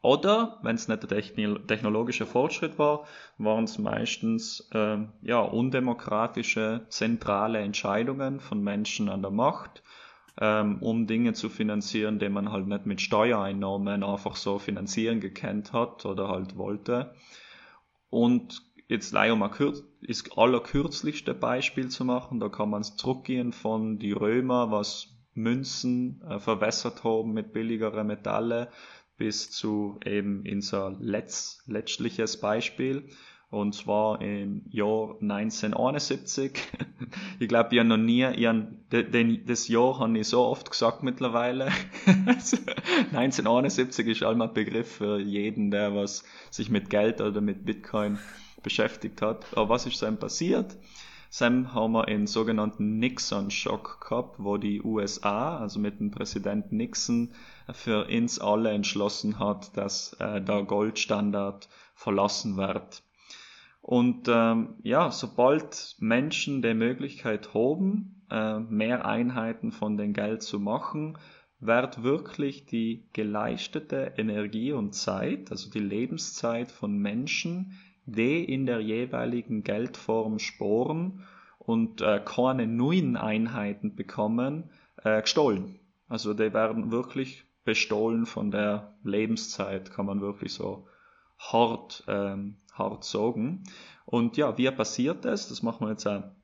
Oder, 0.02 0.58
wenn 0.62 0.76
es 0.76 0.88
nicht 0.88 1.10
der 1.10 1.66
technologische 1.66 2.24
Fortschritt 2.24 2.78
war, 2.78 3.04
waren 3.36 3.64
es 3.64 3.78
meistens 3.78 4.70
äh, 4.72 4.98
ja, 5.20 5.40
undemokratische, 5.40 6.86
zentrale 6.88 7.58
Entscheidungen 7.58 8.40
von 8.40 8.62
Menschen 8.62 9.10
an 9.10 9.20
der 9.20 9.30
Macht, 9.30 9.82
ähm, 10.40 10.78
um 10.80 11.06
Dinge 11.06 11.34
zu 11.34 11.48
finanzieren, 11.48 12.18
die 12.18 12.28
man 12.28 12.50
halt 12.50 12.66
nicht 12.66 12.86
mit 12.86 13.00
Steuereinnahmen 13.00 14.02
einfach 14.02 14.36
so 14.36 14.58
finanzieren 14.58 15.20
gekannt 15.20 15.72
hat 15.72 16.06
oder 16.06 16.28
halt 16.28 16.56
wollte. 16.56 17.14
Und 18.08 18.62
jetzt 18.88 19.12
leider 19.12 19.36
mal 19.36 19.50
kurz, 19.50 19.84
ist 20.00 20.36
allerkürzlichste 20.36 21.34
Beispiel 21.34 21.88
zu 21.88 22.04
machen, 22.04 22.40
da 22.40 22.48
kann 22.48 22.70
man 22.70 22.82
zurückgehen 22.82 23.52
von 23.52 23.98
die 23.98 24.12
Römer, 24.12 24.70
was 24.70 25.14
Münzen 25.34 26.22
äh, 26.22 26.38
verwässert 26.38 27.04
haben 27.04 27.32
mit 27.32 27.52
billigeren 27.52 28.06
Metalle, 28.06 28.70
bis 29.16 29.50
zu 29.50 30.00
eben 30.04 30.44
unser 30.50 30.96
letzt, 30.98 31.62
letztliches 31.68 32.40
Beispiel 32.40 33.10
und 33.50 33.74
zwar 33.74 34.22
im 34.22 34.62
Jahr 34.70 35.16
1971. 35.20 36.52
ich 37.40 37.48
glaube, 37.48 37.70
ich 37.72 37.80
habe 37.80 37.88
noch 37.88 37.96
nie, 37.96 38.24
ich 38.24 38.46
hab, 38.46 38.68
den, 38.90 39.44
das 39.44 39.66
Jahr 39.66 39.98
habe 39.98 40.18
ich 40.18 40.28
so 40.28 40.42
oft 40.42 40.70
gesagt 40.70 41.02
mittlerweile. 41.02 41.72
1971 42.06 44.06
ist 44.06 44.22
einmal 44.22 44.48
ein 44.48 44.54
Begriff 44.54 44.96
für 44.96 45.18
jeden, 45.18 45.72
der 45.72 45.94
was 45.94 46.22
sich 46.50 46.70
mit 46.70 46.90
Geld 46.90 47.20
oder 47.20 47.40
mit 47.40 47.64
Bitcoin 47.64 48.18
beschäftigt 48.62 49.20
hat. 49.20 49.44
Aber 49.56 49.70
was 49.70 49.84
ist 49.84 50.00
dann 50.00 50.18
passiert? 50.18 50.76
Sam 51.32 51.74
haben 51.74 51.92
wir 51.92 52.06
einen 52.06 52.26
sogenannten 52.26 52.98
Nixon-Schock 52.98 54.00
gehabt, 54.00 54.36
wo 54.38 54.56
die 54.56 54.82
USA, 54.82 55.58
also 55.58 55.78
mit 55.78 56.00
dem 56.00 56.10
Präsident 56.10 56.72
Nixon, 56.72 57.32
für 57.72 58.06
uns 58.06 58.40
alle 58.40 58.70
entschlossen 58.70 59.38
hat, 59.38 59.76
dass 59.76 60.12
äh, 60.14 60.40
der 60.40 60.64
Goldstandard 60.64 61.68
verlassen 61.94 62.56
wird. 62.56 63.04
Und 63.90 64.28
ähm, 64.28 64.76
ja, 64.84 65.10
sobald 65.10 65.96
Menschen 65.98 66.62
die 66.62 66.74
Möglichkeit 66.74 67.54
haben, 67.54 68.22
äh, 68.30 68.60
mehr 68.60 69.04
Einheiten 69.04 69.72
von 69.72 69.96
dem 69.96 70.12
Geld 70.12 70.44
zu 70.44 70.60
machen, 70.60 71.18
wird 71.58 72.04
wirklich 72.04 72.66
die 72.66 73.08
geleistete 73.12 74.12
Energie 74.16 74.70
und 74.70 74.94
Zeit, 74.94 75.50
also 75.50 75.68
die 75.72 75.80
Lebenszeit 75.80 76.70
von 76.70 76.98
Menschen, 76.98 77.80
die 78.06 78.44
in 78.44 78.64
der 78.64 78.78
jeweiligen 78.78 79.64
Geldform 79.64 80.38
sporen 80.38 81.26
und 81.58 82.00
äh, 82.00 82.22
keine 82.24 82.68
neuen 82.68 83.16
Einheiten 83.16 83.96
bekommen, 83.96 84.70
äh, 85.02 85.20
gestohlen. 85.20 85.80
Also 86.08 86.32
die 86.32 86.54
werden 86.54 86.92
wirklich 86.92 87.42
bestohlen 87.64 88.24
von 88.24 88.52
der 88.52 88.94
Lebenszeit, 89.02 89.90
kann 89.90 90.06
man 90.06 90.20
wirklich 90.20 90.54
so 90.54 90.86
hart, 91.40 92.04
ähm, 92.06 92.54
hart 92.74 93.04
sagen. 93.04 93.64
Und 94.04 94.36
ja, 94.36 94.56
wie 94.58 94.70
passiert 94.70 95.24
das? 95.24 95.48
Das 95.48 95.62
machen 95.62 95.86
wir 95.86 95.90
jetzt 95.90 96.06
ein 96.06 96.34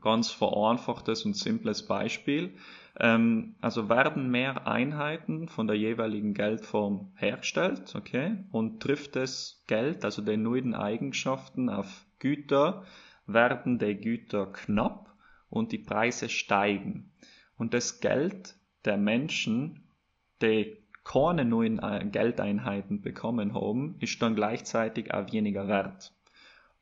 ganz 0.00 0.30
vereinfachtes 0.30 1.24
und 1.24 1.36
simples 1.36 1.86
Beispiel. 1.86 2.54
Ähm, 2.98 3.56
also 3.60 3.88
werden 3.88 4.30
mehr 4.30 4.66
Einheiten 4.66 5.48
von 5.48 5.66
der 5.66 5.76
jeweiligen 5.76 6.34
Geldform 6.34 7.12
hergestellt, 7.16 7.94
okay, 7.94 8.44
und 8.50 8.80
trifft 8.80 9.16
das 9.16 9.62
Geld, 9.66 10.04
also 10.04 10.22
die 10.22 10.36
neuen 10.36 10.74
Eigenschaften 10.74 11.70
auf 11.70 12.06
Güter, 12.18 12.84
werden 13.26 13.78
die 13.78 13.96
Güter 13.96 14.46
knapp 14.46 15.14
und 15.48 15.72
die 15.72 15.78
Preise 15.78 16.28
steigen. 16.28 17.12
Und 17.56 17.74
das 17.74 18.00
Geld 18.00 18.56
der 18.84 18.96
Menschen, 18.96 19.88
die 20.42 20.81
keine 21.04 21.44
neuen 21.44 21.78
äh, 21.78 22.06
Geldeinheiten 22.10 23.02
bekommen 23.02 23.54
haben, 23.54 23.96
ist 24.00 24.20
dann 24.22 24.34
gleichzeitig 24.34 25.12
auch 25.12 25.32
weniger 25.32 25.68
wert. 25.68 26.12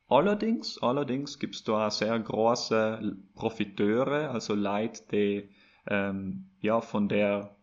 Allerdings, 0.09 0.83
allerdings 0.83 1.39
gibt 1.39 1.55
es 1.55 1.65
da 1.65 1.87
auch 1.87 1.91
sehr 1.91 2.19
große 2.19 3.17
Profiteure, 3.35 4.31
also 4.31 4.55
Leute, 4.55 5.03
die 5.13 5.49
ähm, 5.87 6.51
ja, 6.61 6.81
von 6.81 7.09
der 7.09 7.55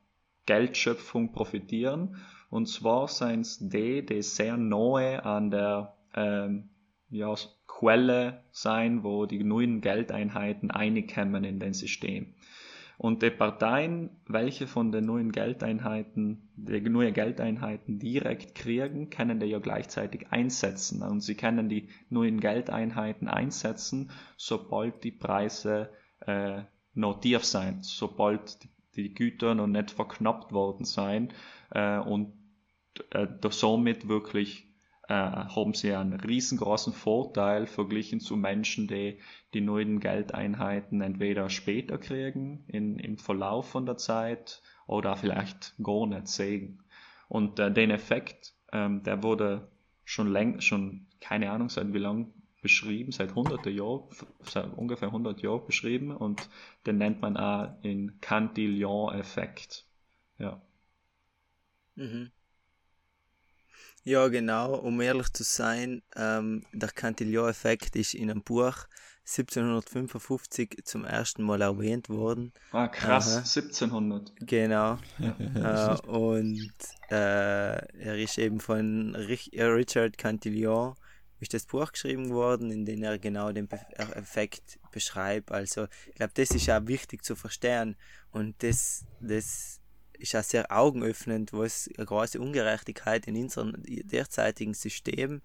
Geldschöpfung 0.46 1.34
profitieren. 1.34 2.15
Und 2.50 2.67
zwar 2.67 3.10
sind 3.10 3.41
es 3.41 3.60
die, 3.60 4.06
die 4.06 4.22
sehr 4.22 4.56
nahe 4.56 5.26
an 5.26 5.52
der 5.52 5.93
ähm, 6.15 6.70
ja, 7.10 7.36
Quelle 7.67 8.43
sein, 8.52 9.04
wo 9.04 9.26
die 9.26 9.43
neuen 9.43 9.82
Geldeinheiten 9.82 10.72
einkommen 10.72 11.43
in 11.43 11.60
den 11.60 11.74
System. 11.74 12.34
Und 12.97 13.21
die 13.21 13.29
Parteien, 13.29 14.10
welche 14.25 14.65
von 14.65 14.91
den 14.91 15.05
neuen 15.05 15.31
Geldeinheiten, 15.31 16.49
die 16.55 16.81
neue 16.81 17.12
Geldeinheiten 17.12 17.99
direkt 17.99 18.55
kriegen, 18.55 19.12
können 19.12 19.39
die 19.39 19.45
ja 19.45 19.60
gleichzeitig 19.60 20.27
einsetzen. 20.31 21.03
Und 21.03 21.21
sie 21.21 21.36
können 21.36 21.69
die 21.69 21.89
neuen 22.10 22.39
Geldeinheiten 22.39 23.27
einsetzen, 23.27 24.10
sobald 24.36 25.03
die 25.03 25.12
Preise 25.12 25.91
äh, 26.21 26.63
noch 26.95 27.19
tief 27.19 27.43
sein, 27.43 27.79
sobald 27.83 28.57
die, 28.95 29.13
Güter 29.13 29.53
noch 29.53 29.67
nicht 29.67 29.91
verknappt 29.91 30.51
worden 30.51 30.83
sein 30.83 31.31
äh, 31.69 31.99
und 31.99 32.33
äh, 33.12 33.27
somit 33.51 34.07
wirklich 34.07 34.66
äh, 35.08 35.13
haben 35.13 35.74
sie 35.74 35.93
einen 35.93 36.20
riesengroßen 36.20 36.93
Vorteil 36.93 37.65
verglichen 37.65 38.20
zu 38.20 38.36
Menschen, 38.36 38.88
die 38.88 39.20
die 39.54 39.62
neuen 39.62 40.00
Geldeinheiten 40.00 41.02
entweder 41.02 41.50
später 41.50 41.98
kriegen 41.98 42.65
in, 42.67 43.00
im 43.00 43.17
Verlauf 43.17 43.70
von 43.70 43.86
der 43.86 43.98
Zeit 43.98 44.62
oder 44.86 45.15
vielleicht 45.15 45.76
gar 45.82 46.08
nicht 46.08 46.28
sehen. 46.28 46.84
Und 47.30 47.60
äh, 47.60 47.72
den 47.72 47.91
Effekt, 47.91 48.54
ähm, 48.72 49.04
der 49.04 49.24
wurde 49.24 49.70
schon 50.04 50.32
länger, 50.32 50.62
schon 50.62 51.08
keine 51.22 51.52
Ahnung 51.52 51.70
seit 51.70 51.93
wie 51.93 52.00
lang 52.00 52.34
beschrieben, 52.62 53.12
seit 53.12 53.36
hunderte 53.36 53.70
Jahren, 53.70 54.10
seit 54.41 54.78
ungefähr 54.78 55.10
100 55.10 55.41
Jahren 55.41 55.65
beschrieben 55.65 56.12
und 56.12 56.50
den 56.86 56.98
nennt 56.98 57.22
man 57.22 57.38
auch 57.38 57.80
den 57.82 58.20
Cantillon-Effekt. 58.20 59.86
Ja. 60.38 60.62
Mhm. 61.96 62.32
Ja, 64.08 64.30
genau. 64.30 64.76
Um 64.76 65.02
ehrlich 65.02 65.34
zu 65.34 65.43
sein, 65.43 66.02
ähm, 66.15 66.63
der 66.72 66.88
Cantillon-Effekt 66.88 67.98
ist 67.98 68.13
in 68.13 68.32
einem 68.32 68.41
Buch 68.41 68.88
1755 69.26 70.80
zum 70.86 71.04
ersten 71.04 71.43
Mal 71.43 71.60
erwähnt 71.60 72.08
worden. 72.08 72.54
Ah, 72.72 72.88
krass, 72.88 73.34
Aha. 73.34 73.39
1700. 73.39 74.32
Genau. 74.39 74.98
äh, 75.20 75.98
und 76.08 76.72
äh, 77.12 77.76
er 77.76 78.17
ist 78.17 78.38
eben 78.38 78.62
von 78.62 79.13
Richard 79.13 80.17
Cantillon 80.17 80.96
ist 81.41 81.54
das 81.54 81.65
Buch 81.65 81.91
geschrieben 81.91 82.30
worden, 82.30 82.72
in 82.72 82.86
dem 82.86 83.04
er 83.04 83.20
genau 83.20 83.52
den 83.52 83.70
Effekt 84.15 84.80
beschreibt. 84.93 85.52
Also 85.52 85.88
ich 86.08 86.15
glaube, 86.15 86.32
das 86.34 86.52
ist 86.52 86.70
auch 86.70 86.88
wichtig 86.88 87.26
zu 87.26 87.36
verstehen 87.36 87.98
und 88.32 88.56
das, 88.63 89.04
das 89.20 89.82
ist 90.19 90.36
auch 90.36 90.43
sehr 90.43 90.71
augenöffnend, 90.71 91.53
was 91.53 91.89
eine 91.97 92.06
große 92.06 92.39
Ungerechtigkeit 92.39 93.27
in 93.27 93.36
unserem 93.36 93.73
derzeitigen 93.84 94.73
System 94.73 95.41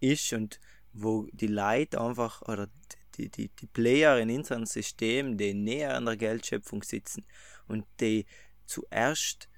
ist 0.00 0.32
und 0.32 0.60
wo 0.92 1.26
die 1.32 1.48
Leute 1.48 2.00
einfach 2.00 2.42
oder 2.42 2.68
die, 3.16 3.28
die, 3.28 3.48
die 3.48 3.66
Player 3.66 4.18
in 4.18 4.30
unserem 4.30 4.66
System, 4.66 5.36
die 5.36 5.54
näher 5.54 5.96
an 5.96 6.06
der 6.06 6.16
Geldschöpfung 6.16 6.82
sitzen 6.82 7.24
und 7.68 7.84
die 8.00 8.26
zuerst 8.66 9.48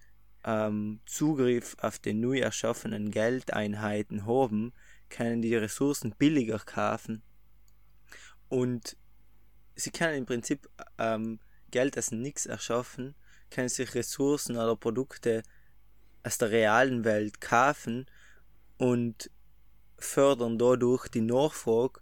ähm, 0.44 1.00
Zugriff 1.06 1.76
auf 1.80 1.98
die 1.98 2.14
neu 2.14 2.38
erschaffenen 2.38 3.10
Geldeinheiten 3.10 4.26
haben, 4.26 4.72
können 5.08 5.42
die 5.42 5.54
Ressourcen 5.54 6.14
billiger 6.18 6.58
kaufen 6.58 7.22
und 8.48 8.96
sie 9.74 9.90
können 9.90 10.18
im 10.18 10.26
Prinzip 10.26 10.68
ähm, 10.98 11.40
Geld 11.70 11.96
als 11.96 12.12
nichts 12.12 12.46
erschaffen, 12.46 13.14
können 13.50 13.68
sich 13.68 13.94
Ressourcen 13.94 14.56
oder 14.56 14.76
Produkte 14.76 15.42
aus 16.22 16.38
der 16.38 16.50
realen 16.50 17.04
Welt 17.04 17.40
kaufen 17.40 18.06
und 18.78 19.30
fördern 19.98 20.58
dadurch 20.58 21.08
die 21.08 21.22
Nachfrage 21.22 22.00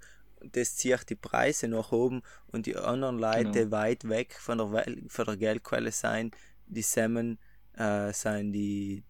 das 0.52 0.76
zieht 0.76 1.08
die 1.08 1.14
Preise 1.14 1.68
nach 1.68 1.92
oben 1.92 2.22
und 2.48 2.66
die 2.66 2.76
anderen 2.76 3.18
Leute 3.18 3.50
genau. 3.50 3.70
weit 3.70 4.08
weg 4.08 4.34
von 4.38 4.58
der, 4.58 4.72
Wel 4.72 5.04
von 5.08 5.24
der 5.26 5.36
Geldquelle 5.36 5.92
sein, 5.92 6.30
die 6.66 6.82
Semmen 6.82 7.38
äh, 7.76 8.12
sein 8.12 8.52
die 8.52 9.04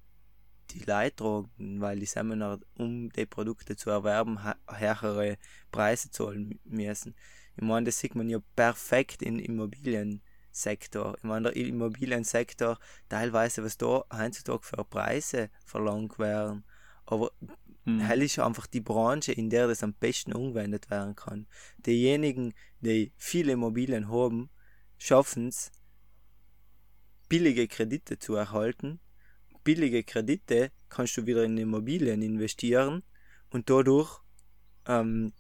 die 0.71 0.81
Leidtragenden, 0.81 1.81
weil 1.81 2.01
die 2.01 2.07
Semmener, 2.07 2.59
um 2.79 3.11
die 3.11 3.27
Produkte 3.27 3.77
zu 3.77 3.91
erwerben, 3.91 4.41
höhere 4.67 5.37
Preise 5.71 6.11
zahlen 6.11 6.59
müssen. 6.65 7.15
Ich 7.55 7.63
meine, 7.63 7.85
das 7.85 7.99
sieht 7.99 8.15
man 8.15 8.31
ja 8.31 8.39
perfekt 8.57 9.23
im 9.23 9.39
Immobiliensektor. 10.55 11.17
Ich 11.17 11.25
meine, 11.25 11.53
der 11.53 11.57
Immobiliensektor, 11.57 12.79
teilweise, 13.09 13.65
was 13.65 13.77
da 13.77 14.05
heutzutage 14.13 14.63
für 14.63 14.85
Preise 14.85 15.51
verlangt 15.65 16.19
werden, 16.19 16.65
aber 17.07 17.31
Mhm. 17.87 18.01
Hell 18.01 18.23
ist 18.23 18.39
einfach 18.39 18.67
die 18.67 18.81
Branche, 18.81 19.33
in 19.33 19.51
der 19.51 19.69
das 19.69 19.83
am 19.83 19.93
besten 19.93 20.33
umgewendet 20.33 20.89
werden 20.91 21.15
kann. 21.15 21.47
Diejenigen, 21.77 22.55
die 22.81 23.13
viele 23.19 23.53
Immobilien 23.53 24.09
haben, 24.09 24.49
schaffen 24.97 25.49
es, 25.49 25.71
billige 27.29 27.69
Kredite 27.69 28.19
zu 28.19 28.37
erhalten. 28.37 29.01
Billige 29.65 30.03
Kredite 30.03 30.71
kannst 30.89 31.17
du 31.19 31.27
wieder 31.27 31.45
in 31.45 31.59
Immobilien 31.59 32.23
investieren 32.23 33.03
und 33.51 33.69
dadurch, 33.69 34.23
ähm, 34.87 35.35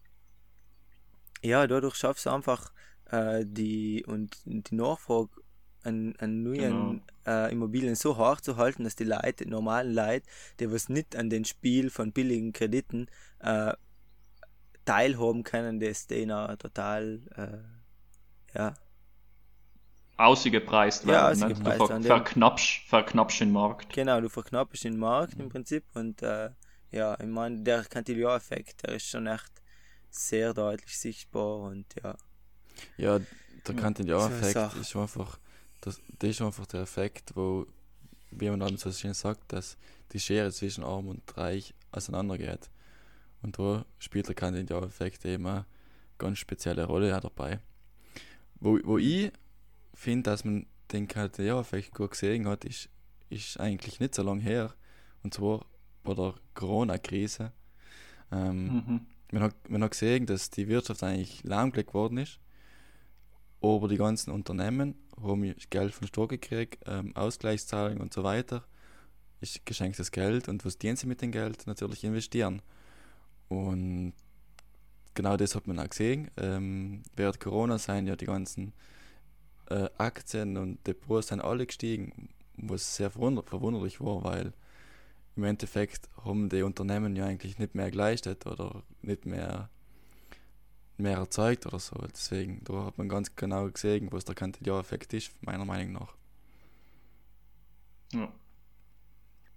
ja, 1.42 1.66
dadurch 1.66 1.94
schaffst 1.94 2.26
du 2.26 2.30
einfach 2.30 2.74
äh, 3.10 3.44
die 3.46 4.04
und 4.06 4.36
die 4.44 4.74
Nachfrage 4.74 5.30
an, 5.82 6.14
an 6.18 6.42
neuen 6.42 6.58
genau. 6.60 7.02
äh, 7.26 7.52
Immobilien 7.52 7.94
so 7.94 8.16
hoch 8.16 8.40
zu 8.40 8.56
halten, 8.56 8.84
dass 8.84 8.96
die 8.96 9.04
Leute, 9.04 9.48
normalen 9.48 9.92
Leute, 9.92 10.26
die 10.60 10.70
was 10.72 10.88
nicht 10.88 11.14
an 11.16 11.30
den 11.30 11.44
Spiel 11.44 11.90
von 11.90 12.12
billigen 12.12 12.52
Krediten 12.52 13.08
äh, 13.40 13.74
teilhaben 14.84 15.42
können, 15.42 15.80
das 15.80 16.06
denen 16.06 16.58
total 16.58 17.20
äh, 17.36 18.58
ja 18.58 18.74
ausgepreist 20.16 21.06
werden. 21.06 21.38
Ja, 21.38 21.48
ne? 21.48 21.54
Du 21.54 21.60
ver 21.60 22.00
verknappst, 22.00 22.82
verknappst 22.86 23.40
den 23.40 23.52
Markt. 23.52 23.92
Genau, 23.92 24.20
du 24.20 24.28
verknappst 24.28 24.84
den 24.84 24.98
Markt 24.98 25.38
im 25.38 25.48
Prinzip 25.48 25.84
und 25.94 26.22
äh, 26.22 26.50
ja, 26.90 27.18
ich 27.18 27.26
meine, 27.26 27.62
der 27.62 27.84
Cantillon-Effekt, 27.84 28.86
der 28.86 28.94
ist 28.94 29.08
schon 29.08 29.26
echt 29.26 29.50
sehr 30.10 30.54
deutlich 30.54 30.96
sichtbar 30.96 31.58
und 31.58 31.86
ja. 32.02 32.16
Ja, 32.96 33.20
der 33.66 33.74
Cantillon-Effekt 33.74 34.76
ist 34.76 34.96
einfach 34.96 35.38
das, 35.84 36.00
das 36.18 36.30
ist 36.30 36.40
einfach 36.40 36.66
der 36.66 36.80
Effekt, 36.80 37.36
wo, 37.36 37.66
wie 38.30 38.48
man 38.48 38.60
dann 38.60 38.76
so 38.78 38.90
schön 38.90 39.12
sagt, 39.12 39.52
dass 39.52 39.76
die 40.12 40.20
Schere 40.20 40.50
zwischen 40.50 40.82
Arm 40.82 41.08
und 41.08 41.36
Reich 41.36 41.74
auseinandergeht. 41.92 42.70
Und 43.42 43.58
da 43.58 43.84
spielt 43.98 44.28
der 44.28 44.34
Kandidat-Effekt 44.34 45.24
eben 45.26 45.46
eine 45.46 45.66
ganz 46.16 46.38
spezielle 46.38 46.86
Rolle 46.86 47.10
dabei. 47.20 47.60
Wo, 48.60 48.78
wo 48.84 48.96
ich 48.96 49.30
finde, 49.92 50.30
dass 50.30 50.44
man 50.44 50.66
den 50.90 51.06
Kandidat-Effekt 51.06 51.94
gut 51.94 52.12
gesehen 52.12 52.48
hat, 52.48 52.64
ist, 52.64 52.88
ist 53.28 53.60
eigentlich 53.60 54.00
nicht 54.00 54.14
so 54.14 54.22
lange 54.22 54.40
her. 54.40 54.74
Und 55.22 55.34
zwar 55.34 55.66
bei 56.02 56.14
der 56.14 56.34
Corona-Krise. 56.54 57.52
Ähm, 58.32 58.64
mhm. 58.64 59.06
man, 59.32 59.42
hat, 59.42 59.68
man 59.68 59.82
hat 59.82 59.90
gesehen, 59.90 60.24
dass 60.24 60.48
die 60.48 60.68
Wirtschaft 60.68 61.02
eigentlich 61.02 61.44
lahmgelegt 61.44 61.92
worden 61.92 62.18
ist 62.18 62.38
aber 63.64 63.88
die 63.88 63.96
ganzen 63.96 64.30
Unternehmen 64.30 64.94
habe 65.22 65.46
ich 65.46 65.70
Geld 65.70 65.94
von 65.94 66.06
Staat 66.06 66.28
gekriegt, 66.28 66.84
ähm, 66.86 67.14
Ausgleichszahlung 67.16 68.00
und 68.00 68.12
so 68.12 68.22
weiter. 68.22 68.64
Ich 69.40 69.64
geschenktes 69.64 70.10
Geld 70.10 70.48
und 70.48 70.64
was 70.64 70.78
dienen 70.78 70.96
sie 70.96 71.06
mit 71.06 71.22
dem 71.22 71.32
Geld? 71.32 71.66
Natürlich 71.66 72.04
investieren. 72.04 72.62
Und 73.48 74.12
genau 75.14 75.36
das 75.36 75.54
hat 75.54 75.66
man 75.66 75.78
auch 75.78 75.88
gesehen. 75.88 76.30
Ähm, 76.36 77.02
während 77.16 77.40
Corona 77.40 77.78
sind 77.78 78.06
ja 78.06 78.16
die 78.16 78.26
ganzen 78.26 78.72
äh, 79.70 79.88
Aktien 79.98 80.56
und 80.56 80.86
Depots 80.86 81.28
sind 81.28 81.40
alle 81.40 81.66
gestiegen, 81.66 82.28
was 82.56 82.96
sehr 82.96 83.10
verwunder 83.10 83.42
verwunderlich 83.42 84.00
war, 84.00 84.24
weil 84.24 84.52
im 85.36 85.44
Endeffekt 85.44 86.08
haben 86.24 86.48
die 86.48 86.62
Unternehmen 86.62 87.16
ja 87.16 87.26
eigentlich 87.26 87.58
nicht 87.58 87.74
mehr 87.74 87.90
geleistet 87.90 88.46
oder 88.46 88.82
nicht 89.02 89.26
mehr 89.26 89.68
mehr 90.96 91.18
erzeugt 91.18 91.66
oder 91.66 91.78
so. 91.78 91.96
Deswegen, 92.12 92.62
da 92.64 92.84
hat 92.86 92.98
man 92.98 93.08
ganz 93.08 93.34
genau 93.34 93.68
gesehen, 93.70 94.08
was 94.12 94.24
der 94.24 94.34
Cantillon-Effekt 94.34 95.12
ist, 95.14 95.32
meiner 95.42 95.64
Meinung 95.64 95.92
nach. 95.92 96.14
Ja. 98.12 98.32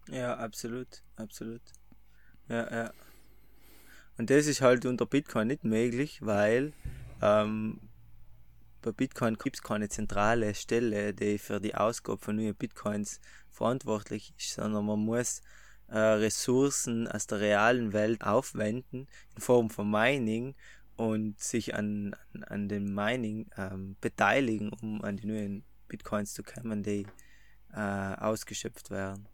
Ja, 0.10 0.38
absolut, 0.38 1.04
absolut. 1.18 1.62
Ja, 2.48 2.72
ja. 2.72 2.94
Und 4.18 4.30
das 4.30 4.48
ist 4.48 4.62
halt 4.62 4.86
unter 4.86 5.06
Bitcoin 5.06 5.48
nicht 5.48 5.64
möglich, 5.64 6.20
weil 6.22 6.74
ähm, 7.22 7.80
bei 8.82 8.92
Bitcoin 8.92 9.38
gibt 9.38 9.58
es 9.58 9.62
keine 9.62 9.90
zentrale 9.90 10.56
Stelle, 10.56 11.14
die 11.14 11.38
für 11.38 11.60
die 11.60 11.76
Ausgabe 11.76 12.20
von 12.20 12.38
neuen 12.38 12.56
Bitcoins 12.56 13.20
verantwortlich 13.52 14.34
ist, 14.38 14.54
sondern 14.54 14.86
man 14.86 15.00
muss 15.00 15.42
äh, 15.90 15.98
Ressourcen 15.98 17.08
aus 17.08 17.28
der 17.28 17.40
realen 17.40 17.94
Welt 17.94 18.24
aufwenden 18.24 19.08
in 19.36 19.42
Form 19.42 19.70
von 19.70 19.90
Mining 19.90 20.56
und 20.98 21.40
sich 21.40 21.74
an, 21.76 22.14
an, 22.34 22.44
an 22.44 22.68
dem 22.68 22.94
Mining 22.94 23.50
ähm, 23.58 23.96
beteiligen, 24.02 24.74
um 24.82 25.02
an 25.04 25.16
die 25.18 25.28
neuen 25.28 25.64
Bitcoins 25.88 26.34
zu 26.34 26.44
kommen, 26.44 26.84
die 26.84 27.08
äh, 27.74 27.80
ausgeschöpft 27.80 28.90
werden. 28.90 29.30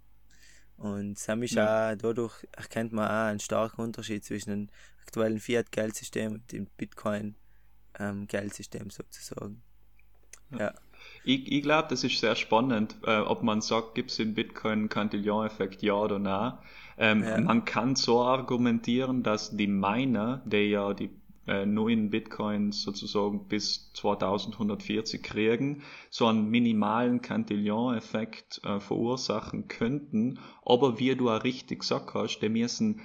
Und 0.78 1.20
ja. 1.28 1.92
auch, 1.92 1.96
dadurch 1.96 2.48
erkennt 2.52 2.94
man 2.94 3.08
auch 3.08 3.30
einen 3.30 3.40
starken 3.40 3.82
Unterschied 3.82 4.24
zwischen 4.26 4.50
dem 4.50 4.70
aktuellen 5.02 5.40
Fiat-Geldsystem 5.40 6.34
und 6.34 6.52
dem 6.52 6.66
Bitcoin-Geldsystem 6.78 8.84
ähm, 8.84 8.90
sozusagen. 8.90 9.62
Ja. 10.52 10.60
ja. 10.60 10.74
Ich, 11.24 11.50
ich 11.52 11.64
glaube, 11.64 11.88
das 11.90 12.04
ist 12.04 12.20
sehr 12.20 12.36
spannend, 12.36 12.98
äh, 13.06 13.20
ob 13.20 13.44
man 13.44 13.62
sagt, 13.62 13.96
gibt 13.96 14.12
es 14.12 14.18
den 14.18 14.34
Bitcoin-Cantillon-Effekt 14.34 15.82
ja 15.82 15.94
oder 15.94 16.20
nein. 16.20 16.58
Ähm, 16.98 17.24
ja. 17.24 17.40
Man 17.40 17.64
kann 17.66 17.96
so 17.96 18.22
argumentieren, 18.22 19.24
dass 19.24 19.56
die 19.56 19.68
Miner, 19.68 20.42
die 20.46 20.70
ja 20.70 20.94
die 20.94 21.10
äh, 21.48 21.66
neuen 21.66 22.10
Bitcoins 22.10 22.84
sozusagen 22.84 23.48
bis 23.48 23.92
2140 23.94 25.22
kriegen, 25.22 25.84
so 26.10 26.28
einen 26.28 26.50
minimalen 26.50 27.22
Cantillon-Effekt 27.22 28.62
äh, 28.64 28.80
verursachen 28.80 29.68
könnten. 29.68 30.40
Aber 30.64 31.00
wie 31.00 31.16
du 31.16 31.30
auch 31.30 31.44
richtig 31.44 31.82
gesagt 31.82 32.14
hast, 32.14 32.40
die 32.40 32.50
müssen 32.50 33.02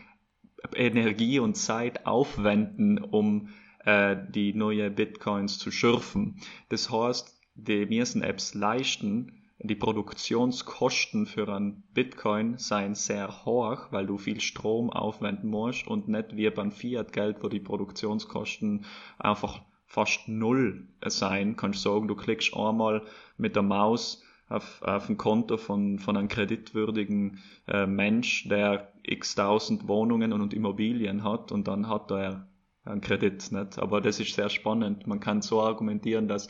Energie 0.74 1.38
und 1.38 1.56
Zeit 1.56 2.06
aufwenden, 2.06 2.98
um 2.98 3.48
äh, 3.84 4.16
die 4.28 4.52
neue 4.54 4.90
Bitcoins 4.90 5.58
zu 5.58 5.70
schürfen. 5.70 6.40
Das 6.68 6.90
heißt, 6.90 7.38
die 7.54 7.86
müssen 7.86 8.22
Apps 8.22 8.54
leisten, 8.54 9.37
die 9.60 9.74
Produktionskosten 9.74 11.26
für 11.26 11.52
einen 11.52 11.82
Bitcoin 11.92 12.58
seien 12.58 12.94
sehr 12.94 13.44
hoch, 13.44 13.88
weil 13.90 14.06
du 14.06 14.16
viel 14.16 14.40
Strom 14.40 14.90
aufwenden 14.90 15.50
musst 15.50 15.88
und 15.88 16.06
nicht 16.06 16.36
wie 16.36 16.48
beim 16.50 16.70
Fiat-Geld, 16.70 17.42
wo 17.42 17.48
die 17.48 17.58
Produktionskosten 17.58 18.84
einfach 19.18 19.60
fast 19.86 20.28
null 20.28 20.86
sein. 21.04 21.56
Kannst 21.56 21.82
sagen, 21.82 22.06
du 22.06 22.14
klickst 22.14 22.54
einmal 22.54 23.02
mit 23.36 23.56
der 23.56 23.62
Maus 23.62 24.22
auf, 24.48 24.80
auf 24.82 25.08
ein 25.08 25.16
Konto 25.16 25.56
von, 25.56 25.98
von 25.98 26.16
einem 26.16 26.28
kreditwürdigen 26.28 27.40
äh, 27.66 27.86
Mensch, 27.86 28.48
der 28.48 28.92
x 29.02 29.34
tausend 29.34 29.88
Wohnungen 29.88 30.32
und 30.32 30.54
Immobilien 30.54 31.24
hat 31.24 31.50
und 31.50 31.66
dann 31.66 31.88
hat 31.88 32.12
er 32.12 32.46
einen 32.84 33.00
Kredit. 33.00 33.50
Nicht? 33.50 33.78
Aber 33.78 34.00
das 34.00 34.20
ist 34.20 34.34
sehr 34.34 34.50
spannend. 34.50 35.06
Man 35.06 35.20
kann 35.20 35.42
so 35.42 35.62
argumentieren, 35.62 36.28
dass 36.28 36.48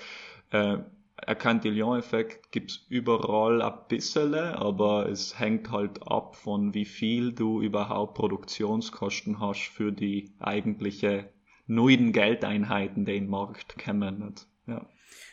äh, 0.50 0.78
Cantillon-Effekt 1.26 2.52
gibt 2.52 2.70
es 2.70 2.86
überall 2.88 3.60
ein 3.62 3.74
bisschen, 3.88 4.34
aber 4.34 5.08
es 5.08 5.38
hängt 5.38 5.70
halt 5.70 6.02
ab 6.06 6.36
von 6.36 6.74
wie 6.74 6.84
viel 6.84 7.32
du 7.32 7.60
überhaupt 7.60 8.14
Produktionskosten 8.14 9.40
hast 9.40 9.68
für 9.68 9.92
die 9.92 10.32
eigentliche 10.38 11.28
neuen 11.66 12.12
Geldeinheiten, 12.12 13.04
die 13.04 13.16
in 13.16 13.24
den 13.24 13.30
Markt 13.30 13.82
kommen. 13.82 14.34
Ja. 14.66 14.86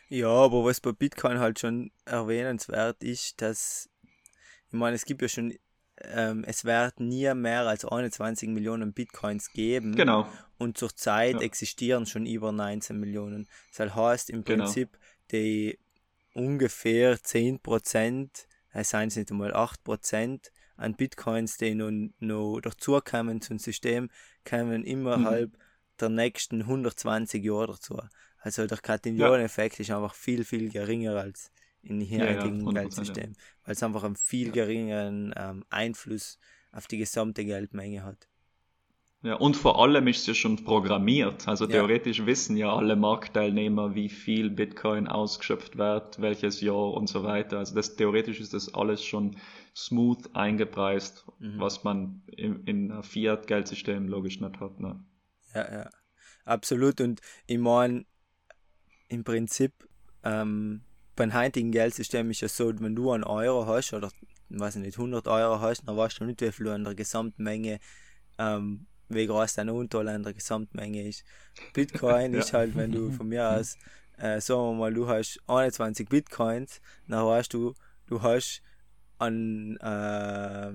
ja, 0.10 0.28
aber 0.28 0.66
was 0.66 0.82
bei 0.82 0.92
Bitcoin 0.92 1.40
halt 1.40 1.60
schon 1.60 1.92
erwähnenswert 2.06 3.04
ist, 3.04 3.42
dass, 3.42 3.90
ich 4.68 4.74
meine, 4.74 4.96
es 4.96 5.06
gibt 5.06 5.22
ja 5.22 5.30
schon, 5.30 5.54
ähm, 6.02 6.44
es 6.46 6.66
wird 6.66 7.00
nie 7.00 7.34
mehr 7.34 7.68
als 7.68 7.86
21 7.86 8.50
Millionen 8.50 8.94
Bitcoins 8.94 9.52
geben. 9.52 9.96
Genau. 9.96 10.28
Und 10.58 10.78
zurzeit 10.78 11.36
ja. 11.36 11.42
existieren 11.42 12.06
schon 12.06 12.26
über 12.26 12.52
19 12.52 13.00
Millionen. 13.00 13.48
Das 13.76 13.96
heißt 13.96 14.30
im 14.30 14.44
genau. 14.44 14.64
Prinzip, 14.66 14.92
genau 14.92 15.04
die 15.32 15.80
ungefähr 16.34 17.18
10%, 17.18 18.46
äh, 18.74 18.84
seien 18.84 19.08
es 19.08 19.16
nicht 19.16 19.32
einmal 19.32 19.54
8% 19.54 20.52
an 20.78 20.96
Bitcoins, 20.96 21.58
die 21.58 21.76
noch, 21.76 21.92
noch 22.20 22.60
dazukommen 22.62 23.42
zum 23.42 23.60
System, 23.60 24.10
kommen 24.48 24.84
innerhalb 24.84 25.54
mhm. 25.54 25.58
der 26.00 26.10
nächsten 26.10 26.62
120 26.62 27.44
Jahre 27.44 27.74
dazu. 27.74 28.00
Also 28.40 28.68
der 28.68 28.78
Cantillon-Effekt 28.78 29.80
ja. 29.80 29.82
ist 29.82 29.92
einfach 29.92 30.14
viel, 30.14 30.44
viel 30.44 30.70
geringer 30.70 31.16
als 31.16 31.52
in 31.82 32.02
hier 32.02 32.26
ja, 32.26 32.46
ja, 32.46 32.72
Geldsystem, 32.72 33.34
weil 33.64 33.74
es 33.74 33.84
einfach 33.84 34.04
einen 34.04 34.16
viel 34.16 34.52
geringeren 34.52 35.34
ähm, 35.38 35.64
Einfluss 35.70 36.40
auf 36.72 36.88
die 36.88 36.98
gesamte 36.98 37.46
Geldmenge 37.46 38.04
hat. 38.04 38.28
Ja, 39.26 39.38
und 39.38 39.58
vor 39.58 39.82
allem 39.82 40.06
ist 40.06 40.20
es 40.20 40.28
ja 40.28 40.34
schon 40.36 40.64
programmiert. 40.64 41.48
Also 41.48 41.66
theoretisch 41.66 42.20
ja. 42.20 42.28
wissen 42.28 42.58
ja 42.58 42.76
alle 42.76 42.96
Marktteilnehmer, 42.96 43.96
wie 43.96 44.08
viel 44.08 44.52
Bitcoin 44.52 45.08
ausgeschöpft 45.08 45.80
wird, 45.80 46.22
welches 46.22 46.62
Jahr 46.62 46.94
und 46.94 47.10
so 47.10 47.24
weiter. 47.24 47.58
Also 47.58 47.74
das 47.74 47.96
theoretisch 47.96 48.40
ist 48.40 48.54
das 48.54 48.72
alles 48.76 49.04
schon 49.04 49.38
smooth 49.76 50.30
eingepreist, 50.36 51.26
mhm. 51.40 51.60
was 51.60 51.84
man 51.84 52.22
in, 52.28 52.64
in 52.66 52.92
einem 52.92 53.02
Fiat-Geldsystem 53.02 54.08
logisch 54.10 54.40
nicht 54.40 54.60
hat. 54.60 54.80
Ne? 54.80 55.04
Ja, 55.56 55.72
ja. 55.74 55.90
Absolut. 56.44 57.02
Und 57.02 57.20
ich 57.48 57.58
meine, 57.58 58.06
im 59.08 59.24
Prinzip, 59.24 59.74
ähm, 60.24 60.82
beim 61.16 61.34
heutigen 61.34 61.72
Geldsystem 61.72 62.30
ist 62.30 62.42
ja 62.42 62.48
so, 62.48 62.72
wenn 62.80 62.96
du 62.96 63.10
einen 63.10 63.24
Euro 63.24 63.66
hast 63.66 63.92
oder, 63.92 64.12
weiß 64.50 64.76
ich 64.76 64.84
nicht, 64.84 65.00
100 65.00 65.28
Euro 65.28 65.62
hast, 65.62 65.88
dann 65.88 65.98
weißt 65.98 66.20
du 66.20 66.26
nicht, 66.26 66.42
wie 66.42 66.52
viel 66.52 66.68
du 66.68 66.74
an 66.76 66.84
der 66.84 66.94
Gesamtmenge 66.94 67.80
ähm, 68.38 68.86
wie 69.10 69.28
groß 69.28 69.56
dein 69.56 69.70
Anteil 69.70 70.08
an 70.10 70.24
der 70.24 70.34
Gesamtmenge 70.34 71.08
ist. 71.08 71.24
Bitcoin 71.74 72.34
ja. 72.34 72.40
ist 72.40 72.54
halt, 72.54 72.76
wenn 72.76 72.92
du 72.92 73.12
von 73.12 73.28
mir 73.28 73.50
aus, 73.50 73.78
äh, 74.18 74.40
sagen 74.42 74.62
wir 74.62 74.74
mal, 74.74 74.94
du 74.94 75.08
hast 75.08 75.40
21 75.48 76.10
Bitcoins, 76.10 76.82
dann 77.08 77.26
weißt 77.26 77.54
du, 77.54 77.74
du 78.08 78.22
hast 78.22 78.62
an 79.18 79.78
äh, 79.78 80.72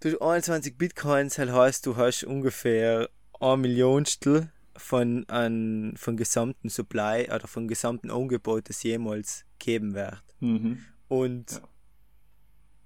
du 0.00 0.10
hast 0.10 0.22
21 0.22 0.76
Bitcoins, 0.76 1.38
halt 1.38 1.52
heißt, 1.52 1.86
du 1.86 1.96
hast 1.96 2.24
ungefähr 2.24 3.08
ein 3.40 3.60
Millionstel 3.60 4.50
von 4.76 5.28
an 5.28 5.94
von 5.96 6.16
gesamten 6.16 6.68
Supply 6.68 7.28
oder 7.34 7.46
von 7.46 7.68
gesamten 7.68 8.10
Angebot, 8.10 8.68
das 8.68 8.82
jemals 8.82 9.44
geben 9.58 9.94
wird. 9.94 10.22
Mhm. 10.40 10.84
Und 11.08 11.50
ja 11.52 11.69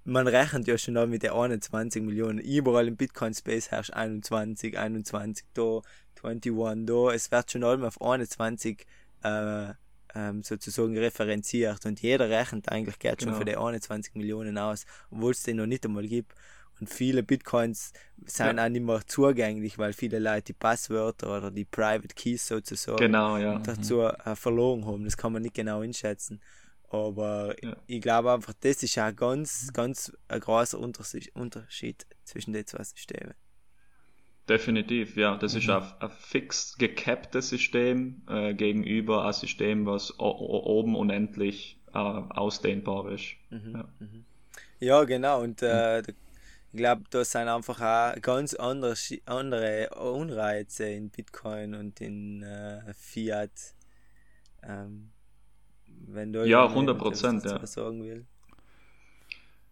man 0.05 0.27
rechnet 0.27 0.67
ja 0.67 0.77
schon 0.77 0.93
mit 1.09 1.23
den 1.23 1.31
21 1.31 2.03
Millionen. 2.03 2.39
Überall 2.39 2.87
im 2.87 2.95
Bitcoin-Space 2.95 3.71
herrscht 3.71 3.91
21, 3.91 4.77
21 4.77 5.45
da, 5.53 5.81
21 6.23 6.85
da. 6.85 7.11
Es 7.11 7.31
wird 7.31 7.51
schon 7.51 7.63
allem 7.63 7.83
auf 7.83 8.01
21 8.01 8.85
äh, 9.23 9.73
ähm, 10.15 10.43
sozusagen 10.43 10.97
referenziert 10.97 11.85
und 11.85 12.01
jeder 12.01 12.29
rechnet 12.29 12.69
eigentlich 12.69 12.99
geht 12.99 13.21
schon 13.21 13.29
genau. 13.29 13.39
für 13.39 13.45
die 13.45 13.57
21 13.57 14.15
Millionen 14.15 14.57
aus, 14.57 14.85
obwohl 15.11 15.31
es 15.31 15.43
den 15.43 15.57
noch 15.57 15.65
nicht 15.65 15.85
einmal 15.85 16.07
gibt. 16.07 16.33
Und 16.79 16.89
viele 16.89 17.23
Bitcoins 17.23 17.93
sind 18.25 18.57
ja. 18.57 18.65
auch 18.65 18.69
nicht 18.69 18.83
mehr 18.83 19.01
zugänglich, 19.05 19.77
weil 19.77 19.93
viele 19.93 20.19
Leute 20.19 20.43
die 20.47 20.53
Passwörter 20.53 21.37
oder 21.37 21.49
die 21.49 21.65
Private 21.65 22.13
Keys 22.13 22.47
sozusagen 22.47 22.97
genau, 22.97 23.37
ja. 23.37 23.59
dazu 23.59 24.01
äh, 24.01 24.35
verloren 24.35 24.85
haben. 24.85 25.05
Das 25.05 25.15
kann 25.15 25.31
man 25.31 25.41
nicht 25.41 25.55
genau 25.55 25.81
einschätzen. 25.81 26.41
Aber 26.89 27.55
ja. 27.63 27.75
ich 27.87 28.01
glaube 28.01 28.31
einfach, 28.31 28.53
das 28.59 28.83
ist 28.83 28.97
auch 28.97 29.15
ganz, 29.15 29.71
ganz 29.73 30.15
ein 30.27 30.39
großer 30.39 30.79
Unterschied 30.79 32.05
zwischen 32.23 32.53
den 32.53 32.65
zwei 32.65 32.83
Systemen. 32.83 33.33
Definitiv, 34.47 35.17
ja. 35.17 35.37
Das 35.37 35.53
mhm. 35.53 35.59
ist 35.59 35.69
ein, 35.69 35.83
ein 35.99 36.09
fix 36.11 36.77
gecapptes 36.77 37.49
System 37.49 38.21
äh, 38.29 38.53
gegenüber 38.53 39.25
ein 39.25 39.33
System, 39.33 39.85
was 39.85 40.19
oben 40.19 40.95
unendlich 40.95 41.79
äh, 41.93 41.97
ausdehnbar 41.97 43.11
ist. 43.11 43.35
Mhm. 43.49 43.73
Ja. 43.73 43.89
Mhm. 43.99 44.25
ja. 44.79 45.03
genau. 45.05 45.41
Und 45.41 45.63
äh, 45.63 46.01
mhm. 46.01 46.13
ich 46.73 46.77
glaube, 46.77 47.03
da 47.09 47.25
sind 47.25 47.47
einfach 47.47 47.81
auch 47.81 48.21
ganz 48.21 48.53
andere, 48.53 48.95
andere 49.25 49.89
Unreize 49.95 50.89
in 50.89 51.09
Bitcoin 51.09 51.73
und 51.73 51.99
in 52.01 52.43
äh, 52.43 52.93
Fiat. 52.93 53.73
Ähm, 54.61 55.11
Wenn 56.07 56.33
du 56.33 56.45
Ja, 56.45 56.63
irgendwie 56.63 56.91
100%, 56.91 57.37
etwas 57.37 57.43
dazu 57.43 57.47
ja. 57.49 57.67
sagen 57.67 58.03
will. 58.03 58.25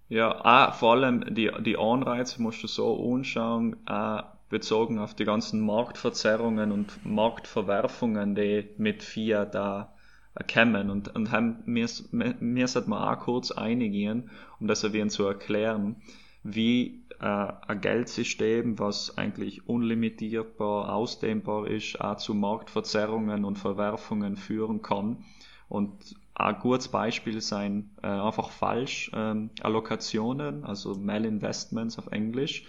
Ja, 0.09 0.69
auch 0.69 0.75
vor 0.75 0.93
allem 0.93 1.33
die, 1.33 1.49
die 1.61 1.77
Anreize 1.77 2.41
musst 2.41 2.61
du 2.61 2.67
so 2.67 3.13
anschauen, 3.13 3.75
auch 3.87 4.23
bezogen 4.49 4.99
auf 4.99 5.15
die 5.15 5.25
ganzen 5.25 5.61
Marktverzerrungen 5.61 6.71
und 6.71 7.03
Marktverwerfungen, 7.05 8.35
die 8.35 8.69
mit 8.77 9.01
Fiat 9.01 9.55
da 9.55 9.93
erkennen. 10.35 10.89
Und, 10.89 11.15
und 11.15 11.31
haben, 11.31 11.63
mir, 11.65 11.87
mir 12.11 12.67
sollte 12.67 12.89
man 12.89 13.01
auch 13.01 13.19
kurz 13.19 13.51
einigen, 13.51 14.29
um 14.59 14.67
das 14.67 14.83
ein 14.85 15.09
zu 15.09 15.25
erklären, 15.25 15.95
wie 16.43 17.03
äh, 17.19 17.25
ein 17.25 17.81
Geldsystem, 17.81 18.77
was 18.77 19.17
eigentlich 19.17 19.67
unlimitierbar, 19.67 20.93
ausdehnbar 20.93 21.67
ist, 21.67 21.99
auch 21.99 22.17
zu 22.17 22.33
Marktverzerrungen 22.33 23.45
und 23.45 23.57
Verwerfungen 23.57 24.35
führen 24.35 24.81
kann. 24.81 25.23
Und 25.69 26.15
ein 26.35 26.59
gutes 26.59 26.87
Beispiel 26.87 27.41
sein 27.41 27.91
äh, 28.01 28.07
einfach 28.07 28.49
falsch 28.49 29.11
ähm, 29.13 29.51
Allokationen, 29.61 30.63
also 30.65 30.95
Malinvestments 30.95 31.99
auf 31.99 32.07
Englisch. 32.07 32.65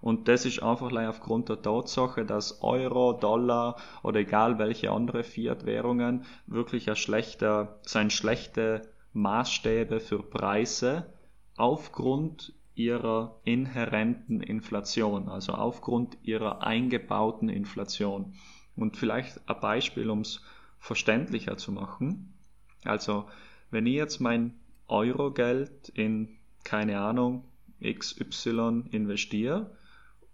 Und 0.00 0.28
das 0.28 0.44
ist 0.44 0.62
einfach 0.62 0.92
aufgrund 1.08 1.48
der 1.48 1.60
Tatsache, 1.60 2.24
dass 2.24 2.62
Euro, 2.62 3.14
Dollar 3.14 3.76
oder 4.04 4.20
egal 4.20 4.58
welche 4.58 4.92
andere 4.92 5.24
Fiat-Währungen 5.24 6.24
wirklich 6.46 6.88
ein 6.88 6.96
schlechter, 6.96 7.80
sein 7.82 8.10
schlechte 8.10 8.82
Maßstäbe 9.12 9.98
für 9.98 10.22
Preise 10.22 11.12
aufgrund 11.56 12.52
ihrer 12.76 13.40
inhärenten 13.42 14.40
Inflation, 14.40 15.28
also 15.28 15.52
aufgrund 15.54 16.16
ihrer 16.22 16.62
eingebauten 16.62 17.48
Inflation. 17.48 18.34
Und 18.76 18.96
vielleicht 18.96 19.48
ein 19.48 19.60
Beispiel, 19.60 20.08
um 20.08 20.20
es 20.20 20.40
verständlicher 20.78 21.56
zu 21.56 21.72
machen. 21.72 22.37
Also, 22.84 23.28
wenn 23.70 23.86
ich 23.86 23.94
jetzt 23.94 24.20
mein 24.20 24.54
Eurogeld 24.88 25.90
in, 25.90 26.28
keine 26.64 27.00
Ahnung, 27.00 27.44
XY 27.82 28.84
investiere 28.90 29.70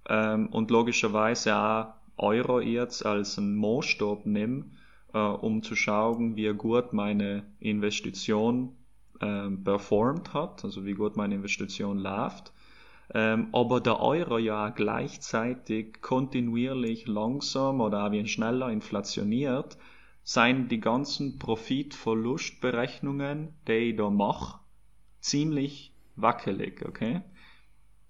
ähm, 0.09 0.49
und 0.49 0.71
logischerweise 0.71 1.57
auch 1.57 1.95
Euro 2.17 2.61
jetzt 2.61 3.05
als 3.05 3.39
einen 3.39 3.57
Maßstab 3.57 4.25
nehme, 4.27 4.67
äh, 5.13 5.19
um 5.19 5.63
zu 5.63 5.75
schauen, 5.75 6.37
wie 6.37 6.53
gut 6.55 6.93
meine 6.93 7.45
Investition 7.61 8.77
ähm, 9.21 9.65
performt 9.65 10.33
hat, 10.33 10.65
also 10.65 10.85
wie 10.85 10.95
gut 10.95 11.17
meine 11.17 11.35
Investition 11.35 11.99
läuft. 11.99 12.53
Ähm, 13.13 13.49
aber 13.53 13.81
der 13.81 14.01
Euro 14.01 14.39
ja 14.39 14.71
gleichzeitig 14.71 16.01
kontinuierlich 16.01 17.07
langsam 17.07 17.81
oder 17.81 18.07
auch 18.07 18.13
wie 18.13 18.27
schneller 18.27 18.71
inflationiert, 18.71 19.77
seien 20.25 20.69
die 20.69 20.81
ganzen 20.81 21.39
Profit-Verlust-Berechnungen, 21.39 23.55
die 23.69 23.91
ich 23.91 23.97
da 23.97 24.11
mache, 24.11 24.59
ziemlich 25.21 25.95
wackelig, 26.17 26.85
okay? 26.87 27.21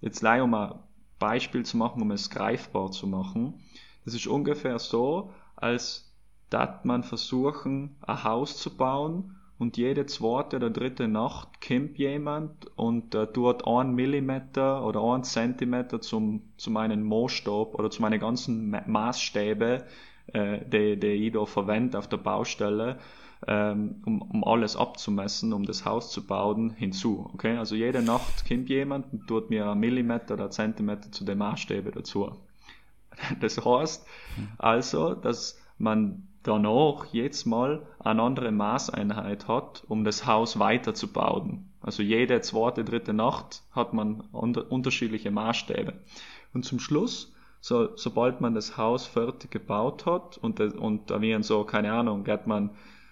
Jetzt 0.00 0.22
leider 0.22 0.44
um 0.44 0.54
ein 0.54 0.74
Beispiel 1.18 1.64
zu 1.64 1.76
machen, 1.76 2.00
um 2.02 2.12
es 2.12 2.30
greifbar 2.30 2.92
zu 2.92 3.06
machen. 3.06 3.60
Das 4.04 4.14
ist 4.14 4.26
ungefähr 4.26 4.78
so, 4.78 5.32
als 5.56 6.12
dass 6.50 6.84
man 6.84 7.02
versuchen, 7.02 7.96
ein 8.02 8.22
Haus 8.22 8.58
zu 8.58 8.76
bauen 8.76 9.36
und 9.58 9.76
jede 9.76 10.06
zweite 10.06 10.56
oder 10.56 10.70
dritte 10.70 11.08
Nacht 11.08 11.66
kommt 11.66 11.98
jemand 11.98 12.66
und 12.76 13.14
äh, 13.14 13.32
tut 13.32 13.66
einen 13.66 13.94
Millimeter 13.94 14.84
oder 14.84 15.02
einen 15.02 15.24
Zentimeter 15.24 16.00
zum, 16.00 16.42
zu 16.56 16.70
meinen 16.70 17.02
Maßstab 17.02 17.74
oder 17.74 17.90
zu 17.90 18.02
meinen 18.02 18.20
ganzen 18.20 18.70
Ma 18.70 18.82
Maßstäbe, 18.86 19.86
äh, 20.32 20.58
die, 20.64 20.98
die 20.98 21.26
ich 21.26 21.32
da 21.32 21.44
verwende 21.44 21.98
auf 21.98 22.08
der 22.08 22.16
Baustelle, 22.18 22.98
ähm, 23.46 24.02
um, 24.06 24.22
um 24.22 24.44
alles 24.44 24.76
abzumessen, 24.76 25.52
um 25.52 25.64
das 25.64 25.84
Haus 25.84 26.10
zu 26.10 26.26
bauen, 26.26 26.70
hinzu. 26.70 27.30
Okay? 27.34 27.56
Also 27.56 27.74
jede 27.74 28.02
Nacht 28.02 28.48
kommt 28.48 28.68
jemand 28.68 29.12
und 29.12 29.26
tut 29.26 29.50
mir 29.50 29.70
einen 29.70 29.80
Millimeter 29.80 30.34
oder 30.34 30.44
einen 30.44 30.52
Zentimeter 30.52 31.12
zu 31.12 31.24
den 31.24 31.38
Maßstäben 31.38 31.92
dazu. 31.92 32.32
Das 33.40 33.64
heißt 33.64 34.04
also, 34.58 35.14
dass 35.14 35.60
man 35.78 36.26
danach 36.42 37.06
jedes 37.06 37.46
Mal 37.46 37.86
eine 38.00 38.22
andere 38.22 38.50
Maßeinheit 38.52 39.46
hat, 39.48 39.84
um 39.88 40.04
das 40.04 40.26
Haus 40.26 40.58
weiterzubauen. 40.58 41.70
Also 41.80 42.02
jede 42.02 42.40
zweite, 42.40 42.84
dritte 42.84 43.12
Nacht 43.12 43.62
hat 43.72 43.92
man 43.92 44.22
unter 44.32 44.70
unterschiedliche 44.70 45.30
Maßstäbe. 45.30 45.94
Und 46.52 46.64
zum 46.64 46.80
Schluss, 46.80 47.34
so, 47.64 47.96
sobald 47.96 48.42
man 48.42 48.54
das 48.54 48.76
Haus 48.76 49.06
fertig 49.06 49.50
gebaut 49.50 50.04
hat 50.04 50.36
und, 50.36 50.60
und 50.60 51.10
da 51.10 51.22
wie 51.22 51.42
so, 51.42 51.64
keine 51.64 51.94
Ahnung, 51.94 52.22
geht 52.22 52.46
man 52.46 52.68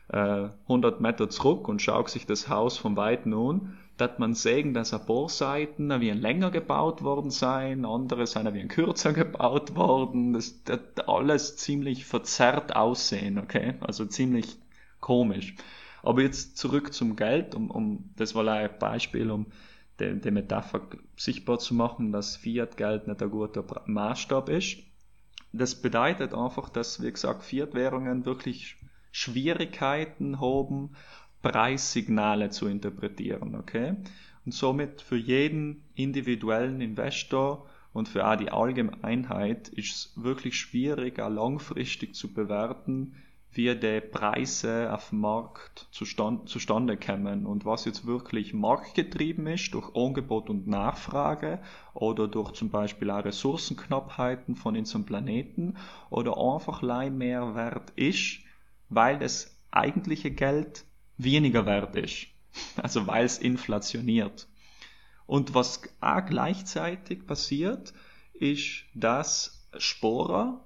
äh, 0.08 0.50
100 0.64 1.00
Meter 1.00 1.30
zurück 1.30 1.68
und 1.68 1.80
schaut 1.80 2.10
sich 2.10 2.26
das 2.26 2.50
Haus 2.50 2.76
von 2.76 2.94
Weitem 2.94 3.32
an, 3.32 3.78
dass 3.96 4.18
man 4.18 4.34
sehen, 4.34 4.74
dass 4.74 4.92
ein 4.92 5.06
paar 5.06 5.30
Seiten 5.30 5.88
wie 6.02 6.10
ein 6.10 6.20
länger 6.20 6.50
gebaut 6.50 7.02
worden 7.02 7.30
sein, 7.30 7.86
andere 7.86 8.26
sind 8.26 8.52
wie 8.52 8.68
kürzer 8.68 9.12
gebaut 9.14 9.74
worden, 9.74 10.34
das, 10.34 10.62
das 10.64 10.80
alles 11.06 11.56
ziemlich 11.56 12.04
verzerrt 12.04 12.76
aussehen, 12.76 13.38
okay? 13.38 13.76
Also 13.80 14.04
ziemlich 14.04 14.58
komisch. 15.00 15.54
Aber 16.02 16.20
jetzt 16.20 16.58
zurück 16.58 16.92
zum 16.92 17.16
Geld, 17.16 17.54
um, 17.54 17.70
um 17.70 18.10
das 18.16 18.34
war 18.34 18.46
ein 18.46 18.68
Beispiel, 18.78 19.30
um 19.30 19.46
die, 20.00 20.20
die 20.20 20.30
Metapher 20.30 20.82
sichtbar 21.16 21.58
zu 21.58 21.74
machen, 21.74 22.12
dass 22.12 22.36
Fiat-Geld 22.36 23.08
nicht 23.08 23.22
ein 23.22 23.30
guter 23.30 23.64
Maßstab 23.86 24.48
ist. 24.48 24.78
Das 25.52 25.74
bedeutet 25.74 26.34
einfach, 26.34 26.70
dass, 26.70 27.02
wie 27.02 27.12
gesagt, 27.12 27.42
Fiat-Währungen 27.42 28.24
wirklich 28.24 28.76
Schwierigkeiten 29.10 30.40
haben, 30.40 30.96
Preissignale 31.42 32.50
zu 32.50 32.68
interpretieren, 32.68 33.54
okay? 33.54 33.96
Und 34.44 34.52
somit 34.54 35.02
für 35.02 35.16
jeden 35.16 35.82
individuellen 35.94 36.80
Investor 36.80 37.66
und 37.92 38.08
für 38.08 38.26
auch 38.26 38.36
die 38.36 38.50
Allgemeinheit 38.50 39.68
ist 39.68 39.94
es 39.94 40.12
wirklich 40.16 40.58
schwierig, 40.58 41.20
auch 41.20 41.28
langfristig 41.30 42.14
zu 42.14 42.32
bewerten, 42.32 43.14
wie 43.54 43.74
die 43.76 44.00
Preise 44.00 44.92
auf 44.92 45.10
dem 45.10 45.20
Markt 45.20 45.86
zustand, 45.90 46.48
zustande 46.48 46.96
kommen 46.96 47.44
und 47.44 47.66
was 47.66 47.84
jetzt 47.84 48.06
wirklich 48.06 48.54
marktgetrieben 48.54 49.46
ist 49.46 49.74
durch 49.74 49.94
Angebot 49.94 50.48
und 50.48 50.66
Nachfrage 50.66 51.60
oder 51.92 52.28
durch 52.28 52.52
zum 52.52 52.70
Beispiel 52.70 53.10
auch 53.10 53.24
Ressourcenknappheiten 53.24 54.56
von 54.56 54.76
unserem 54.76 55.04
Planeten 55.04 55.76
oder 56.08 56.38
einfach 56.38 56.80
mehr 57.10 57.54
wert 57.54 57.90
ist, 57.96 58.38
weil 58.88 59.18
das 59.18 59.54
eigentliche 59.70 60.30
Geld 60.30 60.84
weniger 61.18 61.66
wert 61.66 61.96
ist. 61.96 62.28
Also 62.76 63.06
weil 63.06 63.24
es 63.24 63.38
inflationiert. 63.38 64.46
Und 65.26 65.54
was 65.54 65.82
auch 66.00 66.26
gleichzeitig 66.26 67.26
passiert, 67.26 67.94
ist, 68.34 68.84
dass 68.94 69.66
Sporer 69.78 70.62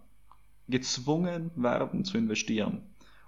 gezwungen 0.69 1.51
werden 1.57 2.05
zu 2.05 2.19
investieren. 2.19 2.83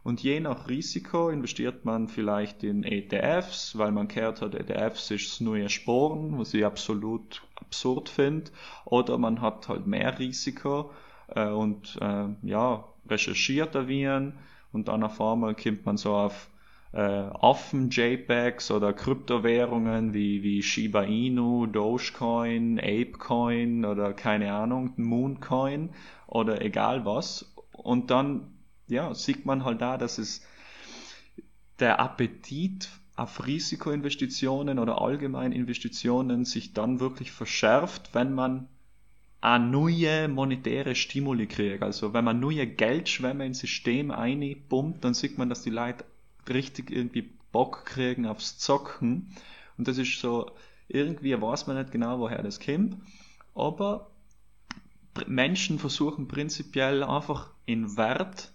Und 0.05 0.22
je 0.22 0.41
nach 0.41 0.68
Risiko 0.68 1.28
investiert 1.28 1.84
man 1.84 2.09
vielleicht 2.09 2.62
in 2.62 2.82
ETFs, 2.84 3.76
weil 3.76 3.93
man 3.93 4.09
gehört 4.09 4.41
hat, 4.41 4.55
ETFs 4.55 5.11
ist 5.11 5.32
das 5.32 5.41
neue 5.41 5.68
Sporen, 5.68 6.39
was 6.39 6.55
ich 6.55 6.64
absolut 6.64 7.43
absurd 7.57 8.09
finde. 8.09 8.51
Oder 8.84 9.18
man 9.18 9.41
hat 9.41 9.68
halt 9.68 9.86
mehr 9.86 10.18
Risiko 10.18 10.91
äh, 11.28 11.49
und 11.49 11.99
äh, 12.01 12.26
ja, 12.43 12.84
recherchiert 13.09 13.74
erwähnen 13.74 14.34
und 14.72 14.89
dann 14.89 15.03
auf 15.03 15.20
einmal 15.20 15.55
kommt 15.55 15.84
man 15.84 15.97
so 15.97 16.14
auf 16.14 16.49
äh, 16.93 16.99
Affen 17.01 17.91
JPEGs 17.91 18.70
oder 18.70 18.93
Kryptowährungen 18.93 20.14
wie, 20.14 20.43
wie 20.43 20.62
Shiba 20.62 21.03
Inu, 21.03 21.66
Dogecoin, 21.66 22.78
Apecoin 22.78 23.84
oder 23.84 24.12
keine 24.12 24.53
Ahnung, 24.53 24.93
Mooncoin 24.97 25.91
oder 26.26 26.62
egal 26.62 27.05
was. 27.05 27.55
Und 27.72 28.11
dann, 28.11 28.53
ja, 28.86 29.14
sieht 29.14 29.47
man 29.47 29.64
halt 29.64 29.80
da, 29.80 29.99
dass 29.99 30.18
es 30.18 30.47
der 31.78 32.01
Appetit 32.01 32.89
auf 33.16 33.47
Risikoinvestitionen 33.47 34.78
oder 34.78 35.01
allgemein 35.01 35.53
Investitionen 35.53 36.45
sich 36.45 36.72
dann 36.72 37.01
wirklich 37.01 37.32
verschärft, 37.32 38.14
wenn 38.14 38.32
man 38.32 38.68
eine 39.41 39.66
neue 39.66 40.28
monetäre 40.28 40.95
Stimuli 40.95 41.47
kriegt. 41.47 41.82
Also 41.82 42.12
wenn 42.12 42.24
man 42.24 42.41
neue 42.41 42.66
Geldschwämme 42.66 43.47
ins 43.47 43.61
System 43.61 44.11
einpumpt, 44.11 45.05
dann 45.05 45.14
sieht 45.14 45.39
man, 45.39 45.49
dass 45.49 45.62
die 45.62 45.70
Leute 45.70 46.05
richtig 46.51 46.91
irgendwie 46.91 47.31
Bock 47.53 47.85
kriegen 47.87 48.27
aufs 48.27 48.59
Zocken. 48.59 49.35
Und 49.77 49.89
das 49.89 49.99
ist 49.99 50.21
so, 50.21 50.51
irgendwie 50.89 51.41
weiß 51.41 51.67
man 51.67 51.79
nicht 51.79 51.93
genau, 51.93 52.19
woher 52.19 52.43
das 52.43 52.61
kommt. 52.61 52.97
Aber 53.55 54.11
Menschen 55.27 55.79
versuchen 55.79 56.29
prinzipiell 56.29 57.03
einfach 57.03 57.51
in 57.67 57.97
Wert 57.97 58.53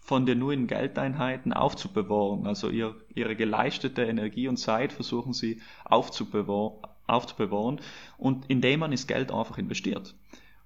von 0.00 0.26
den 0.26 0.40
neuen 0.40 0.66
Geldeinheiten 0.66 1.52
aufzubewahren. 1.52 2.46
Also 2.46 2.68
ihr, 2.70 2.94
ihre 3.14 3.36
geleistete 3.36 4.02
Energie 4.02 4.48
und 4.48 4.56
Zeit 4.56 4.92
versuchen 4.92 5.32
sie 5.32 5.60
aufzubewahren, 5.84 6.78
aufzubewahren 7.06 7.80
und 8.18 8.46
indem 8.46 8.80
man 8.80 8.90
das 8.90 9.06
Geld 9.06 9.30
einfach 9.30 9.58
investiert. 9.58 10.14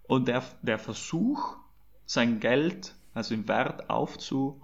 Und 0.04 0.28
der, 0.28 0.42
der 0.62 0.78
Versuch, 0.78 1.56
sein 2.06 2.40
Geld, 2.40 2.94
also 3.14 3.34
im 3.34 3.48
Wert 3.48 3.90
aufzu, 3.90 4.62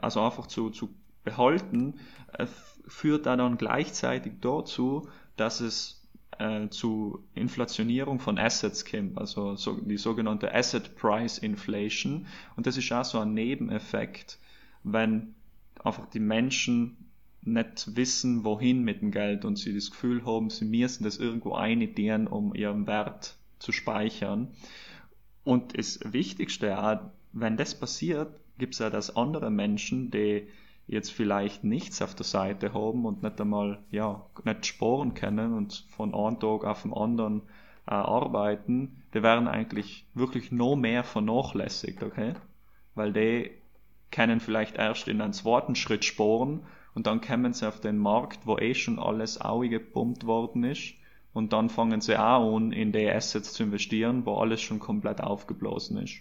also 0.00 0.20
einfach 0.20 0.46
zu, 0.46 0.70
zu 0.70 0.94
behalten, 1.24 1.94
äh, 2.32 2.46
führt 2.86 3.26
dann 3.26 3.58
gleichzeitig 3.58 4.34
dazu, 4.40 5.08
dass 5.36 5.60
es 5.60 6.02
äh, 6.38 6.68
zu 6.68 7.24
Inflationierung 7.34 8.18
von 8.18 8.38
Assets 8.38 8.84
kommt, 8.84 9.18
also 9.18 9.54
so, 9.56 9.80
die 9.80 9.96
sogenannte 9.96 10.54
Asset 10.54 10.96
Price 10.96 11.38
Inflation. 11.38 12.26
Und 12.56 12.66
das 12.66 12.76
ist 12.76 12.90
auch 12.92 13.04
so 13.04 13.18
ein 13.18 13.34
Nebeneffekt, 13.34 14.38
wenn 14.82 15.34
einfach 15.82 16.06
die 16.10 16.20
Menschen 16.20 16.96
nicht 17.42 17.96
wissen, 17.96 18.44
wohin 18.44 18.82
mit 18.84 19.02
dem 19.02 19.10
Geld 19.10 19.44
und 19.44 19.56
sie 19.56 19.74
das 19.74 19.90
Gefühl 19.90 20.24
haben, 20.24 20.50
sie 20.50 20.64
müssen 20.64 21.04
das 21.04 21.16
irgendwo 21.16 21.54
einideen, 21.54 22.28
um 22.28 22.54
ihren 22.54 22.86
Wert 22.86 23.36
zu 23.58 23.72
speichern. 23.72 24.48
Und 25.44 25.76
das 25.76 26.00
Wichtigste, 26.04 26.78
auch, 26.78 27.00
wenn 27.32 27.56
das 27.56 27.78
passiert, 27.78 28.38
gibt 28.58 28.74
es 28.74 28.80
ja 28.80 28.90
das 28.90 29.16
andere 29.16 29.50
Menschen, 29.50 30.10
die 30.10 30.46
jetzt 30.86 31.12
vielleicht 31.12 31.64
nichts 31.64 32.02
auf 32.02 32.14
der 32.14 32.24
Seite 32.24 32.74
haben 32.74 33.06
und 33.06 33.22
nicht 33.22 33.40
einmal, 33.40 33.78
ja, 33.90 34.26
nicht 34.44 34.66
Sporen 34.66 35.14
kennen 35.14 35.54
und 35.54 35.86
von 35.96 36.14
einem 36.14 36.38
Tag 36.40 36.64
auf 36.64 36.82
den 36.82 36.92
anderen 36.92 37.42
äh, 37.86 37.94
arbeiten, 37.94 39.02
die 39.14 39.22
werden 39.22 39.48
eigentlich 39.48 40.06
wirklich 40.14 40.52
noch 40.52 40.76
mehr 40.76 41.04
vernachlässigt, 41.04 42.02
okay? 42.02 42.34
Weil 42.94 43.12
die 43.12 43.50
können 44.10 44.40
vielleicht 44.40 44.76
erst 44.76 45.08
in 45.08 45.20
einen 45.20 45.32
zweiten 45.32 45.74
Schritt 45.74 46.04
sporen 46.04 46.66
und 46.94 47.06
dann 47.06 47.20
kommen 47.20 47.52
sie 47.52 47.66
auf 47.66 47.80
den 47.80 47.98
Markt, 47.98 48.46
wo 48.46 48.58
eh 48.58 48.74
schon 48.74 48.98
alles 48.98 49.40
gepumpt 49.40 50.26
worden 50.26 50.64
ist 50.64 50.94
und 51.32 51.52
dann 51.52 51.70
fangen 51.70 52.00
sie 52.00 52.18
auch 52.18 52.56
an, 52.56 52.72
in 52.72 52.92
die 52.92 53.08
Assets 53.08 53.54
zu 53.54 53.62
investieren, 53.62 54.26
wo 54.26 54.34
alles 54.34 54.60
schon 54.60 54.78
komplett 54.78 55.22
aufgeblasen 55.22 55.96
ist. 55.98 56.20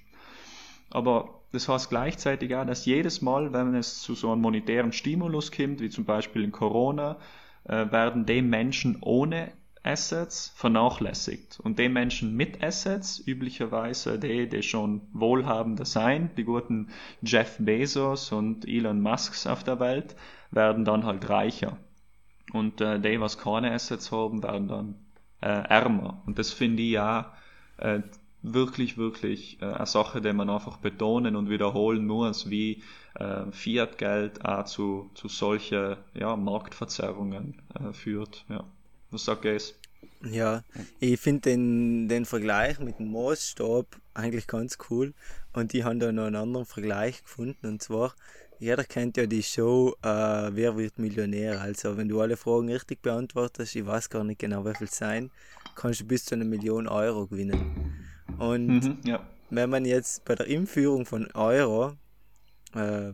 Aber 0.92 1.42
das 1.52 1.68
heißt 1.68 1.90
gleichzeitig 1.90 2.56
auch, 2.56 2.66
dass 2.66 2.86
jedes 2.86 3.22
Mal, 3.22 3.52
wenn 3.54 3.76
es 3.76 4.02
zu 4.02 4.16
so 4.16 4.32
einem 4.32 4.42
monetären 4.42 4.94
Stimulus 4.94 5.52
kommt, 5.52 5.82
wie 5.82 5.90
zum 5.90 6.06
Beispiel 6.06 6.44
in 6.44 6.52
Corona, 6.52 7.18
äh, 7.66 7.92
werden 7.92 8.26
die 8.26 8.42
Menschen 8.42 8.98
ohne 9.02 9.52
Assets 9.84 10.54
vernachlässigt. 10.56 11.60
Und 11.60 11.80
die 11.80 11.90
Menschen 11.90 12.36
mit 12.36 12.64
Assets, 12.64 13.20
üblicherweise 13.26 14.20
die, 14.20 14.48
die 14.48 14.62
schon 14.62 15.02
wohlhabender 15.12 15.86
sein, 15.86 16.30
die 16.38 16.44
guten 16.44 16.90
Jeff 17.22 17.58
Bezos 17.60 18.32
und 18.32 18.68
Elon 18.68 19.02
Musks 19.02 19.48
auf 19.48 19.64
der 19.64 19.80
Welt, 19.80 20.16
werden 20.52 20.86
dann 20.86 21.06
halt 21.06 21.28
reicher. 21.30 21.78
Und 22.54 22.82
äh, 22.82 23.00
die, 23.00 23.20
was 23.20 23.38
keine 23.38 23.72
Assets 23.72 24.12
haben, 24.12 24.44
werden 24.44 24.68
dann 24.68 24.96
äh, 25.42 25.48
ärmer. 25.48 26.22
Und 26.26 26.38
das 26.38 26.52
finde 26.52 26.84
ich 26.84 26.92
ja 26.92 27.34
äh, 27.78 28.02
wirklich, 28.44 28.98
wirklich 28.98 29.62
äh, 29.62 29.66
eine 29.66 29.86
Sache, 29.86 30.22
die 30.22 30.34
man 30.34 30.50
einfach 30.50 30.78
betonen 30.78 31.36
und 31.36 31.50
wiederholen 31.50 32.06
muss, 32.06 32.50
wie 32.50 32.84
äh, 33.16 33.52
Fiat-Geld 33.52 34.44
auch 34.46 34.66
zu, 34.66 35.12
zu 35.14 35.28
solchen 35.28 35.98
ja, 36.14 36.36
Marktverzerrungen 36.36 37.62
äh, 37.76 37.94
führt. 37.94 38.46
Ja. 38.50 38.64
Was 39.12 39.26
sagt 39.26 39.46
ihr 39.46 39.56
es? 39.56 39.76
Ja, 40.24 40.64
ich 41.00 41.20
finde 41.20 41.42
den, 41.42 42.08
den 42.08 42.26
Vergleich 42.26 42.80
mit 42.80 43.00
dem 43.00 43.12
Maßstab 43.12 43.86
eigentlich 44.14 44.48
ganz 44.48 44.78
cool 44.90 45.14
und 45.54 45.74
ich 45.74 45.84
habe 45.84 45.98
da 45.98 46.12
noch 46.12 46.26
einen 46.26 46.36
anderen 46.36 46.66
Vergleich 46.66 47.24
gefunden 47.24 47.66
und 47.68 47.82
zwar, 47.82 48.14
jeder 48.60 48.84
kennt 48.84 49.18
ja 49.18 49.26
die 49.26 49.42
Show 49.42 49.96
äh, 50.04 50.08
Wer 50.08 50.78
wird 50.78 51.00
Millionär? 51.00 51.60
Also 51.62 51.98
wenn 51.98 52.08
du 52.08 52.22
alle 52.22 52.38
Fragen 52.38 52.70
richtig 52.72 53.02
beantwortest, 53.02 53.76
ich 53.76 53.86
weiß 53.86 54.10
gar 54.10 54.24
nicht 54.24 54.40
genau, 54.40 54.64
wie 54.66 54.76
viel 54.76 54.90
sein, 54.90 55.32
kannst 55.76 56.02
du 56.02 56.06
bis 56.06 56.26
zu 56.26 56.36
einer 56.36 56.46
Million 56.46 56.88
Euro 56.88 57.26
gewinnen. 57.26 58.11
Und 58.40 58.68
Mhm, 58.68 58.98
ja. 59.06 59.26
wenn 59.50 59.70
man 59.70 59.86
jetzt 59.86 60.26
bei 60.26 60.36
der 60.36 60.48
Einführung 60.48 61.06
von 61.06 61.30
Euro, 61.34 61.94
äh, 62.74 63.14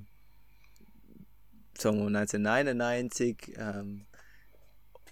sagen 1.78 1.99
wir 1.99 2.09
1999, 2.09 3.53
ähm, 3.57 4.05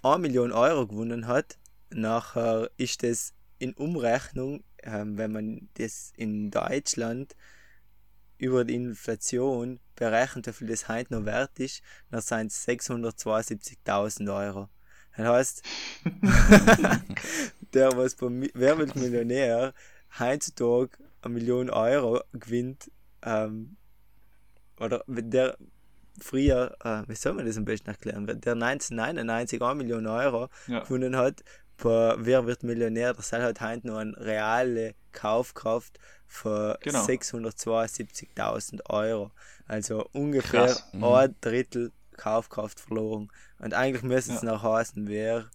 1 0.02 0.20
Million 0.20 0.52
Euro 0.52 0.86
gewonnen 0.86 1.26
hat, 1.26 1.58
nachher 1.90 2.70
ist 2.76 3.02
das 3.02 3.32
in 3.58 3.72
Umrechnung, 3.74 4.62
ähm, 4.82 5.16
wenn 5.18 5.32
man 5.32 5.68
das 5.74 6.12
in 6.16 6.50
Deutschland 6.50 7.34
über 8.38 8.64
die 8.64 8.74
Inflation 8.74 9.80
berechnet, 9.94 10.46
wie 10.46 10.52
viel 10.52 10.68
das 10.68 10.88
heute 10.88 11.14
noch 11.14 11.24
wert 11.24 11.58
ist, 11.58 11.82
dann 12.10 12.20
sind 12.20 12.52
es 12.52 12.66
672.000 12.68 14.34
Euro. 14.34 14.68
Das 15.16 15.26
heißt, 15.26 15.62
der, 17.72 17.96
was 17.96 18.14
beim 18.16 18.38
Mi- 18.40 18.50
Wer 18.54 18.76
wird 18.78 18.94
Millionär 18.96 19.72
heutzutage 20.20 20.98
eine 21.22 21.34
Million 21.34 21.70
Euro 21.70 22.20
gewinnt, 22.32 22.90
ähm, 23.22 23.76
oder 24.78 25.02
wenn 25.06 25.30
der 25.30 25.56
früher, 26.20 26.76
äh, 26.84 27.02
wie 27.08 27.14
soll 27.14 27.34
man 27.34 27.46
das 27.46 27.56
am 27.56 27.64
besten 27.64 27.88
erklären, 27.88 28.26
wenn 28.26 28.40
der 28.40 28.54
1999 28.54 29.60
eine 29.62 29.74
Million 29.74 30.06
Euro 30.06 30.48
Ja. 30.66 30.80
gewonnen 30.80 31.16
hat, 31.16 31.42
bei 31.82 32.14
Wer 32.18 32.46
wird 32.46 32.62
Millionär, 32.62 33.12
das 33.12 33.32
hat 33.32 33.42
halt 33.42 33.60
heute 33.60 33.86
noch 33.86 33.98
eine 33.98 34.16
reale 34.16 34.94
Kaufkraft 35.12 35.98
von 36.26 36.74
Genau. 36.80 37.04
672.000 37.04 38.80
Euro. 38.88 39.30
Also 39.66 40.08
ungefähr 40.12 40.66
Krass. 40.66 40.84
Mhm. 40.92 41.04
ein 41.04 41.34
Drittel 41.42 41.92
Kaufkraft 42.16 42.80
verloren. 42.80 43.30
Und 43.58 43.74
eigentlich 43.74 44.02
müsste 44.02 44.32
es 44.32 44.40
Ja. 44.42 44.52
noch 44.54 44.62
heißen, 44.62 45.06
wer, 45.06 45.50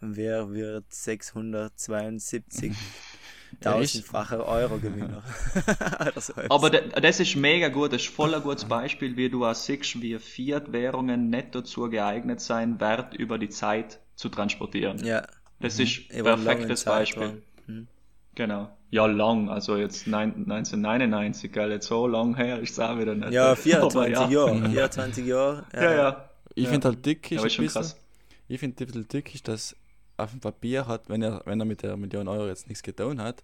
wer 0.00 0.50
wird 0.52 0.92
672 0.92 2.72
tausendfacher 3.60 4.46
Euro-Gewinner. 4.46 5.22
Aber 6.48 6.70
das 6.70 7.20
ist 7.20 7.36
mega 7.36 7.68
gut, 7.68 7.92
das 7.92 8.02
ist 8.02 8.08
voll 8.14 8.34
ein 8.34 8.42
gutes 8.42 8.64
Beispiel, 8.64 9.16
wie 9.16 9.28
du 9.30 9.44
auch 9.46 9.54
siehst, 9.54 10.00
wie 10.00 10.18
Fiat-Währungen 10.18 11.30
nicht 11.30 11.54
dazu 11.54 11.88
geeignet 11.90 12.40
sein, 12.40 12.80
Wert 12.80 13.14
über 13.14 13.38
die 13.38 13.48
Zeit 13.48 13.98
zu 14.16 14.28
transportieren. 14.28 15.04
ja, 15.04 15.22
Das 15.60 15.78
ist 15.78 16.02
ein 16.12 16.24
perfektes. 16.24 16.84
Beispiel. 16.84 17.42
Mhm. 17.66 17.86
Genau. 18.34 18.70
Ja, 18.92 19.06
lang, 19.06 19.48
also 19.48 19.76
jetzt 19.76 20.06
nein, 20.08 20.30
1999, 20.48 21.52
gell, 21.52 21.70
jetzt 21.70 21.86
so 21.86 22.06
lang 22.08 22.34
her 22.36 22.58
ist 22.60 22.72
es 22.72 22.80
auch 22.80 22.98
wieder 22.98 23.14
nicht. 23.14 23.32
Ja, 23.32 23.46
Aber 23.52 23.56
24 23.56 24.12
ja. 24.12 24.28
Jahre. 24.28 24.68
24 24.70 25.26
Jahre. 25.26 25.64
Ja, 25.74 25.92
ja. 25.94 26.30
Ich 26.54 26.64
Ja. 26.64 26.70
finde 26.70 26.88
halt 26.88 27.06
dick 27.06 27.30
ist 27.30 27.38
Aber 27.38 27.44
ein 27.44 27.46
ist 27.48 27.54
schon 27.54 27.64
bisschen, 27.66 27.82
krass. 27.82 27.96
ich 28.48 28.58
finde 28.60 28.82
ein 28.82 28.86
bisschen 28.86 29.08
dick 29.08 29.34
ist, 29.34 29.46
dass 29.46 29.76
auf 30.22 30.30
dem 30.30 30.40
Papier 30.40 30.86
hat, 30.86 31.08
wenn 31.08 31.22
er, 31.22 31.42
wenn 31.44 31.60
er 31.60 31.66
mit 31.66 31.82
der 31.82 31.96
Million 31.96 32.28
Euro 32.28 32.46
jetzt 32.48 32.68
nichts 32.68 32.82
getan 32.82 33.20
hat 33.20 33.42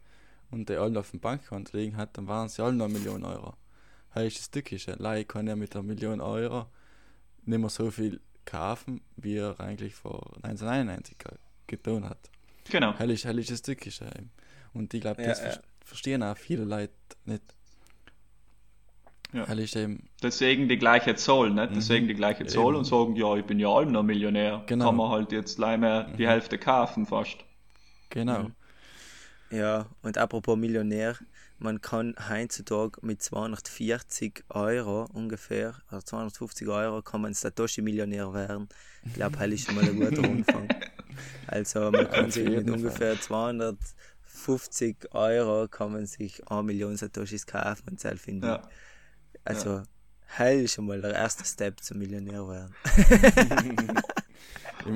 und 0.50 0.68
die 0.68 0.76
alle 0.76 0.98
auf 1.00 1.10
dem 1.10 1.20
Bankkonto 1.20 1.76
liegen 1.76 1.96
hat, 1.96 2.16
dann 2.16 2.26
waren 2.28 2.48
sie 2.48 2.62
alle 2.62 2.74
noch 2.74 2.84
eine 2.86 2.94
Million 2.94 3.24
Euro. 3.24 3.54
Heißt 4.14 4.38
das 4.38 4.50
Tückische, 4.50 4.92
Lei 4.98 5.24
kann 5.24 5.46
er 5.48 5.56
mit 5.56 5.74
der 5.74 5.82
Million 5.82 6.20
Euro 6.20 6.66
nicht 7.44 7.58
mehr 7.58 7.68
so 7.70 7.90
viel 7.90 8.20
kaufen, 8.44 9.00
wie 9.16 9.36
er 9.36 9.58
eigentlich 9.60 9.94
vor 9.94 10.32
1991 10.42 11.18
ge- 11.18 11.32
getan 11.66 12.08
hat. 12.08 12.30
Genau. 12.70 12.92
Ist, 12.94 13.24
ist 13.24 13.50
das 13.50 13.62
Tückische. 13.62 14.10
Und 14.72 14.92
ich 14.94 15.00
glaube, 15.00 15.22
Ja, 15.22 15.28
das 15.28 15.40
ja. 15.40 15.50
ver- 15.50 15.62
verstehen 15.84 16.22
auch 16.22 16.36
viele 16.36 16.64
Leute 16.64 16.92
nicht. 17.24 17.42
Ja. 19.32 19.44
Ist 19.44 19.76
eben, 19.76 20.08
Deswegen 20.22 20.68
die 20.68 20.78
gleiche 20.78 21.14
Zoll, 21.14 21.50
nicht? 21.50 21.74
Deswegen 21.74 22.08
die 22.08 22.14
gleiche 22.14 22.46
Zoll 22.46 22.72
Eben. 22.74 22.78
und 22.78 22.84
sagen, 22.84 23.16
ja, 23.16 23.36
ich 23.36 23.44
bin 23.44 23.58
ja 23.58 23.68
allem 23.68 23.92
noch 23.92 24.02
Millionär. 24.02 24.62
Genau. 24.66 24.86
Kann 24.86 24.96
man 24.96 25.10
halt 25.10 25.32
jetzt 25.32 25.58
leider 25.58 25.78
mehr 25.78 26.04
die 26.16 26.26
Hälfte 26.28 26.58
kaufen 26.58 27.06
fast. 27.06 27.36
genau. 28.10 28.44
Mhm. 28.44 28.52
Ja, 29.50 29.86
und 30.02 30.18
apropos 30.18 30.56
Millionär, 30.56 31.16
man 31.58 31.80
kann 31.80 32.16
heutzutage 32.28 32.98
mit 33.02 33.22
240 33.22 34.42
Euro 34.48 35.04
ungefähr, 35.12 35.74
oder 35.90 36.04
250 36.04 36.66
Euro, 36.68 37.00
kann 37.02 37.20
man 37.20 37.32
Satoshi-Millionär 37.32 38.32
werden. 38.34 38.68
Ich 39.04 39.14
glaube, 39.14 39.36
das 39.36 39.48
ist 39.48 39.66
schon 39.66 39.76
mal 39.76 39.84
ein 39.84 40.00
guter 40.00 40.28
Umfang. 40.28 40.68
Also 41.46 41.90
man 41.90 42.10
kann 42.10 42.30
sich 42.30 42.46
mit 42.46 42.68
ungefähr 42.68 43.18
250 43.18 45.14
Euro 45.14 45.66
kann 45.66 45.92
man 45.92 46.04
sich 46.06 46.46
eine 46.50 46.62
Million 46.62 46.94
Satoshis 46.96 47.46
kaufen 47.46 47.84
und 47.90 48.00
selbst 48.00 48.24
finde 48.24 48.48
Ja. 48.48 48.68
Also, 49.46 49.82
hell 50.26 50.60
ist 50.64 50.74
schon 50.74 50.86
mal 50.86 51.00
der 51.00 51.14
erste 51.14 51.44
Step 51.44 51.80
zum 51.80 51.98
Millionär 51.98 52.46
werden. 52.48 52.74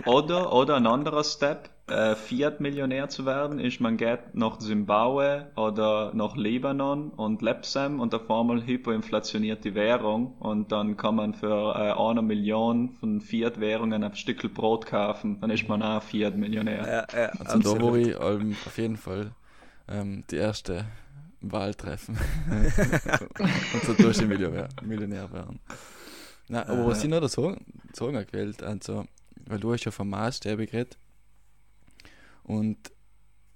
Oder, 0.07 0.53
oder 0.53 0.76
ein 0.76 0.86
anderer 0.86 1.24
Step, 1.24 1.68
äh, 1.88 2.14
Fiat-Millionär 2.14 3.09
zu 3.09 3.26
werden, 3.26 3.59
ist, 3.59 3.80
man 3.80 3.96
geht 3.96 4.34
nach 4.34 4.59
Zimbabwe 4.59 5.51
oder 5.57 6.12
nach 6.14 6.36
Libanon 6.36 7.11
und 7.11 7.42
Lepsam 7.42 7.98
und 7.98 8.14
auf 8.14 8.30
einmal 8.30 8.64
hyperinflationiert 8.64 9.64
die 9.64 9.74
Währung 9.74 10.36
und 10.38 10.70
dann 10.70 10.96
kann 10.96 11.16
man 11.16 11.34
für 11.34 11.74
äh, 11.74 11.92
eine 11.92 12.22
Million 12.22 12.90
von 13.01 13.20
Fiat-Währungen 13.20 14.05
ein 14.05 14.14
Stückel 14.14 14.51
Brot 14.51 14.86
kaufen, 14.86 15.40
dann 15.40 15.51
ist 15.51 15.68
man 15.68 15.82
auch 15.82 16.03
Fiat-Millionär. 16.03 17.07
Ja, 17.12 17.18
ja, 17.18 17.28
Also 17.40 17.59
da 17.59 17.70
absolut. 17.72 17.82
wo 17.82 17.96
ich 17.96 18.14
ähm, 18.20 18.57
auf 18.64 18.78
jeden 18.78 18.96
Fall 18.96 19.32
ähm, 19.88 20.22
die 20.30 20.36
erste 20.36 20.84
Wahl 21.41 21.74
treffen. 21.74 22.16
und 23.74 23.84
so 23.84 23.95
durch 23.95 24.20
Millionär, 24.26 24.68
Millionär 24.82 25.30
werden. 25.32 25.61
Na, 26.49 26.66
aber 26.66 26.86
was 26.86 27.01
Äh. 27.01 27.05
ich 27.05 27.11
noch 27.11 27.20
dazu 27.20 27.57
sagen 27.93 28.26
gewählt, 28.26 28.62
also, 28.62 29.07
weil 29.47 29.61
du 29.61 29.72
hast 29.72 29.84
ja 29.84 29.91
vom 29.91 30.11
Maßstäbe 30.11 30.66
geredet. 30.66 30.99
Und 32.43 32.91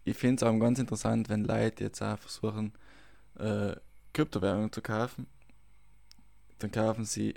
ich 0.04 0.16
finde 0.16 0.36
es 0.36 0.42
auch 0.48 0.58
ganz 0.58 0.78
interessant, 0.78 1.28
wenn 1.28 1.44
Leute 1.44 1.84
jetzt 1.84 2.00
auch 2.02 2.18
versuchen, 2.18 2.72
äh, 3.38 3.74
Kryptowährungen 4.12 4.72
zu 4.72 4.80
kaufen, 4.80 5.26
dann 6.58 6.70
kaufen 6.70 7.04
sie 7.04 7.34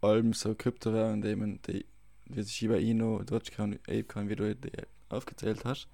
allem 0.00 0.32
so 0.32 0.54
Kryptowährungen, 0.54 1.22
die 1.22 1.36
man, 1.36 1.60
die, 1.62 1.86
wie 2.26 2.44
Shiba 2.44 2.74
Inu, 2.74 3.22
Dogecoin, 3.22 3.74
Apecoin, 3.86 4.28
wie 4.28 4.36
du 4.36 4.54
die 4.56 4.72
aufgezählt 5.08 5.64
hast, 5.64 5.86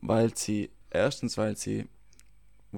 weil 0.00 0.36
sie, 0.36 0.70
erstens, 0.90 1.36
weil 1.36 1.56
sie, 1.56 1.88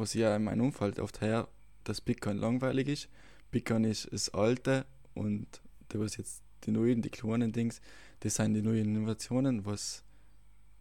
sie 0.04 0.20
ja 0.20 0.36
in 0.36 0.44
meinem 0.44 0.62
Umfeld 0.62 0.98
oft 0.98 1.20
her, 1.20 1.48
dass 1.84 2.00
Bitcoin 2.00 2.38
langweilig 2.38 2.88
ist. 2.88 3.08
Bitcoin 3.50 3.84
ist 3.84 4.08
das 4.12 4.32
alte 4.32 4.86
und 5.14 5.46
da 5.88 5.98
was 5.98 6.16
jetzt 6.16 6.42
die 6.64 6.70
neuen, 6.70 7.02
die 7.02 7.10
kleinen 7.10 7.52
Dings, 7.52 7.80
das 8.20 8.36
sind 8.36 8.54
die 8.54 8.62
neuen 8.62 8.94
Innovationen, 8.94 9.66
was, 9.66 10.04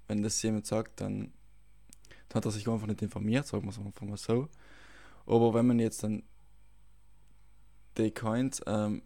wenn 0.08 0.22
das 0.22 0.42
jemand 0.42 0.68
sagt, 0.68 1.02
dann, 1.02 1.32
dann 2.30 2.36
hat 2.38 2.46
er 2.46 2.52
sich 2.52 2.68
einfach 2.68 2.88
nicht 2.88 3.02
informiert, 3.02 3.48
sagen 3.48 3.64
wir 3.64 3.72
es 3.72 3.80
einfach 3.80 4.06
mal 4.06 4.18
so. 4.18 4.48
Aber 5.26 5.54
wenn 5.54 5.68
man 5.68 5.80
jetzt 5.80 6.04
dann 6.04 6.24
die 7.98 8.12
Coins 8.12 8.62
ähm, 8.68 9.02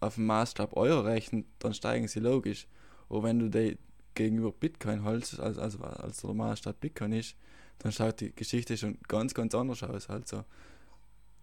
auf 0.00 0.16
dem 0.16 0.26
Maßstab 0.26 0.76
Euro 0.76 1.00
rechnet, 1.00 1.46
dann 1.58 1.74
steigen 1.74 2.08
sie 2.08 2.20
logisch. 2.20 2.66
Aber 3.08 3.22
wenn 3.22 3.38
du 3.38 3.48
die 3.48 3.78
gegenüber 4.14 4.52
Bitcoin 4.52 5.04
hältst, 5.04 5.38
also, 5.40 5.60
also 5.60 5.78
als 5.82 6.20
der 6.20 6.34
Maßstab 6.34 6.80
Bitcoin 6.80 7.12
ist, 7.12 7.36
dann 7.78 7.92
schaut 7.92 8.20
die 8.20 8.34
Geschichte 8.34 8.76
schon 8.76 8.98
ganz, 9.08 9.34
ganz 9.34 9.54
anders 9.54 9.82
aus. 9.82 10.08
Also, 10.08 10.44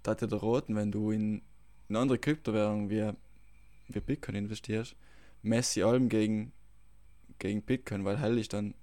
da 0.04 0.12
hat 0.12 0.22
der 0.22 0.32
Roten, 0.34 0.76
wenn 0.76 0.92
du 0.92 1.12
in 1.12 1.42
eine 1.90 2.00
andere 2.00 2.18
Kryptowährung 2.18 2.90
wie, 2.90 3.12
wie 3.90 4.00
Bitcoin 4.00 4.36
investierst, 4.36 4.96
messi 5.44 5.84
allem 5.84 6.10
gegen, 6.10 6.52
gegen 7.40 7.62
Bitcoin, 7.62 8.06
weil 8.06 8.18
hell 8.18 8.38
ist 8.38 8.54
dann, 8.54 8.74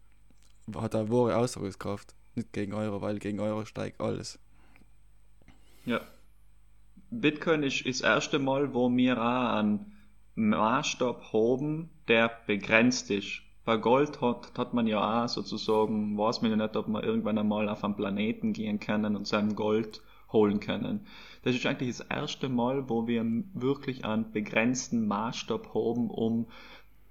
hat 0.74 0.94
er 0.94 1.10
wahre 1.10 1.36
Aussagekraft, 1.36 2.14
nicht 2.34 2.52
gegen 2.52 2.74
Euro, 2.74 3.00
weil 3.00 3.18
gegen 3.18 3.40
Euro 3.40 3.64
steigt 3.64 4.00
alles. 4.00 4.38
Ja. 5.84 6.00
Bitcoin 7.10 7.62
ist 7.62 7.86
das 7.86 8.02
erste 8.02 8.38
Mal, 8.38 8.74
wo 8.74 8.94
wir 8.94 9.16
auch 9.16 9.58
einen 9.58 9.92
Maßstab 10.34 11.32
haben, 11.32 11.88
der 12.06 12.30
begrenzt 12.46 13.10
ist. 13.10 13.40
Bei 13.68 13.76
Gold 13.76 14.22
hat, 14.22 14.56
hat 14.56 14.72
man 14.72 14.86
ja 14.86 15.24
auch 15.24 15.28
sozusagen, 15.28 16.16
weiß 16.16 16.40
man 16.40 16.52
ja 16.52 16.56
nicht, 16.56 16.74
ob 16.74 16.88
man 16.88 17.04
irgendwann 17.04 17.36
einmal 17.36 17.68
auf 17.68 17.84
einen 17.84 17.96
Planeten 17.96 18.54
gehen 18.54 18.80
können 18.80 19.14
und 19.14 19.26
sein 19.26 19.56
Gold 19.56 20.00
holen 20.32 20.58
können. 20.58 21.06
Das 21.42 21.54
ist 21.54 21.66
eigentlich 21.66 21.98
das 21.98 22.06
erste 22.08 22.48
Mal, 22.48 22.88
wo 22.88 23.06
wir 23.06 23.22
wirklich 23.52 24.06
einen 24.06 24.32
begrenzten 24.32 25.06
Maßstab 25.06 25.74
haben, 25.74 26.08
um 26.08 26.46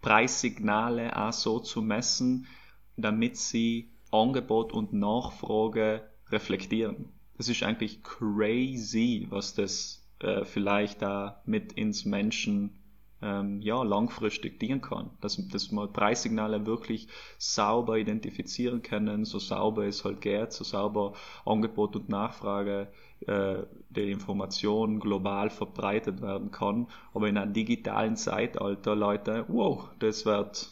Preissignale 0.01 1.16
auch 1.16 1.32
so 1.32 1.60
zu 1.60 1.84
messen, 1.84 2.47
damit 2.95 3.38
sie 3.38 3.91
Angebot 4.12 4.74
und 4.74 4.93
Nachfrage 4.93 6.10
reflektieren. 6.32 7.10
Das 7.38 7.49
ist 7.49 7.62
eigentlich 7.62 8.01
crazy, 8.01 9.28
was 9.30 9.53
das 9.53 10.03
äh, 10.22 10.43
vielleicht 10.43 11.03
da 11.03 11.39
mit 11.45 11.74
ins 11.74 12.03
Menschen 12.05 12.80
ähm, 13.22 13.61
ja, 13.61 13.82
langfristig 13.84 14.59
dienen 14.59 14.82
kann. 14.82 15.09
Dass, 15.22 15.38
dass 15.47 15.72
man 15.72 15.91
Preissignale 15.91 16.65
wirklich 16.65 17.07
sauber 17.38 17.97
identifizieren 17.97 18.82
können, 18.82 19.26
so 19.26 19.39
sauber 19.39 19.86
es 19.86 20.03
halt 20.05 20.22
geht, 20.22 20.53
so 20.53 20.63
sauber 20.63 21.13
Angebot 21.45 21.95
und 21.95 22.09
Nachfrage 22.09 22.88
äh, 23.26 23.63
der 23.89 24.05
Information 24.05 24.99
global 24.99 25.49
verbreitet 25.49 26.22
werden 26.22 26.51
kann. 26.51 26.88
Aber 27.13 27.28
in 27.28 27.38
einem 27.38 27.53
digitalen 27.53 28.15
Zeitalter, 28.15 28.95
Leute, 28.95 29.45
wow, 29.47 29.89
das 29.99 30.26
wird, 30.26 30.70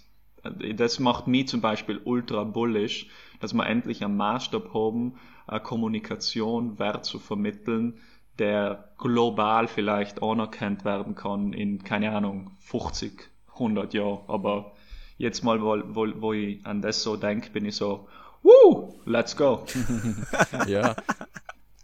das 0.76 1.00
macht 1.00 1.28
mich 1.28 1.48
zum 1.48 1.62
Beispiel 1.62 2.00
ultra 2.04 2.44
bullish, 2.44 3.08
dass 3.40 3.54
wir 3.54 3.66
endlich 3.66 4.04
einen 4.04 4.18
Maßstab 4.18 4.74
haben, 4.74 5.16
eine 5.48 5.60
Kommunikation 5.60 6.78
Wert 6.78 7.06
zu 7.06 7.20
vermitteln, 7.20 8.00
der 8.40 8.90
global 8.98 9.68
vielleicht 9.68 10.22
anerkannt 10.22 10.86
werden 10.86 11.16
kann 11.16 11.54
in, 11.54 11.84
keine 11.84 12.12
Ahnung, 12.12 12.52
50, 12.60 13.30
100 13.54 13.94
Jahren. 13.94 14.20
Aber 14.28 14.74
jetzt 15.18 15.44
mal, 15.44 15.62
wo, 15.62 15.78
wo, 15.96 16.08
wo 16.22 16.34
ich 16.34 16.66
an 16.66 16.82
das 16.82 17.04
so 17.04 17.16
denke, 17.16 17.50
bin 17.52 17.66
ich 17.66 17.76
so, 17.76 18.08
Woo, 18.46 18.94
let's 19.06 19.36
go. 19.36 19.66
ja, 20.68 20.96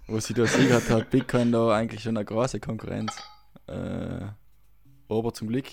wo 0.06 0.20
sie 0.20 0.36
da 0.36 0.46
siegert 0.46 0.88
hat, 0.92 1.10
Bitcoin 1.10 1.52
da 1.52 1.76
eigentlich 1.76 2.04
schon 2.04 2.16
eine 2.16 2.24
große 2.24 2.60
Konkurrenz. 2.60 3.18
Äh, 3.66 4.28
aber 5.10 5.34
zum 5.34 5.48
Glück 5.48 5.66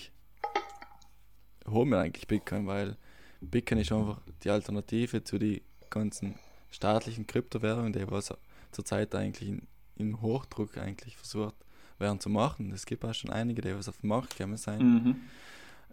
haben 1.67 1.89
wir 1.89 1.99
eigentlich 1.99 2.27
Bitcoin, 2.27 2.65
weil 2.65 2.97
Bitcoin 3.39 3.81
ist 3.81 3.91
einfach 3.91 4.19
die 4.43 4.49
Alternative 4.49 5.23
zu 5.23 5.37
den 5.37 5.61
ganzen 5.91 6.39
staatlichen 6.71 7.27
Kryptowährungen, 7.27 7.93
die 7.93 8.09
was 8.09 8.33
zurzeit 8.71 9.13
eigentlich 9.13 9.49
in, 9.49 9.67
in, 9.99 10.21
Hochdruck 10.21 10.77
eigentlich 10.77 11.17
versucht 11.17 11.55
werden 11.99 12.19
zu 12.19 12.29
machen. 12.29 12.71
Es 12.71 12.85
gibt 12.85 13.03
auch 13.03 13.13
schon 13.13 13.29
einige, 13.29 13.61
die 13.61 13.75
was 13.75 13.89
auf 13.89 13.97
den 13.97 14.07
Markt 14.07 14.37
gekommen 14.37 14.57
sein. 14.57 14.81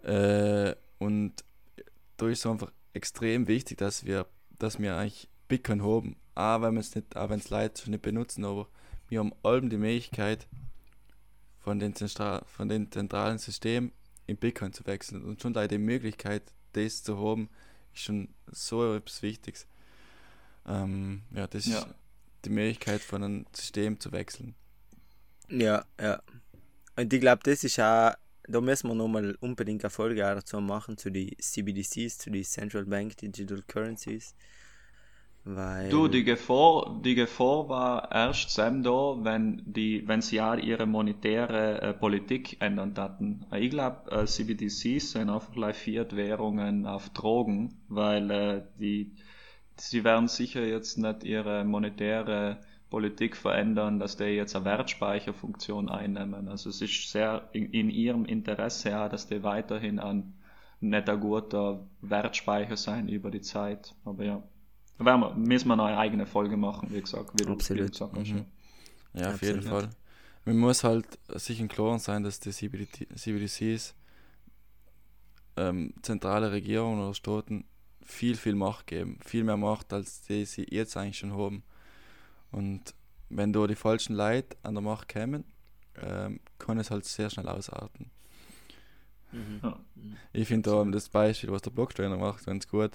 Mhm. 0.03 0.09
Äh, 0.09 0.75
und 0.99 1.33
da 2.17 2.27
ist 2.27 2.39
es 2.39 2.45
einfach 2.45 2.71
extrem 2.93 3.47
wichtig, 3.47 3.77
dass 3.77 4.05
wir, 4.05 4.25
dass 4.57 4.79
wir 4.79 4.95
eigentlich 4.95 5.27
Bitcoin 5.47 5.83
haben. 5.83 6.15
Auch 6.35 6.61
wenn 6.61 6.77
es 6.77 6.95
nicht, 6.95 7.15
auch 7.17 7.29
wenn 7.29 7.39
es 7.39 7.49
Leute 7.49 7.81
schon 7.81 7.91
nicht 7.91 8.03
benutzen, 8.03 8.45
aber 8.45 8.67
wir 9.09 9.19
haben 9.19 9.33
allem 9.43 9.69
die 9.69 9.77
Möglichkeit, 9.77 10.47
von 11.67 11.79
den, 11.79 11.93
von 11.93 12.69
den 12.69 12.89
zentralen 12.89 13.39
Systemen 13.39 13.91
in 14.25 14.37
Bitcoin 14.37 14.71
zu 14.71 14.85
wechseln. 14.85 15.25
Und 15.25 15.41
schon 15.41 15.51
da 15.51 15.67
die 15.67 15.77
Möglichkeit, 15.77 16.53
das 16.71 17.03
zu 17.03 17.17
haben, 17.19 17.49
ist 17.93 18.03
schon 18.03 18.29
so 18.49 18.95
etwas 18.95 19.21
Wichtiges. 19.21 19.67
Ähm, 20.65 21.23
ja, 21.31 21.45
das 21.45 21.65
ja. 21.65 21.79
ist 21.79 21.87
die 22.47 22.53
Möglichkeit 22.53 23.01
von 23.01 23.23
einem 23.23 23.45
System 23.53 23.99
zu 23.99 24.11
wechseln. 24.11 24.55
Ja, 25.49 25.85
ja. 25.99 26.21
Und 26.95 27.13
ich 27.13 27.21
glaube, 27.21 27.41
das 27.43 27.63
ist 27.63 27.79
auch, 27.79 28.13
da 28.47 28.61
müssen 28.61 28.87
wir 28.89 28.95
nochmal 28.95 29.35
unbedingt 29.39 29.83
eine 29.83 29.91
Folge 29.91 30.21
dazu 30.21 30.59
machen, 30.61 30.97
zu 30.97 31.11
den 31.11 31.31
CBDCs, 31.39 32.17
zu 32.17 32.31
den 32.31 32.43
Central 32.43 32.85
Bank 32.85 33.17
Digital 33.17 33.61
Currencies. 33.67 34.33
Weil 35.49 35.89
du, 35.89 36.09
die 36.09 36.25
Gefahr, 36.25 36.99
die 37.05 37.15
Gefahr 37.15 37.69
war 37.69 38.11
erst 38.11 38.57
dann 38.57 38.83
da, 38.83 39.15
wenn 39.21 39.63
die, 39.65 40.05
wenn 40.05 40.21
sie 40.21 40.37
ja 40.37 40.55
ihre 40.55 40.85
monetäre 40.85 41.81
äh, 41.81 41.93
Politik 41.93 42.57
ändern 42.59 42.93
hatten. 42.97 43.45
Ich 43.55 43.69
glaube, 43.69 44.11
äh, 44.11 44.25
CBDCs 44.25 45.11
sind 45.11 45.29
einfach 45.29 45.73
Fiat-Währungen 45.73 46.85
auf 46.85 47.11
Drogen, 47.11 47.75
weil 47.87 48.29
äh, 48.29 48.61
die, 48.77 49.13
sie 49.81 50.03
werden 50.03 50.27
sicher 50.27 50.65
jetzt 50.65 50.97
nicht 50.97 51.23
ihre 51.23 51.63
monetäre 51.63 52.57
Politik 52.89 53.35
verändern, 53.35 53.99
dass 53.99 54.17
die 54.17 54.25
jetzt 54.25 54.55
eine 54.55 54.65
Wertspeicherfunktion 54.65 55.89
einnehmen. 55.89 56.47
Also 56.47 56.69
es 56.69 56.81
ist 56.81 57.11
sehr 57.11 57.49
in, 57.51 57.71
in 57.71 57.89
ihrem 57.89 58.25
Interesse, 58.25 58.89
ja, 58.89 59.09
dass 59.09 59.27
die 59.27 59.43
weiterhin 59.43 59.99
ein 59.99 60.33
netter, 60.79 61.17
guter 61.17 61.85
Wertspeicher 62.01 62.77
sein 62.77 63.09
über 63.09 63.31
die 63.31 63.41
Zeit. 63.41 63.93
Aber 64.05 64.23
ja. 64.23 64.43
Da 64.97 65.05
werden 65.05 65.21
wir, 65.21 65.33
müssen 65.35 65.67
wir 65.67 65.75
noch 65.75 65.85
eine 65.85 65.97
eigene 65.97 66.25
Folge 66.25 66.57
machen, 66.57 66.89
wie 66.91 67.01
gesagt, 67.01 67.31
wie 67.39 67.45
Absolut. 67.47 67.83
du 67.83 67.91
gesagt 67.91 68.17
hast. 68.17 68.29
Mhm. 68.29 68.45
Ja, 69.13 69.27
auf 69.27 69.33
Absolut. 69.35 69.55
jeden 69.55 69.61
Fall. 69.69 69.89
Man 70.45 70.57
muss 70.57 70.83
halt 70.83 71.05
sich 71.35 71.59
im 71.59 71.67
Klaren 71.67 71.99
sein, 71.99 72.23
dass 72.23 72.39
die 72.39 72.51
CBDCs 72.51 73.95
ähm, 75.57 75.93
zentrale 76.01 76.51
Regierungen 76.51 77.01
oder 77.01 77.13
Staaten 77.13 77.65
viel, 78.07 78.35
viel 78.35 78.55
Macht 78.55 78.87
geben. 78.87 79.19
Viel 79.23 79.43
mehr 79.43 79.57
Macht, 79.57 79.93
als 79.93 80.21
die 80.21 80.45
sie 80.45 80.65
jetzt 80.69 80.95
eigentlich 80.97 81.17
schon 81.17 81.33
haben. 81.33 81.63
Und 82.51 82.95
wenn 83.29 83.53
da 83.53 83.67
die 83.67 83.75
falschen 83.75 84.15
Leute 84.15 84.55
an 84.63 84.73
der 84.73 84.81
Macht 84.81 85.09
kämen, 85.09 85.43
ähm, 86.01 86.39
kann 86.57 86.79
es 86.79 86.89
halt 86.89 87.05
sehr 87.05 87.29
schnell 87.29 87.47
ausarten. 87.47 88.09
Mhm. 89.31 89.59
Ja. 89.61 89.79
Ich 90.31 90.47
finde 90.47 90.69
da 90.69 90.83
das 90.85 91.09
Beispiel, 91.09 91.51
was 91.51 91.61
der 91.61 91.71
Blocktrainer 91.71 92.17
macht, 92.17 92.45
ganz 92.45 92.67
gut. 92.67 92.91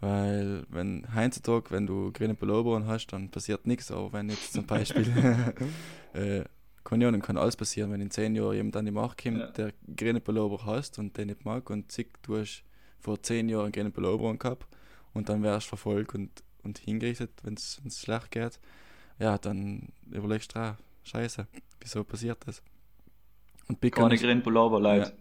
Weil, 0.00 0.66
wenn 0.68 1.06
heutzutage, 1.14 1.70
wenn 1.70 1.86
du 1.86 2.12
grüne 2.12 2.34
Pullover 2.34 2.86
hast, 2.86 3.08
dann 3.08 3.30
passiert 3.30 3.66
nichts. 3.66 3.90
Aber 3.90 4.12
wenn 4.12 4.28
jetzt 4.28 4.52
zum 4.52 4.66
Beispiel, 4.66 5.06
äh, 6.12 6.44
kann 6.84 7.00
ja, 7.00 7.10
dann 7.10 7.22
kann 7.22 7.38
alles 7.38 7.56
passieren, 7.56 7.90
wenn 7.92 8.00
in 8.00 8.10
zehn 8.10 8.34
Jahren 8.34 8.54
jemand 8.54 8.76
an 8.76 8.84
die 8.84 8.92
Macht 8.92 9.22
kommt, 9.22 9.38
ja. 9.38 9.46
der 9.50 9.72
grüne 9.96 10.20
Pullover 10.20 10.64
hast 10.66 10.98
und 10.98 11.16
den 11.16 11.28
nicht 11.28 11.44
mag 11.44 11.70
und 11.70 11.90
zick, 11.90 12.22
du 12.22 12.38
hast 12.38 12.64
vor 13.00 13.22
zehn 13.22 13.48
Jahren 13.48 13.72
grüne 13.72 13.90
Pullover 13.90 14.34
gehabt 14.36 14.66
und 15.12 15.28
dann 15.28 15.42
wärst 15.42 15.66
du 15.66 15.70
verfolgt 15.70 16.14
und, 16.14 16.30
und 16.62 16.78
hingerichtet, 16.78 17.30
wenn 17.42 17.54
es 17.54 17.80
schlecht 17.98 18.30
geht, 18.30 18.60
ja, 19.18 19.38
dann 19.38 19.92
überlegst 20.10 20.54
du, 20.54 20.60
ah, 20.60 20.78
scheiße, 21.04 21.46
wieso 21.80 22.04
passiert 22.04 22.38
das? 22.46 22.62
Und 23.68 23.80
Bitcoin 23.80 24.08
Keine 24.08 24.20
grüne 24.20 24.40
Pullover, 24.40 24.80
Leute. 24.80 25.12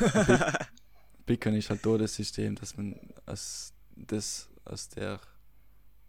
Ja. 0.00 0.52
Bitcoin 1.26 1.56
ist 1.56 1.70
halt 1.70 1.84
da 1.84 1.98
das 1.98 2.14
System, 2.14 2.54
dass 2.54 2.76
man 2.76 2.94
als 3.26 3.74
das 3.96 4.48
aus 4.64 4.88
der 4.88 5.20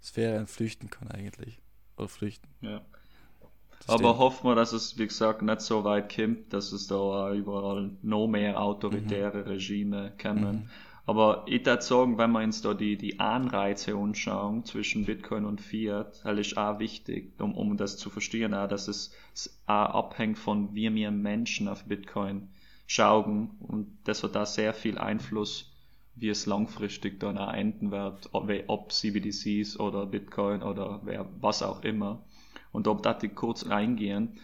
Sphäre 0.02 0.48
flüchten 0.48 0.90
kann 0.90 1.10
eigentlich. 1.10 1.60
Oder 1.98 2.08
flüchten. 2.08 2.48
Ja. 2.62 2.86
Aber 3.88 4.18
hoffen 4.18 4.48
wir, 4.50 4.56
dass 4.56 4.74
es, 4.74 4.98
wie 4.98 5.08
gesagt, 5.08 5.42
nicht 5.42 5.62
so 5.62 5.84
weit 5.84 6.14
kommt, 6.14 6.52
dass 6.54 6.72
es 6.72 6.88
da 6.88 7.34
überall 7.34 7.92
noch 8.02 8.28
mehr 8.28 8.62
autoritäre 8.62 9.40
mhm. 9.40 9.48
Regime 9.48 10.14
kommen. 10.22 10.56
Mhm. 10.56 10.70
Aber 11.08 11.46
ich 11.48 11.66
würde 11.66 11.82
sagen, 11.82 12.18
wenn 12.18 12.34
wir 12.34 12.44
uns 12.44 12.62
da 12.62 12.74
die, 12.74 12.98
die 12.98 13.22
Anreize 13.22 13.96
anschauen 13.96 14.66
zwischen 14.66 15.06
Bitcoin 15.06 15.46
und 15.46 15.62
Fiat, 15.62 16.20
das 16.26 16.38
ist 16.38 16.58
auch 16.58 16.80
wichtig, 16.80 17.32
um, 17.40 17.56
um 17.56 17.78
das 17.78 17.96
zu 17.96 18.10
verstehen, 18.10 18.54
auch, 18.54 18.68
dass 18.68 18.90
es 18.90 19.16
auch 19.68 19.72
abhängt 19.72 20.38
von 20.38 20.76
wie 20.76 20.94
wir 20.94 21.12
Menschen 21.12 21.70
auf 21.70 21.86
Bitcoin 21.86 22.50
schauen 22.88 23.52
und 23.60 23.88
das 24.04 24.22
hat 24.22 24.36
da 24.36 24.46
sehr 24.46 24.74
viel 24.74 24.98
Einfluss, 24.98 25.72
wie 26.16 26.28
es 26.28 26.46
langfristig 26.46 27.22
dann 27.22 27.38
auch 27.38 27.54
enden 27.54 27.92
wird, 27.92 28.28
ob, 28.34 28.52
ob 28.68 28.92
CBDCs 28.92 29.80
oder 29.80 30.06
Bitcoin 30.08 30.62
oder 30.62 31.00
wer, 31.06 31.26
was 31.40 31.64
auch 31.64 31.84
immer. 31.84 32.22
Und 32.74 32.90
ob 32.90 33.02
da 33.02 33.14
die 33.14 33.30
kurz 33.30 33.66
reingehen, 33.70 34.40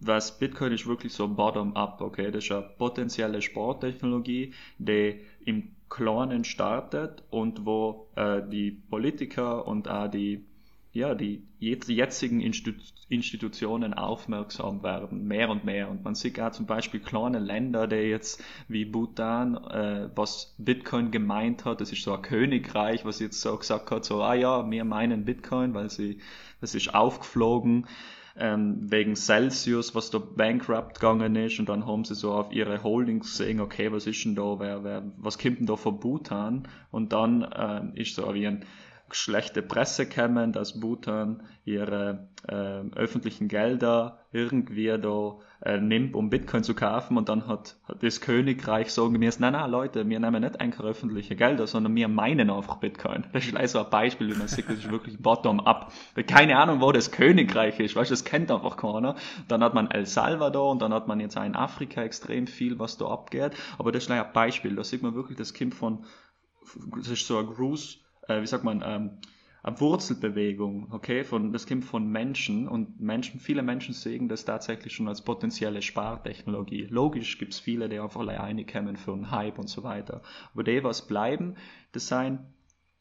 was 0.00 0.38
Bitcoin 0.38 0.72
ist 0.72 0.86
wirklich 0.86 1.12
so 1.12 1.28
bottom-up, 1.28 2.00
okay? 2.00 2.30
Das 2.30 2.44
ist 2.44 2.52
eine 2.52 2.62
potenzielle 2.62 3.42
Sporttechnologie, 3.42 4.54
die 4.78 5.20
im 5.44 5.74
Kleinen 5.88 6.44
startet 6.44 7.22
und 7.30 7.64
wo 7.64 8.08
äh, 8.16 8.42
die 8.48 8.70
Politiker 8.70 9.66
und 9.66 9.88
auch 9.88 10.08
die 10.08 10.44
ja, 10.92 11.14
die 11.14 11.42
jetzigen 11.58 12.40
Institutionen 12.40 13.94
aufmerksam 13.94 14.82
werden, 14.82 15.26
mehr 15.26 15.50
und 15.50 15.64
mehr. 15.64 15.90
Und 15.90 16.02
man 16.02 16.14
sieht 16.14 16.40
auch 16.40 16.50
zum 16.50 16.66
Beispiel 16.66 17.00
kleine 17.00 17.38
Länder, 17.38 17.86
die 17.86 17.96
jetzt 17.96 18.42
wie 18.68 18.84
Bhutan, 18.84 19.56
äh, 19.56 20.08
was 20.14 20.54
Bitcoin 20.58 21.10
gemeint 21.10 21.64
hat, 21.64 21.80
das 21.80 21.92
ist 21.92 22.02
so 22.02 22.14
ein 22.14 22.22
Königreich, 22.22 23.04
was 23.04 23.20
jetzt 23.20 23.40
so 23.40 23.56
gesagt 23.56 23.90
hat, 23.90 24.04
so, 24.04 24.22
ah 24.22 24.34
ja, 24.34 24.68
wir 24.68 24.84
meinen 24.84 25.24
Bitcoin, 25.24 25.74
weil 25.74 25.90
sie, 25.90 26.18
das 26.60 26.74
ist 26.74 26.94
aufgeflogen 26.94 27.86
ähm, 28.38 28.90
wegen 28.90 29.16
Celsius, 29.16 29.94
was 29.94 30.10
da 30.10 30.18
bankrupt 30.18 31.00
gegangen 31.00 31.36
ist 31.36 31.58
und 31.58 31.68
dann 31.68 31.86
haben 31.86 32.04
sie 32.04 32.14
so 32.14 32.32
auf 32.32 32.52
ihre 32.52 32.82
Holdings 32.82 33.30
gesehen, 33.36 33.60
okay, 33.60 33.90
was 33.92 34.06
ist 34.06 34.24
denn 34.24 34.34
da, 34.34 34.58
wer, 34.58 34.84
wer, 34.84 35.02
was 35.16 35.38
kommt 35.38 35.58
denn 35.60 35.66
da 35.66 35.76
von 35.76 35.98
Bhutan? 35.98 36.68
Und 36.90 37.12
dann 37.12 37.42
äh, 37.42 38.00
ist 38.00 38.14
so 38.14 38.32
wie 38.34 38.46
ein 38.46 38.64
schlechte 39.12 39.62
Presse 39.62 40.06
kämen, 40.06 40.52
dass 40.52 40.80
Bhutan 40.80 41.42
ihre 41.64 42.28
äh, 42.46 42.80
öffentlichen 42.96 43.48
Gelder 43.48 44.18
irgendwie 44.32 44.86
da 44.86 45.38
äh, 45.62 45.80
nimmt, 45.80 46.14
um 46.14 46.30
Bitcoin 46.30 46.62
zu 46.62 46.74
kaufen 46.74 47.16
und 47.16 47.28
dann 47.28 47.46
hat, 47.46 47.76
hat 47.84 48.02
das 48.02 48.20
Königreich 48.20 48.92
sagen 48.92 49.18
mir, 49.18 49.32
nein, 49.38 49.52
nein, 49.52 49.70
Leute, 49.70 50.08
wir 50.08 50.20
nehmen 50.20 50.42
nicht 50.42 50.60
einfach 50.60 50.84
öffentliche 50.84 51.34
Gelder, 51.34 51.66
sondern 51.66 51.94
wir 51.96 52.08
meinen 52.08 52.50
einfach 52.50 52.76
Bitcoin. 52.76 53.26
Das 53.32 53.44
ist 53.44 53.52
leider 53.52 53.84
ein 53.84 53.90
Beispiel, 53.90 54.34
wie 54.34 54.38
man 54.38 54.48
sieht, 54.48 54.68
das 54.68 54.78
ist 54.78 54.90
wirklich 54.90 55.18
bottom-up. 55.18 55.92
Keine 56.26 56.58
Ahnung, 56.58 56.80
wo 56.80 56.92
das 56.92 57.10
Königreich 57.10 57.80
ist, 57.80 57.96
weißt 57.96 58.10
du, 58.10 58.12
das 58.12 58.24
kennt 58.24 58.50
einfach 58.50 58.76
keiner. 58.76 59.16
Dann 59.48 59.62
hat 59.62 59.74
man 59.74 59.90
El 59.90 60.06
Salvador 60.06 60.70
und 60.70 60.82
dann 60.82 60.92
hat 60.92 61.08
man 61.08 61.20
jetzt 61.20 61.36
auch 61.36 61.44
in 61.44 61.56
Afrika 61.56 62.02
extrem 62.02 62.46
viel, 62.46 62.78
was 62.78 62.98
da 62.98 63.06
abgeht, 63.06 63.52
aber 63.78 63.92
das 63.92 64.04
ist 64.04 64.10
ein 64.10 64.24
Beispiel, 64.32 64.76
da 64.76 64.84
sieht 64.84 65.02
man 65.02 65.14
wirklich, 65.14 65.38
das 65.38 65.54
Kind 65.54 65.74
von, 65.74 66.04
das 66.96 67.08
ist 67.08 67.26
so 67.26 67.38
ein 67.38 67.46
Gruß, 67.46 68.00
äh, 68.28 68.40
wie 68.40 68.46
sagt 68.46 68.64
man, 68.64 68.82
ähm, 68.86 69.10
eine 69.62 69.80
Wurzelbewegung, 69.80 70.92
okay, 70.92 71.24
von, 71.24 71.52
das 71.52 71.66
kommt 71.66 71.84
von 71.84 72.08
Menschen 72.08 72.68
und 72.68 73.00
Menschen, 73.00 73.40
viele 73.40 73.62
Menschen 73.62 73.92
sehen 73.92 74.28
das 74.28 74.44
tatsächlich 74.44 74.92
schon 74.92 75.08
als 75.08 75.22
potenzielle 75.22 75.82
Spartechnologie. 75.82 76.86
Logisch 76.88 77.38
gibt 77.38 77.54
es 77.54 77.60
viele, 77.60 77.88
die 77.88 77.98
einfach 77.98 78.20
alleine 78.20 78.64
kommen 78.64 78.96
für 78.96 79.12
einen 79.12 79.30
Hype 79.30 79.58
und 79.58 79.68
so 79.68 79.82
weiter. 79.82 80.22
Aber 80.54 80.62
die, 80.62 80.84
was 80.84 81.06
bleiben, 81.06 81.56
das 81.92 82.06
sein, 82.06 82.46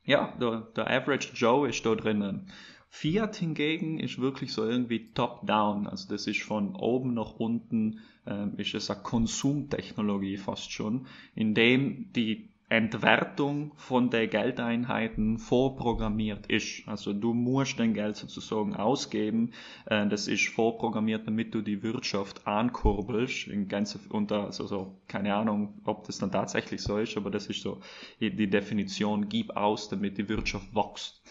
ja, 0.04 0.34
der, 0.42 0.62
der 0.76 0.90
Average 0.90 1.34
Joe 1.36 1.70
ist 1.70 1.86
da 1.86 1.94
drinnen. 1.94 2.52
Fiat 2.90 3.36
hingegen 3.36 4.00
ist 4.00 4.20
wirklich 4.20 4.54
so 4.54 4.66
irgendwie 4.66 5.12
top-down, 5.14 5.88
also 5.88 6.10
das 6.10 6.26
ist 6.26 6.42
von 6.42 6.76
oben 6.76 7.14
nach 7.14 7.34
unten, 7.34 8.00
ähm, 8.26 8.54
ist 8.58 8.74
es 8.74 8.90
eine 8.90 9.02
Konsumtechnologie 9.02 10.38
fast 10.38 10.72
schon, 10.72 11.06
in 11.36 11.54
dem 11.54 12.12
die 12.14 12.50
Entwertung 12.70 13.72
von 13.78 14.10
den 14.10 14.30
Geldeinheiten 14.30 15.38
vorprogrammiert 15.38 16.48
ist. 16.48 16.86
Also 16.86 17.14
du 17.14 17.34
musst 17.34 17.80
dein 17.80 17.94
Geld 17.94 18.18
sozusagen 18.18 18.76
ausgeben. 18.76 19.54
Äh, 19.86 20.08
das 20.08 20.28
ist 20.28 20.50
vorprogrammiert, 20.50 21.26
damit 21.26 21.56
du 21.56 21.62
die 21.62 21.82
Wirtschaft 21.82 22.46
ankurbelst. 22.46 23.48
In 23.48 23.70
ganze, 23.70 24.00
unter, 24.10 24.46
also 24.46 24.68
so, 24.68 24.98
keine 25.08 25.34
Ahnung, 25.34 25.80
ob 25.86 26.06
das 26.08 26.18
dann 26.18 26.32
tatsächlich 26.32 26.82
so 26.82 26.98
ist, 26.98 27.16
aber 27.16 27.32
das 27.32 27.48
ist 27.48 27.62
so 27.62 27.80
die 28.20 28.50
Definition, 28.50 29.30
gib 29.30 29.56
aus, 29.56 29.88
damit 29.88 30.18
die 30.18 30.28
Wirtschaft 30.28 30.76
wächst. 30.76 31.22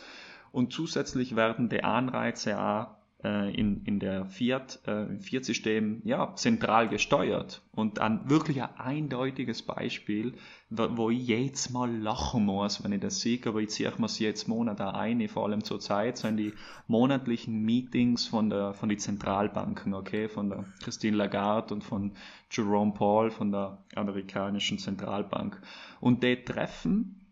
Und 0.53 0.73
zusätzlich 0.73 1.37
werden 1.37 1.69
die 1.69 1.85
Anreize 1.85 2.59
auch 2.59 2.87
äh, 3.27 3.51
in, 3.51 3.83
in 3.85 3.99
der 3.99 4.25
Fiat, 4.25 4.79
äh, 4.87 5.19
Fiat-System 5.19 6.03
ja, 6.05 6.35
zentral 6.37 6.89
gesteuert. 6.89 7.63
Und 7.73 7.99
ein 7.99 8.31
wirklich 8.31 8.63
ein 8.63 8.77
eindeutiges 8.79 9.63
Beispiel, 9.63 10.35
wo 10.71 11.11
ich 11.11 11.27
jetzt 11.27 11.71
mal 11.71 11.91
lachen 11.91 12.45
muss, 12.45 12.83
wenn 12.85 12.93
ich 12.93 13.01
das 13.01 13.21
sehe, 13.21 13.41
aber 13.45 13.61
ich 13.61 13.71
ziehe 13.71 13.93
mir 13.99 14.07
jetzt 14.19 14.47
Monat 14.49 14.81
ein, 14.81 15.29
vor 15.29 15.45
allem 15.45 15.65
zur 15.65 15.81
Zeit, 15.81 16.19
sind 16.19 16.37
die 16.37 16.55
monatlichen 16.87 17.63
Meetings 17.63 18.27
von 18.27 18.49
der 18.49 18.73
von 18.75 18.89
den 18.89 18.99
Zentralbanken, 18.99 19.95
okay, 19.95 20.29
von 20.29 20.49
der 20.49 20.65
Christine 20.83 21.17
Lagarde 21.17 21.75
und 21.75 21.83
von 21.83 22.13
Jerome 22.51 22.93
Paul 22.93 23.31
von 23.31 23.51
der 23.51 23.79
amerikanischen 23.95 24.79
Zentralbank. 24.79 25.61
Und 26.01 26.23
die 26.23 26.37
treffen 26.45 27.27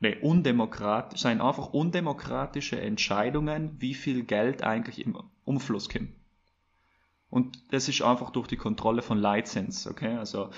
nee, 0.00 0.16
undemokratisch, 0.20 1.20
seien 1.20 1.40
einfach 1.40 1.72
undemokratische 1.72 2.80
Entscheidungen, 2.80 3.76
wie 3.80 3.94
viel 3.94 4.24
Geld 4.24 4.62
eigentlich 4.62 5.04
im 5.04 5.16
Umfluss 5.44 5.88
kommt. 5.88 6.10
Und 7.30 7.72
das 7.72 7.88
ist 7.88 8.02
einfach 8.02 8.30
durch 8.30 8.46
die 8.46 8.56
Kontrolle 8.56 9.02
von 9.02 9.18
Lizenz, 9.18 9.86
okay? 9.86 10.16
Also, 10.16 10.50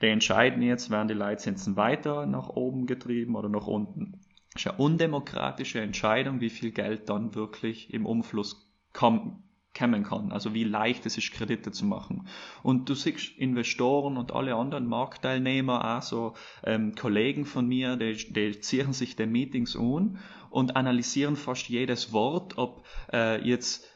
die 0.00 0.06
entscheiden 0.06 0.62
jetzt, 0.62 0.90
werden 0.90 1.08
die 1.08 1.14
Lizenzen 1.14 1.76
weiter 1.76 2.24
nach 2.26 2.48
oben 2.48 2.86
getrieben 2.86 3.34
oder 3.36 3.48
nach 3.48 3.66
unten. 3.66 4.20
Das 4.52 4.62
ist 4.62 4.68
eine 4.68 4.78
undemokratische 4.78 5.80
Entscheidung, 5.80 6.40
wie 6.40 6.50
viel 6.50 6.70
Geld 6.70 7.08
dann 7.08 7.34
wirklich 7.34 7.92
im 7.92 8.06
Umfluss 8.06 8.70
kommen 8.92 9.44
kann. 9.72 10.32
Also 10.32 10.52
wie 10.54 10.64
leicht 10.64 11.06
es 11.06 11.16
ist, 11.16 11.32
Kredite 11.32 11.70
zu 11.70 11.84
machen. 11.84 12.26
Und 12.62 12.88
du 12.88 12.94
siehst 12.94 13.36
Investoren 13.38 14.16
und 14.16 14.32
alle 14.32 14.54
anderen 14.56 14.86
Marktteilnehmer, 14.86 15.96
auch 15.96 16.02
so 16.02 16.34
ähm, 16.64 16.94
Kollegen 16.94 17.44
von 17.44 17.66
mir, 17.68 17.96
die, 17.96 18.14
die 18.32 18.60
ziehen 18.60 18.92
sich 18.92 19.16
den 19.16 19.30
Meetings 19.30 19.76
an 19.76 20.18
und 20.50 20.76
analysieren 20.76 21.36
fast 21.36 21.68
jedes 21.68 22.12
Wort, 22.12 22.58
ob 22.58 22.84
äh, 23.12 23.40
jetzt 23.46 23.86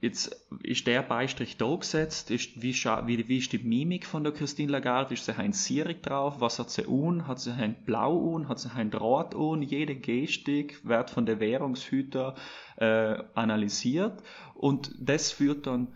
jetzt 0.00 0.48
ist 0.62 0.86
der 0.86 1.02
Beistrich 1.02 1.56
da 1.56 1.74
gesetzt, 1.74 2.30
ist, 2.30 2.62
wie, 2.62 2.72
wie, 2.72 3.28
wie 3.28 3.38
ist 3.38 3.52
die 3.52 3.58
Mimik 3.58 4.06
von 4.06 4.22
der 4.22 4.32
Christine 4.32 4.70
Lagarde, 4.70 5.14
ist 5.14 5.24
sie 5.24 5.36
ein 5.36 5.52
Sierig 5.52 6.02
drauf, 6.02 6.40
was 6.40 6.58
hat 6.58 6.70
sie 6.70 6.86
un, 6.86 7.26
hat 7.26 7.40
sie 7.40 7.52
ein 7.52 7.84
Blau 7.84 8.16
un, 8.16 8.48
hat 8.48 8.60
sie 8.60 8.70
ein 8.72 8.90
Draht 8.90 9.34
un, 9.34 9.62
jede 9.62 9.96
Gestik 9.96 10.86
wird 10.86 11.10
von 11.10 11.26
der 11.26 11.40
Währungshüter 11.40 12.36
äh, 12.76 13.22
analysiert. 13.34 14.22
Und 14.54 14.94
das 15.00 15.32
führt 15.32 15.66
dann 15.66 15.88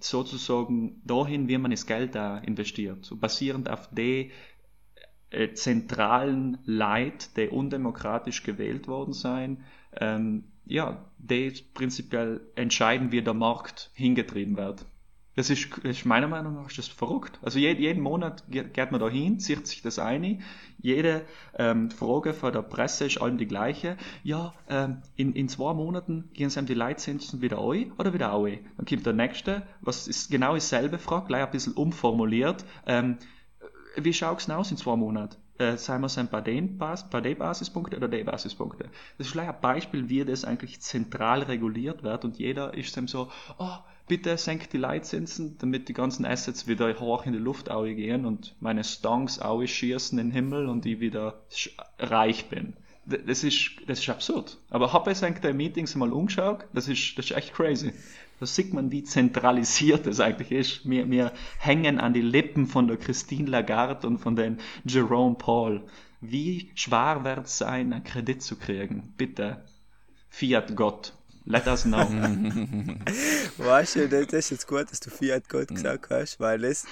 sozusagen 0.00 1.02
dahin, 1.04 1.48
wie 1.48 1.58
man 1.58 1.70
das 1.70 1.86
Geld 1.86 2.14
da 2.14 2.38
investiert. 2.38 3.04
So 3.04 3.16
basierend 3.16 3.68
auf 3.68 3.88
die 3.92 4.30
äh, 5.30 5.52
zentralen 5.52 6.58
Leid, 6.64 7.36
die 7.36 7.48
undemokratisch 7.48 8.44
gewählt 8.44 8.88
worden 8.88 9.12
sein, 9.12 9.64
ähm, 10.00 10.44
ja, 10.68 11.04
die 11.18 11.52
prinzipiell 11.74 12.40
entscheiden, 12.54 13.12
wie 13.12 13.22
der 13.22 13.34
Markt 13.34 13.90
hingetrieben 13.94 14.56
wird. 14.56 14.86
Das 15.38 15.50
ist, 15.50 15.78
ist 15.84 16.04
meiner 16.04 16.26
Meinung 16.26 16.54
nach 16.54 16.66
ist 16.66 16.78
das 16.78 16.88
verrückt. 16.88 17.38
Also 17.42 17.60
jeden, 17.60 17.80
jeden 17.80 18.02
Monat 18.02 18.42
geht, 18.50 18.90
man 18.90 19.00
da 19.00 19.08
hin, 19.08 19.38
zieht 19.38 19.68
sich 19.68 19.82
das 19.82 20.00
ein. 20.00 20.42
Jede 20.78 21.22
ähm, 21.56 21.92
Frage 21.92 22.34
von 22.34 22.52
der 22.52 22.62
Presse 22.62 23.06
ist 23.06 23.22
allem 23.22 23.38
die 23.38 23.46
gleiche. 23.46 23.96
Ja, 24.24 24.52
ähm, 24.68 25.02
in, 25.14 25.34
in 25.34 25.48
zwei 25.48 25.74
Monaten 25.74 26.28
gehen 26.32 26.50
sie 26.50 26.64
die 26.64 26.74
Leitzinsen 26.74 27.40
wieder 27.40 27.60
ein 27.60 27.92
oder 27.92 28.12
wieder 28.12 28.32
au. 28.32 28.48
Dann 28.48 28.84
kommt 28.84 29.06
der 29.06 29.12
nächste, 29.12 29.62
was 29.80 30.08
ist 30.08 30.28
genau 30.28 30.54
dieselbe 30.54 30.98
Frage, 30.98 31.28
gleich 31.28 31.44
ein 31.44 31.52
bisschen 31.52 31.74
umformuliert. 31.74 32.64
Ähm, 32.84 33.18
wie 33.94 34.12
schaut 34.12 34.40
es 34.40 34.46
denn 34.46 34.56
aus 34.56 34.72
in 34.72 34.76
zwei 34.76 34.96
Monaten? 34.96 35.36
Äh, 35.58 35.76
sagen 35.76 36.02
wir 36.02 36.08
paar 36.28 37.20
D-Basispunkte 37.20 37.96
oder 37.96 38.08
D-Basispunkte. 38.08 38.84
Das 39.16 39.26
ist 39.26 39.32
vielleicht 39.32 39.50
ein 39.50 39.60
Beispiel, 39.60 40.08
wie 40.08 40.24
das 40.24 40.44
eigentlich 40.44 40.80
zentral 40.80 41.42
reguliert 41.42 42.02
wird 42.02 42.24
und 42.24 42.38
jeder 42.38 42.74
ist 42.74 42.96
dann 42.96 43.06
so, 43.06 43.30
oh, 43.58 43.76
bitte 44.06 44.36
senkt 44.38 44.72
die 44.72 44.78
Leitzinsen, 44.78 45.56
damit 45.58 45.88
die 45.88 45.92
ganzen 45.92 46.24
Assets 46.24 46.66
wieder 46.66 46.98
hoch 46.98 47.26
in 47.26 47.32
die 47.32 47.38
Luft 47.38 47.68
gehen 47.94 48.24
und 48.24 48.54
meine 48.60 48.84
Stonks 48.84 49.40
schießen 49.66 50.18
in 50.18 50.28
den 50.28 50.32
Himmel 50.32 50.66
und 50.66 50.86
ich 50.86 51.00
wieder 51.00 51.40
reich 51.98 52.48
bin. 52.48 52.74
Das 53.04 53.42
ist, 53.42 53.70
das 53.86 54.00
ist 54.00 54.08
absurd. 54.10 54.58
Aber 54.68 54.92
habe 54.92 55.10
ich 55.10 55.22
eigentlich 55.24 55.40
Meetings 55.54 55.94
mal 55.94 56.12
umgeschaut, 56.12 56.66
das 56.74 56.88
ist, 56.88 57.16
das 57.16 57.26
ist 57.26 57.36
echt 57.36 57.54
crazy. 57.54 57.92
Da 58.40 58.46
sieht 58.46 58.72
man, 58.72 58.92
wie 58.92 59.02
zentralisiert 59.02 60.06
es 60.06 60.20
eigentlich 60.20 60.52
ist. 60.52 60.88
Wir, 60.88 61.10
wir 61.10 61.32
hängen 61.58 61.98
an 61.98 62.14
die 62.14 62.22
Lippen 62.22 62.66
von 62.66 62.86
der 62.86 62.96
Christine 62.96 63.50
Lagarde 63.50 64.06
und 64.06 64.18
von 64.18 64.36
den 64.36 64.58
Jerome 64.84 65.36
Paul. 65.36 65.82
Wie 66.20 66.70
schwer 66.74 67.24
wird 67.24 67.46
es 67.46 67.58
sein, 67.58 67.92
einen 67.92 68.04
Kredit 68.04 68.42
zu 68.42 68.56
kriegen? 68.56 69.14
Bitte, 69.16 69.64
Fiat 70.28 70.76
Gott. 70.76 71.14
Let 71.44 71.66
us 71.66 71.84
know. 71.84 71.98
weißt 73.56 73.96
du, 73.96 74.08
das 74.08 74.32
ist 74.32 74.50
jetzt 74.50 74.66
gut, 74.66 74.90
dass 74.90 75.00
du 75.00 75.10
Fiat 75.10 75.48
Gott 75.48 75.68
gesagt 75.68 76.10
hast, 76.10 76.38
weil 76.40 76.58
das, 76.58 76.86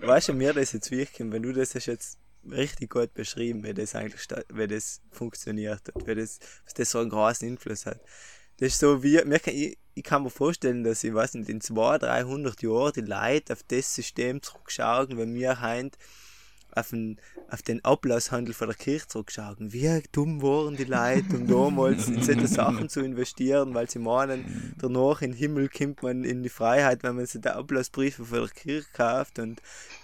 weißt 0.00 0.28
du, 0.28 0.32
mir 0.32 0.54
das 0.54 0.72
jetzt 0.72 0.90
wichtig, 0.90 1.30
wenn 1.30 1.42
du 1.42 1.52
das 1.52 1.74
jetzt 1.74 2.18
richtig 2.50 2.90
gut 2.90 3.12
beschrieben, 3.14 3.64
wie 3.64 3.74
das 3.74 3.94
eigentlich 3.94 4.26
wie 4.50 4.66
das 4.66 5.00
funktioniert 5.10 5.82
wie 6.04 6.14
das, 6.14 6.38
was 6.64 6.74
das 6.74 6.90
so 6.90 7.00
einen 7.00 7.10
großen 7.10 7.48
Einfluss 7.48 7.86
hat. 7.86 8.00
Das 8.58 8.68
ist 8.68 8.80
so 8.80 9.02
wie, 9.02 9.18
ich, 9.18 9.78
ich 9.94 10.02
kann 10.02 10.22
mir 10.22 10.30
vorstellen, 10.30 10.82
dass 10.82 11.04
ich 11.04 11.12
weiß 11.12 11.34
nicht, 11.34 11.50
in 11.50 11.60
200, 11.60 12.02
300 12.02 12.62
Jahren 12.62 12.92
die 12.94 13.00
Leute 13.00 13.52
auf 13.52 13.62
das 13.68 13.94
System 13.94 14.40
zurückschauen, 14.42 15.18
wenn 15.18 15.34
wir 15.34 15.60
heint 15.60 15.96
auf 16.76 16.90
den, 16.90 17.18
auf 17.50 17.62
den 17.62 17.84
Ablasshandel 17.84 18.54
von 18.54 18.68
der 18.68 18.76
Kirche 18.76 19.08
zurückschauen. 19.08 19.72
Wie 19.72 20.02
dumm 20.12 20.42
waren 20.42 20.76
die 20.76 20.84
Leute, 20.84 21.36
um 21.36 21.46
damals 21.46 22.08
in 22.08 22.22
solche 22.22 22.46
Sachen 22.48 22.88
zu 22.88 23.00
investieren, 23.00 23.74
weil 23.74 23.88
sie 23.88 23.98
meinen, 23.98 24.74
danach 24.78 25.22
in 25.22 25.32
den 25.32 25.38
Himmel 25.38 25.68
kommt 25.68 26.02
man 26.02 26.24
in 26.24 26.42
die 26.42 26.48
Freiheit, 26.48 27.02
wenn 27.02 27.16
man 27.16 27.26
sich 27.26 27.40
die 27.40 27.48
Ablassbriefe 27.48 28.24
von 28.24 28.40
der 28.40 28.48
Kirche 28.48 28.88
kauft 28.92 29.38
und 29.38 29.62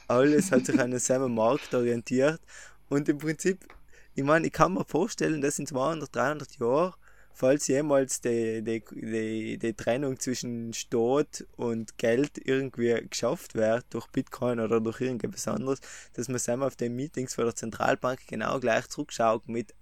alles 0.09 0.51
hat 0.51 0.67
sich 0.67 0.81
an 0.81 0.91
denselben 0.91 1.35
Markt 1.35 1.75
orientiert. 1.75 2.41
Und 2.89 3.09
im 3.09 3.19
Prinzip, 3.19 3.67
ich 4.15 4.25
meine, 4.25 4.47
ich 4.47 4.53
kann 4.53 4.75
mir 4.75 4.85
vorstellen, 4.85 5.41
dass 5.41 5.59
in 5.59 5.67
200, 5.67 6.15
300 6.15 6.59
Jahren 6.59 6.95
falls 7.35 7.67
jemals 7.69 8.21
die, 8.21 8.63
die, 8.63 8.85
die, 8.93 9.59
die 9.59 9.75
Trennung 9.75 10.19
zwischen 10.19 10.73
Staat 10.73 11.47
und 11.57 11.99
Geld 11.99 12.39
irgendwie 12.45 13.07
geschafft 13.09 13.55
wird 13.55 13.87
durch 13.91 14.07
Bitcoin 14.09 14.61
oder 14.61 14.81
durch 14.81 15.01
irgendetwas 15.01 15.49
anderes, 15.49 15.81
dass 16.15 16.29
man 16.29 16.39
selber 16.39 16.67
auf 16.67 16.77
den 16.77 16.95
Meetings 16.95 17.35
von 17.35 17.45
der 17.45 17.57
Zentralbank 17.57 18.27
genau 18.27 18.61
gleich 18.61 18.89
zurückschaut 18.89 19.49
mit, 19.49 19.75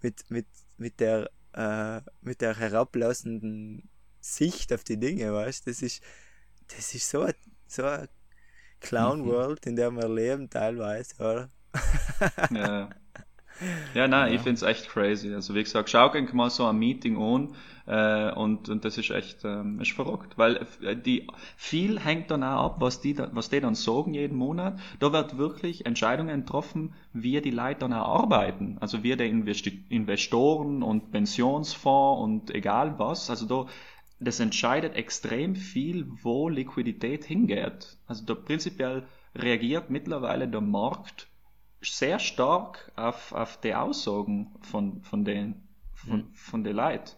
mit, 0.00 0.30
mit, 0.30 0.46
mit 0.78 1.00
der 1.00 1.30
äh, 1.54 2.00
mit 2.22 2.40
der 2.40 2.56
herablassenden 2.56 3.88
Sicht 4.20 4.72
auf 4.72 4.84
die 4.84 4.98
Dinge, 4.98 5.32
weißt 5.32 5.66
das 5.66 5.82
ist 5.82 6.02
das 6.68 6.94
ist 6.94 7.10
so 7.10 7.28
so 7.66 7.84
eine 7.84 8.08
Clown 8.80 9.26
World, 9.26 9.66
in 9.66 9.76
der 9.76 9.90
wir 9.90 10.08
leben 10.08 10.50
teilweise, 10.50 11.14
oder? 11.16 11.50
ja. 12.50 12.90
Ja, 13.94 14.08
nein, 14.08 14.28
ja. 14.28 14.34
ich 14.36 14.40
finde 14.40 14.54
es 14.54 14.62
echt 14.62 14.88
crazy. 14.88 15.34
Also 15.34 15.54
wie 15.54 15.62
gesagt, 15.62 15.90
schau 15.90 16.10
gerne 16.10 16.28
mal 16.32 16.50
so 16.50 16.66
ein 16.66 16.78
Meeting 16.78 17.16
an 17.16 17.54
äh, 17.86 18.32
und, 18.32 18.68
und 18.68 18.84
das 18.84 18.98
ist 18.98 19.10
echt 19.10 19.44
ähm, 19.44 19.80
ist 19.80 19.92
verrückt, 19.92 20.38
weil 20.38 20.66
äh, 20.82 20.96
die 20.96 21.26
viel 21.56 22.00
hängt 22.00 22.30
dann 22.30 22.42
auch 22.42 22.64
ab, 22.64 22.76
was 22.78 23.00
die, 23.00 23.16
was 23.32 23.50
die 23.50 23.60
dann 23.60 23.74
sagen 23.74 24.14
jeden 24.14 24.36
Monat. 24.36 24.78
Da 25.00 25.12
wird 25.12 25.38
wirklich 25.38 25.86
Entscheidungen 25.86 26.40
getroffen, 26.40 26.94
wie 27.12 27.40
die 27.40 27.50
Leute 27.50 27.80
dann 27.80 27.92
auch 27.92 28.22
arbeiten. 28.22 28.78
Also 28.80 29.02
wie 29.02 29.16
die 29.16 29.28
Investi 29.28 29.84
Investoren 29.88 30.82
und 30.82 31.12
Pensionsfonds 31.12 32.22
und 32.22 32.54
egal 32.54 32.98
was. 32.98 33.30
Also 33.30 33.46
da 33.46 33.66
das 34.24 34.38
entscheidet 34.38 34.94
extrem 34.94 35.56
viel, 35.56 36.06
wo 36.22 36.48
Liquidität 36.48 37.24
hingeht. 37.24 37.96
Also 38.06 38.24
da 38.24 38.34
prinzipiell 38.34 39.02
reagiert 39.34 39.90
mittlerweile 39.90 40.46
der 40.46 40.60
Markt 40.60 41.26
sehr 41.82 42.18
stark 42.18 42.92
auf, 42.96 43.32
auf 43.32 43.60
die 43.60 43.74
Aussagen 43.74 44.54
von, 44.60 45.02
von 45.02 45.24
den, 45.24 45.62
von, 45.94 46.16
mhm. 46.16 46.34
von 46.34 46.64
den 46.64 46.76
Leuten. 46.76 47.12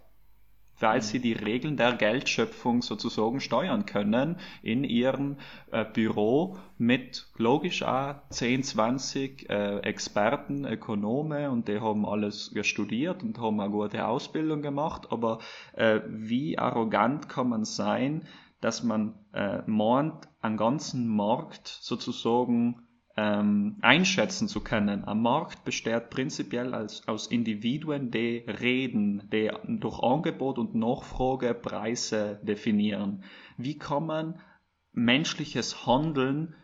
Weil 0.80 0.98
mhm. 0.98 1.02
sie 1.02 1.20
die 1.20 1.34
Regeln 1.34 1.76
der 1.76 1.92
Geldschöpfung 1.92 2.82
sozusagen 2.82 3.40
steuern 3.40 3.86
können 3.86 4.38
in 4.62 4.82
ihrem 4.82 5.36
äh, 5.70 5.84
Büro 5.84 6.58
mit 6.78 7.28
logisch 7.36 7.82
auch 7.82 8.16
10, 8.30 8.64
20 8.64 9.48
äh, 9.48 9.78
Experten, 9.78 10.64
Ökonome 10.64 11.50
und 11.50 11.68
die 11.68 11.80
haben 11.80 12.04
alles 12.04 12.52
studiert 12.62 13.22
und 13.22 13.38
haben 13.38 13.60
eine 13.60 13.70
gute 13.70 14.06
Ausbildung 14.06 14.62
gemacht. 14.62 15.08
Aber 15.10 15.38
äh, 15.74 16.00
wie 16.08 16.58
arrogant 16.58 17.28
kann 17.28 17.48
man 17.48 17.64
sein, 17.64 18.26
dass 18.60 18.82
man 18.82 19.14
äh, 19.32 19.62
meint, 19.66 20.26
einen 20.40 20.56
ganzen 20.56 21.06
Markt 21.06 21.68
sozusagen 21.68 22.83
ähm, 23.16 23.76
einschätzen 23.80 24.48
zu 24.48 24.60
können. 24.60 25.04
Am 25.04 25.22
Markt 25.22 25.64
besteht 25.64 26.10
prinzipiell 26.10 26.74
als, 26.74 27.06
aus 27.06 27.28
Individuen, 27.28 28.10
die 28.10 28.38
reden, 28.46 29.28
die 29.32 29.50
durch 29.66 30.00
Angebot 30.02 30.58
und 30.58 30.74
Nachfrage 30.74 31.54
Preise 31.54 32.40
definieren. 32.42 33.22
Wie 33.56 33.78
kann 33.78 34.06
man 34.06 34.40
menschliches 34.92 35.86
Handeln 35.86 36.54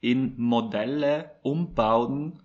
in 0.00 0.40
Modelle 0.40 1.32
umbauen, 1.42 2.42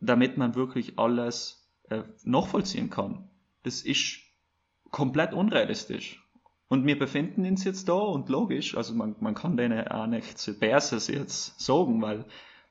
damit 0.00 0.38
man 0.38 0.54
wirklich 0.54 0.98
alles 0.98 1.68
äh, 1.90 2.02
nachvollziehen 2.24 2.88
kann? 2.88 3.28
Das 3.64 3.82
ist 3.82 4.20
komplett 4.90 5.34
unrealistisch. 5.34 6.24
Und 6.68 6.86
wir 6.86 6.98
befinden 6.98 7.46
uns 7.46 7.64
jetzt 7.64 7.88
da 7.88 7.94
und 7.94 8.28
logisch, 8.28 8.76
also 8.76 8.94
man, 8.94 9.16
man 9.20 9.34
kann 9.34 9.56
denen 9.56 9.88
auch 9.88 10.06
nicht 10.06 10.60
besser 10.60 10.96
jetzt 11.12 11.58
sagen, 11.58 12.00
weil 12.02 12.26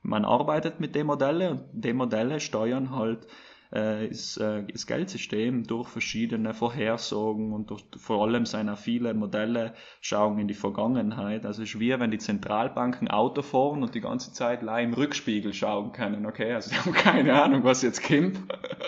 man 0.08 0.24
arbeitet 0.24 0.80
mit 0.80 0.95
den 0.95 1.05
Modellen 1.08 1.51
und 1.51 1.66
die 1.74 1.91
Modelle 1.91 2.39
steuern 2.39 2.95
halt 2.95 3.28
äh, 3.74 4.08
ist, 4.08 4.38
äh, 4.38 4.64
das 4.64 4.88
Geldsystem 4.88 5.68
durch 5.68 5.89
verschiedene 5.89 6.53
Vorhersagen 6.53 7.51
und 7.51 7.70
durch, 7.70 7.84
vor 7.97 8.24
allem 8.24 8.45
seiner 8.45 8.78
viele 8.78 9.14
Modelle 9.14 9.74
schauen 9.99 10.39
in 10.39 10.47
die 10.47 10.53
Vergangenheit. 10.53 11.45
Also 11.45 11.62
es 11.62 11.74
ist 11.74 11.80
wie 11.82 11.99
wenn 11.99 12.12
die 12.12 12.20
Zentralbanken 12.20 13.10
Auto 13.10 13.41
fahren 13.41 13.84
und 13.84 13.95
die 13.95 13.99
ganze 13.99 14.32
Zeit 14.32 14.62
im 14.62 14.93
Rückspiegel 14.93 15.53
schauen 15.53 15.91
können. 15.91 16.26
Okay, 16.26 16.53
also 16.53 16.70
die 16.72 16.78
haben 16.78 16.93
keine 16.93 17.41
Ahnung, 17.41 17.66
was 17.66 17.82
jetzt 17.82 18.01
kommt. 18.01 18.39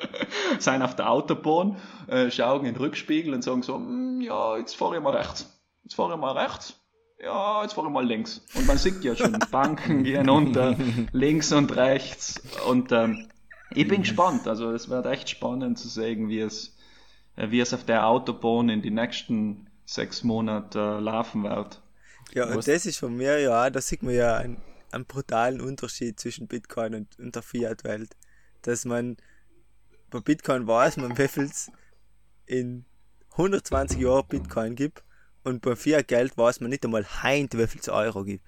Sein 0.60 0.82
auf 0.82 0.96
der 0.96 1.12
Autobahn, 1.12 1.76
äh, 2.08 2.32
schauen 2.32 2.66
in 2.66 2.74
den 2.74 2.78
Rückspiegel 2.78 3.34
und 3.34 3.44
sagen 3.44 3.62
so, 3.62 3.76
hm, 3.76 4.22
ja, 4.22 4.58
jetzt 4.58 4.78
fahre 4.78 4.96
ich 4.96 5.04
mal 5.04 5.18
rechts. 5.18 5.62
Jetzt 5.84 5.96
fahre 5.96 6.14
ich 6.14 6.20
mal 6.20 6.38
rechts 6.38 6.79
ja, 7.22 7.64
jetzt 7.64 7.74
fahre 7.74 7.88
ich 7.88 7.94
mal 7.94 8.06
links. 8.06 8.42
Und 8.56 8.68
man 8.68 8.78
sieht 8.78 9.04
ja 9.04 9.16
schon, 9.16 9.38
Banken 9.52 10.04
gehen 10.04 10.30
unter, 10.30 10.76
links 11.12 11.52
und 11.52 11.76
rechts. 11.76 12.42
Und 12.68 12.92
ähm, 12.92 13.30
ich 13.72 13.88
bin 13.88 14.02
gespannt. 14.02 14.48
Also 14.48 14.72
es 14.72 14.90
wird 14.90 15.06
echt 15.06 15.30
spannend 15.30 15.78
zu 15.78 15.90
sehen, 15.90 16.30
wie 16.30 16.40
es, 16.40 16.76
äh, 17.36 17.52
wie 17.52 17.60
es 17.60 17.74
auf 17.74 17.84
der 17.84 18.08
Autobahn 18.08 18.70
in 18.70 18.82
die 18.82 18.92
nächsten 18.92 19.68
sechs 19.86 20.24
Monate 20.24 20.80
äh, 20.80 21.00
laufen 21.00 21.44
wird. 21.44 21.82
Ja, 22.34 22.46
und 22.46 22.68
das 22.68 22.86
ist 22.86 23.00
von 23.00 23.16
mir 23.16 23.40
ja, 23.40 23.70
da 23.70 23.82
sieht 23.82 24.04
man 24.04 24.14
ja 24.14 24.38
einen, 24.38 24.62
einen 24.92 25.06
brutalen 25.06 25.62
Unterschied 25.62 26.20
zwischen 26.20 26.48
Bitcoin 26.48 26.94
und, 26.94 27.20
und 27.20 27.36
der 27.36 27.42
Fiat-Welt. 27.42 28.16
Dass 28.62 28.86
man 28.86 29.18
bei 30.10 30.20
Bitcoin 30.20 30.68
weiß 30.68 30.98
man, 30.98 31.18
wie 31.18 31.28
in 32.46 32.86
120 33.32 34.00
Jahren 34.00 34.28
Bitcoin 34.28 34.76
gibt 34.76 35.04
und 35.50 35.62
bei 35.62 35.76
Fiat 35.76 36.08
Geld 36.08 36.38
weiß 36.38 36.62
man 36.62 36.70
nicht 36.70 36.86
einmal 36.86 37.06
heint, 37.24 37.58
wie 37.58 37.68
viel 37.68 37.82
es 37.82 37.90
Euro 37.90 38.24
gibt. 38.24 38.46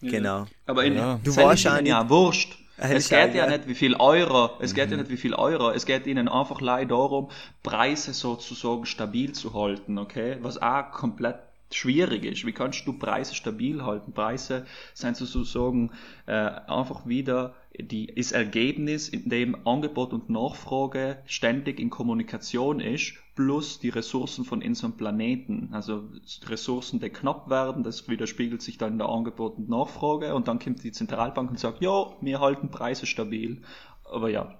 Ja. 0.00 0.10
Genau. 0.10 0.46
Aber 0.66 0.84
in, 0.84 0.96
ja. 0.96 1.20
du 1.22 1.36
weißt 1.36 1.64
ja 1.64 1.80
nicht. 1.80 1.90
Ja, 1.90 2.08
wurscht. 2.08 2.58
Es 2.76 3.08
geht 3.08 3.34
ja 3.34 3.46
nicht 3.46 3.68
wie 3.68 3.74
viel 3.74 3.94
Euro, 3.94 4.50
es 4.60 4.74
geht 4.74 4.90
ja 4.90 4.96
mhm. 4.96 5.02
nicht 5.02 5.10
wie 5.12 5.16
viel 5.16 5.34
Euro, 5.34 5.70
es 5.70 5.86
geht 5.86 6.06
ihnen 6.06 6.26
einfach 6.28 6.60
leider 6.60 6.96
darum, 6.96 7.30
Preise 7.62 8.12
sozusagen 8.12 8.86
stabil 8.86 9.32
zu 9.32 9.54
halten, 9.54 9.98
okay? 9.98 10.38
Was 10.40 10.60
auch 10.60 10.90
komplett 10.90 11.36
schwierig 11.74 12.24
ist. 12.24 12.46
Wie 12.46 12.52
kannst 12.52 12.86
du 12.86 12.92
Preise 12.92 13.34
stabil 13.34 13.82
halten? 13.84 14.12
Preise 14.12 14.66
sind 14.94 15.16
sozusagen 15.16 15.90
äh, 16.26 16.32
einfach 16.32 17.06
wieder 17.06 17.54
die, 17.78 18.14
das 18.14 18.32
Ergebnis, 18.32 19.08
in 19.08 19.28
dem 19.28 19.66
Angebot 19.66 20.12
und 20.12 20.28
Nachfrage 20.28 21.18
ständig 21.24 21.80
in 21.80 21.90
Kommunikation 21.90 22.80
ist, 22.80 23.14
plus 23.34 23.80
die 23.80 23.88
Ressourcen 23.88 24.44
von 24.44 24.62
unserem 24.62 24.96
Planeten. 24.96 25.70
Also 25.72 26.04
Ressourcen, 26.46 27.00
die 27.00 27.08
knapp 27.08 27.48
werden, 27.48 27.82
das 27.82 28.08
widerspiegelt 28.08 28.60
sich 28.60 28.78
dann 28.78 28.92
in 28.92 28.98
der 28.98 29.08
Angebot 29.08 29.56
und 29.56 29.68
Nachfrage 29.68 30.34
und 30.34 30.48
dann 30.48 30.58
kommt 30.58 30.84
die 30.84 30.92
Zentralbank 30.92 31.50
und 31.50 31.58
sagt, 31.58 31.80
ja, 31.80 32.12
wir 32.20 32.40
halten 32.40 32.70
Preise 32.70 33.06
stabil. 33.06 33.62
Aber 34.04 34.28
ja. 34.28 34.58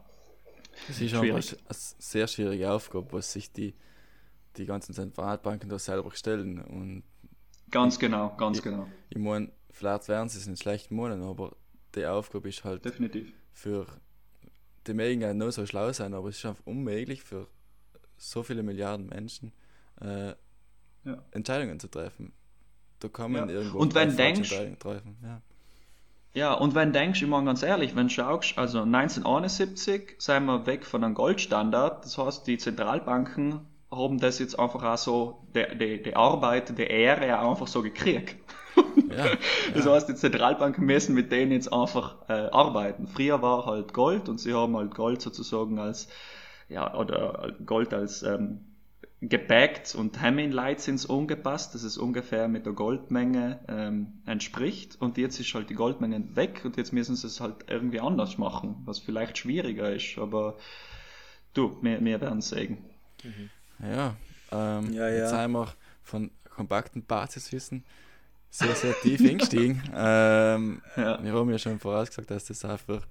Das 0.86 1.00
ist 1.00 1.10
schwierig. 1.10 1.52
eine 1.52 1.76
sehr 1.76 2.26
schwierige 2.26 2.70
Aufgabe, 2.70 3.08
was 3.12 3.32
sich 3.32 3.52
die, 3.52 3.74
die 4.56 4.66
ganzen 4.66 4.94
Zentralbanken 4.94 5.68
da 5.68 5.78
selber 5.78 6.12
stellen. 6.12 6.60
Und 6.60 7.02
ganz 7.70 7.98
genau, 7.98 8.34
ganz 8.36 8.58
ich, 8.58 8.64
genau. 8.64 8.86
Ich 9.10 9.18
meine, 9.18 9.50
vielleicht 9.70 10.08
werden 10.08 10.28
sie 10.28 10.38
es 10.38 10.46
in 10.46 10.56
schlechten 10.56 10.94
Monaten, 10.94 11.22
aber 11.22 11.56
die 11.94 12.06
Aufgabe 12.06 12.48
ist 12.48 12.64
halt 12.64 12.84
definitiv 12.84 13.32
für 13.52 13.86
die 14.86 14.94
mögen 14.94 15.20
ja 15.20 15.32
nur 15.32 15.52
so 15.52 15.64
schlau 15.66 15.92
sein, 15.92 16.14
aber 16.14 16.28
es 16.28 16.38
ist 16.38 16.46
einfach 16.46 16.66
unmöglich 16.66 17.22
für 17.22 17.46
so 18.16 18.42
viele 18.42 18.62
Milliarden 18.62 19.06
Menschen 19.06 19.52
äh, 20.00 20.30
ja. 21.04 21.22
Entscheidungen 21.30 21.78
zu 21.78 21.88
treffen. 21.88 22.32
Da 22.98 23.08
kann 23.08 23.32
man 23.32 23.48
ja. 23.48 23.56
irgendwo 23.56 23.78
und 23.78 23.94
wenn 23.94 24.16
denkst, 24.16 24.50
treffen. 24.78 25.16
Ja. 25.22 25.42
ja, 26.34 26.52
und 26.54 26.74
wenn 26.74 26.92
denkst, 26.92 27.22
ich 27.22 27.28
meine 27.28 27.46
ganz 27.46 27.62
ehrlich, 27.62 27.94
wenn 27.94 28.08
du 28.08 28.12
schaust, 28.12 28.58
also 28.58 28.82
1971 28.82 30.16
sind 30.18 30.44
wir 30.46 30.66
weg 30.66 30.84
von 30.84 31.04
einem 31.04 31.14
Goldstandard, 31.14 32.04
das 32.04 32.18
heißt, 32.18 32.46
die 32.46 32.58
Zentralbanken 32.58 33.60
haben 33.92 34.18
das 34.18 34.38
jetzt 34.38 34.58
einfach 34.58 34.82
auch 34.82 34.98
so, 34.98 35.46
die, 35.54 36.02
die, 36.02 36.16
Arbeit, 36.16 36.76
die 36.76 36.82
Ehre 36.82 37.38
einfach 37.38 37.66
so 37.66 37.82
gekriegt. 37.82 38.36
Ja, 39.10 39.36
das 39.74 39.86
heißt, 39.86 40.08
die 40.08 40.14
Zentralbanken 40.14 40.84
müssen 40.84 41.14
mit 41.14 41.30
denen 41.30 41.52
jetzt 41.52 41.72
einfach 41.72 42.28
äh, 42.28 42.32
arbeiten. 42.32 43.06
Früher 43.06 43.42
war 43.42 43.66
halt 43.66 43.92
Gold 43.92 44.28
und 44.28 44.40
sie 44.40 44.54
haben 44.54 44.76
halt 44.76 44.94
Gold 44.94 45.20
sozusagen 45.20 45.78
als, 45.78 46.08
ja, 46.68 46.94
oder 46.94 47.52
Gold 47.64 47.92
als 47.92 48.22
ähm, 48.22 48.60
gepackt 49.20 49.94
und 49.94 50.20
haben 50.20 50.38
in 50.38 50.50
Leitzins 50.50 51.08
angepasst, 51.08 51.74
dass 51.74 51.84
es 51.84 51.96
ungefähr 51.96 52.48
mit 52.48 52.66
der 52.66 52.72
Goldmenge 52.72 53.60
ähm, 53.68 54.14
entspricht. 54.26 55.00
Und 55.00 55.18
jetzt 55.18 55.38
ist 55.38 55.54
halt 55.54 55.70
die 55.70 55.74
Goldmenge 55.74 56.34
weg 56.34 56.62
und 56.64 56.76
jetzt 56.76 56.92
müssen 56.92 57.14
sie 57.14 57.26
es 57.26 57.40
halt 57.40 57.66
irgendwie 57.68 58.00
anders 58.00 58.38
machen, 58.38 58.82
was 58.84 58.98
vielleicht 58.98 59.38
schwieriger 59.38 59.92
ist. 59.92 60.18
Aber 60.18 60.56
du, 61.54 61.76
wir, 61.82 62.02
wir 62.04 62.20
werden 62.20 62.40
sehen. 62.40 62.78
Mhm. 63.22 63.50
Ja, 63.82 64.16
ähm, 64.50 64.92
Ja, 64.92 65.08
ja. 65.08 65.24
jetzt 65.24 65.32
einfach 65.32 65.74
von 66.02 66.30
kompakten 66.50 67.04
Basiswissen 67.04 67.84
sehr, 68.50 68.74
sehr 68.74 68.94
tief 69.00 69.20
eingestiegen. 69.28 69.82
ähm, 69.94 70.82
Ja. 70.96 71.22
Wir 71.22 71.32
haben 71.32 71.50
ja 71.50 71.58
schon 71.58 71.78
vorausgesagt, 71.78 72.30
dass 72.30 72.46
das 72.46 72.64
auch 72.64 72.78
für, 72.78 73.02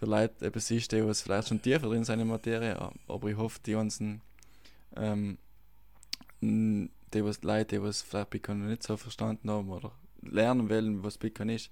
Leute 0.00 0.44
etwas 0.46 0.70
ist, 0.70 0.92
die 0.92 1.04
was 1.06 1.22
vielleicht 1.22 1.48
schon 1.48 1.62
tiefer 1.62 1.88
drin 1.88 2.04
sind 2.04 2.20
in 2.20 2.28
Materie, 2.28 2.76
aber 3.08 3.28
ich 3.28 3.36
hoffe, 3.36 3.60
die 3.64 3.72
ganzen 3.72 4.20
ähm, 4.96 5.38
die 6.40 7.24
was 7.24 7.42
Leute, 7.42 7.76
die 7.76 7.82
was 7.82 8.02
vielleicht 8.02 8.30
Bitcoin 8.30 8.60
noch 8.62 8.68
nicht 8.68 8.82
so 8.82 8.96
verstanden 8.96 9.50
haben 9.50 9.70
oder 9.70 9.92
lernen 10.22 10.68
wollen, 10.68 11.02
was 11.02 11.16
Bitcoin 11.18 11.48
ist, 11.50 11.70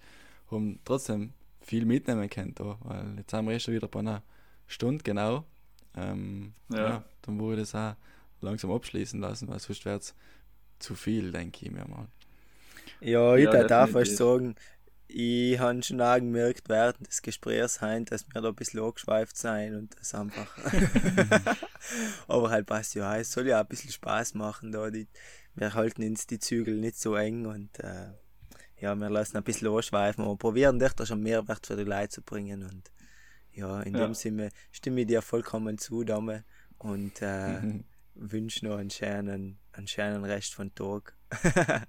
haben 0.50 0.78
trotzdem 0.84 1.32
viel 1.60 1.84
mitnehmen 1.84 2.28
können 2.30 2.54
da, 2.54 2.78
weil 2.82 3.14
jetzt 3.18 3.32
haben 3.32 3.48
wir 3.48 3.54
eh 3.54 3.60
schon 3.60 3.74
wieder 3.74 3.88
bei 3.88 4.00
einer 4.00 4.22
Stunde 4.66 5.02
genau. 5.02 5.44
Ähm, 5.96 6.54
Ja. 6.70 6.88
ja. 6.88 7.04
dann 7.22 7.38
würde 7.40 7.62
ich 7.62 7.70
das 7.70 7.74
auch 7.74 7.94
langsam 8.44 8.72
abschließen 8.72 9.20
lassen, 9.20 9.48
weil 9.48 9.60
sonst 9.60 9.84
wäre 9.84 9.98
es 9.98 10.14
zu 10.80 10.94
viel, 10.94 11.32
denke 11.32 11.66
ich 11.66 11.72
mir 11.72 11.86
mal. 11.88 12.08
Ja, 13.00 13.36
ich 13.36 13.48
Ja, 13.48 13.64
darf 13.64 13.90
fast 13.92 14.16
sagen, 14.16 14.54
ich 15.08 15.58
habe 15.58 15.82
schon 15.82 16.00
auch 16.00 16.16
gemerkt 16.16 16.68
während 16.68 17.06
des 17.06 17.22
Gesprächs, 17.22 17.80
hein, 17.80 18.04
dass 18.06 18.26
wir 18.32 18.40
da 18.40 18.48
ein 18.48 18.54
bisschen 18.54 18.80
angeschweift 18.80 19.36
sein 19.36 19.74
und 19.76 19.96
das 20.00 20.14
einfach. 20.14 20.58
Aber 22.28 22.50
halt 22.50 22.66
passt 22.66 22.94
ja, 22.94 23.16
es 23.18 23.32
soll 23.32 23.46
ja 23.48 23.58
auch 23.58 23.62
ein 23.64 23.68
bisschen 23.68 23.92
Spaß 23.92 24.34
machen 24.34 24.72
da. 24.72 24.90
Die, 24.90 25.08
wir 25.54 25.74
halten 25.74 26.02
uns 26.04 26.26
die 26.26 26.38
Zügel 26.38 26.76
nicht 26.78 26.98
so 26.98 27.14
eng 27.16 27.46
und 27.46 27.78
äh, 27.80 28.08
ja, 28.80 28.94
wir 28.94 29.10
lassen 29.10 29.36
ein 29.36 29.44
bisschen 29.44 29.68
anschweifen, 29.68 30.24
aber 30.24 30.36
probieren 30.36 30.78
doch 30.78 30.92
da 30.92 31.06
schon 31.06 31.22
Mehrwert 31.22 31.66
für 31.66 31.76
die 31.76 31.84
Leute 31.84 32.10
zu 32.10 32.22
bringen 32.22 32.62
und 32.64 32.92
ja, 33.52 33.82
in 33.82 33.96
Ja. 33.96 33.98
dem 33.98 34.14
Sinne 34.14 34.50
stimme 34.72 35.02
ich 35.02 35.06
dir 35.08 35.22
vollkommen 35.22 35.78
zu, 35.78 36.04
Dame, 36.04 36.44
und 36.78 37.22
äh, 37.22 37.62
wünsche 38.14 38.66
noch 38.66 38.78
einen 38.78 38.90
schönen, 38.90 39.58
einen 39.72 39.86
schönen 39.86 40.24
Rest 40.24 40.54
von 40.54 40.74
Tag. 40.74 41.14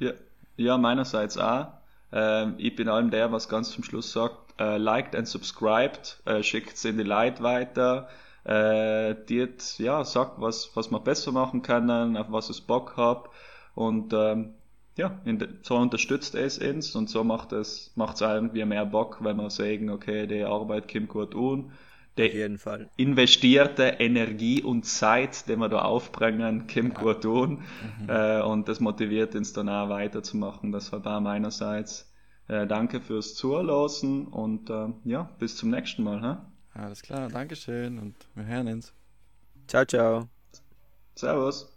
Ja, 0.00 0.12
ja 0.56 0.78
meinerseits 0.78 1.36
auch. 1.36 1.68
Ähm, 2.12 2.54
ich 2.58 2.74
bin 2.74 2.88
allem 2.88 3.10
der, 3.10 3.30
was 3.30 3.48
ganz 3.48 3.70
zum 3.70 3.84
Schluss 3.84 4.12
sagt, 4.12 4.58
äh, 4.58 4.78
liked 4.78 5.14
and 5.14 5.28
subscribed, 5.28 6.22
äh, 6.24 6.42
schickt 6.42 6.74
es 6.74 6.84
in 6.84 6.96
die 6.96 7.04
Leute 7.04 7.42
weiter, 7.42 8.08
äh, 8.44 9.14
diet, 9.28 9.78
ja, 9.78 10.04
sagt, 10.04 10.40
was, 10.40 10.70
was 10.74 10.90
wir 10.90 11.00
besser 11.00 11.32
machen 11.32 11.62
können, 11.62 12.16
auf 12.16 12.32
was 12.32 12.50
es 12.50 12.60
Bock 12.60 12.94
habt 12.96 13.30
und 13.74 14.12
ähm, 14.14 14.54
ja, 14.96 15.20
so 15.62 15.76
unterstützt 15.76 16.34
es 16.34 16.58
uns 16.58 16.96
und 16.96 17.08
so 17.08 17.22
macht 17.22 17.52
es 17.52 17.92
macht's 17.94 18.20
irgendwie 18.20 18.64
mehr 18.64 18.86
Bock, 18.86 19.18
wenn 19.22 19.36
wir 19.36 19.50
sagen, 19.50 19.90
okay, 19.90 20.26
die 20.26 20.42
Arbeit 20.42 20.90
kommt 20.90 21.08
gut 21.08 21.34
an, 21.34 21.72
Auf 22.18 22.32
die 22.32 22.32
jeden 22.32 22.58
Fall. 22.58 22.90
investierte 22.96 23.84
Energie 23.98 24.62
und 24.62 24.84
Zeit, 24.84 25.48
die 25.48 25.56
wir 25.56 25.68
da 25.68 25.82
aufbringen, 25.82 26.66
kommt 26.66 26.94
gut 26.94 27.24
an. 27.26 27.64
Äh, 28.08 28.42
und 28.42 28.68
das 28.68 28.80
motiviert 28.80 29.34
uns 29.34 29.52
dann 29.52 29.68
auch 29.68 29.88
weiterzumachen. 29.88 30.72
Deshalb 30.72 31.06
auch 31.06 31.20
meinerseits 31.20 32.12
äh, 32.48 32.66
danke 32.66 33.00
fürs 33.00 33.34
Zuhören 33.34 34.26
und 34.26 34.70
äh, 34.70 34.88
ja, 35.04 35.30
bis 35.38 35.56
zum 35.56 35.70
nächsten 35.70 36.02
Mal. 36.02 36.22
Hä? 36.22 36.36
Alles 36.74 37.02
klar, 37.02 37.28
Dankeschön 37.28 37.98
und 37.98 38.14
wir 38.34 38.44
hören 38.44 38.68
uns. 38.68 38.92
Ciao, 39.66 39.84
ciao. 39.84 40.28
Servus. 41.14 41.69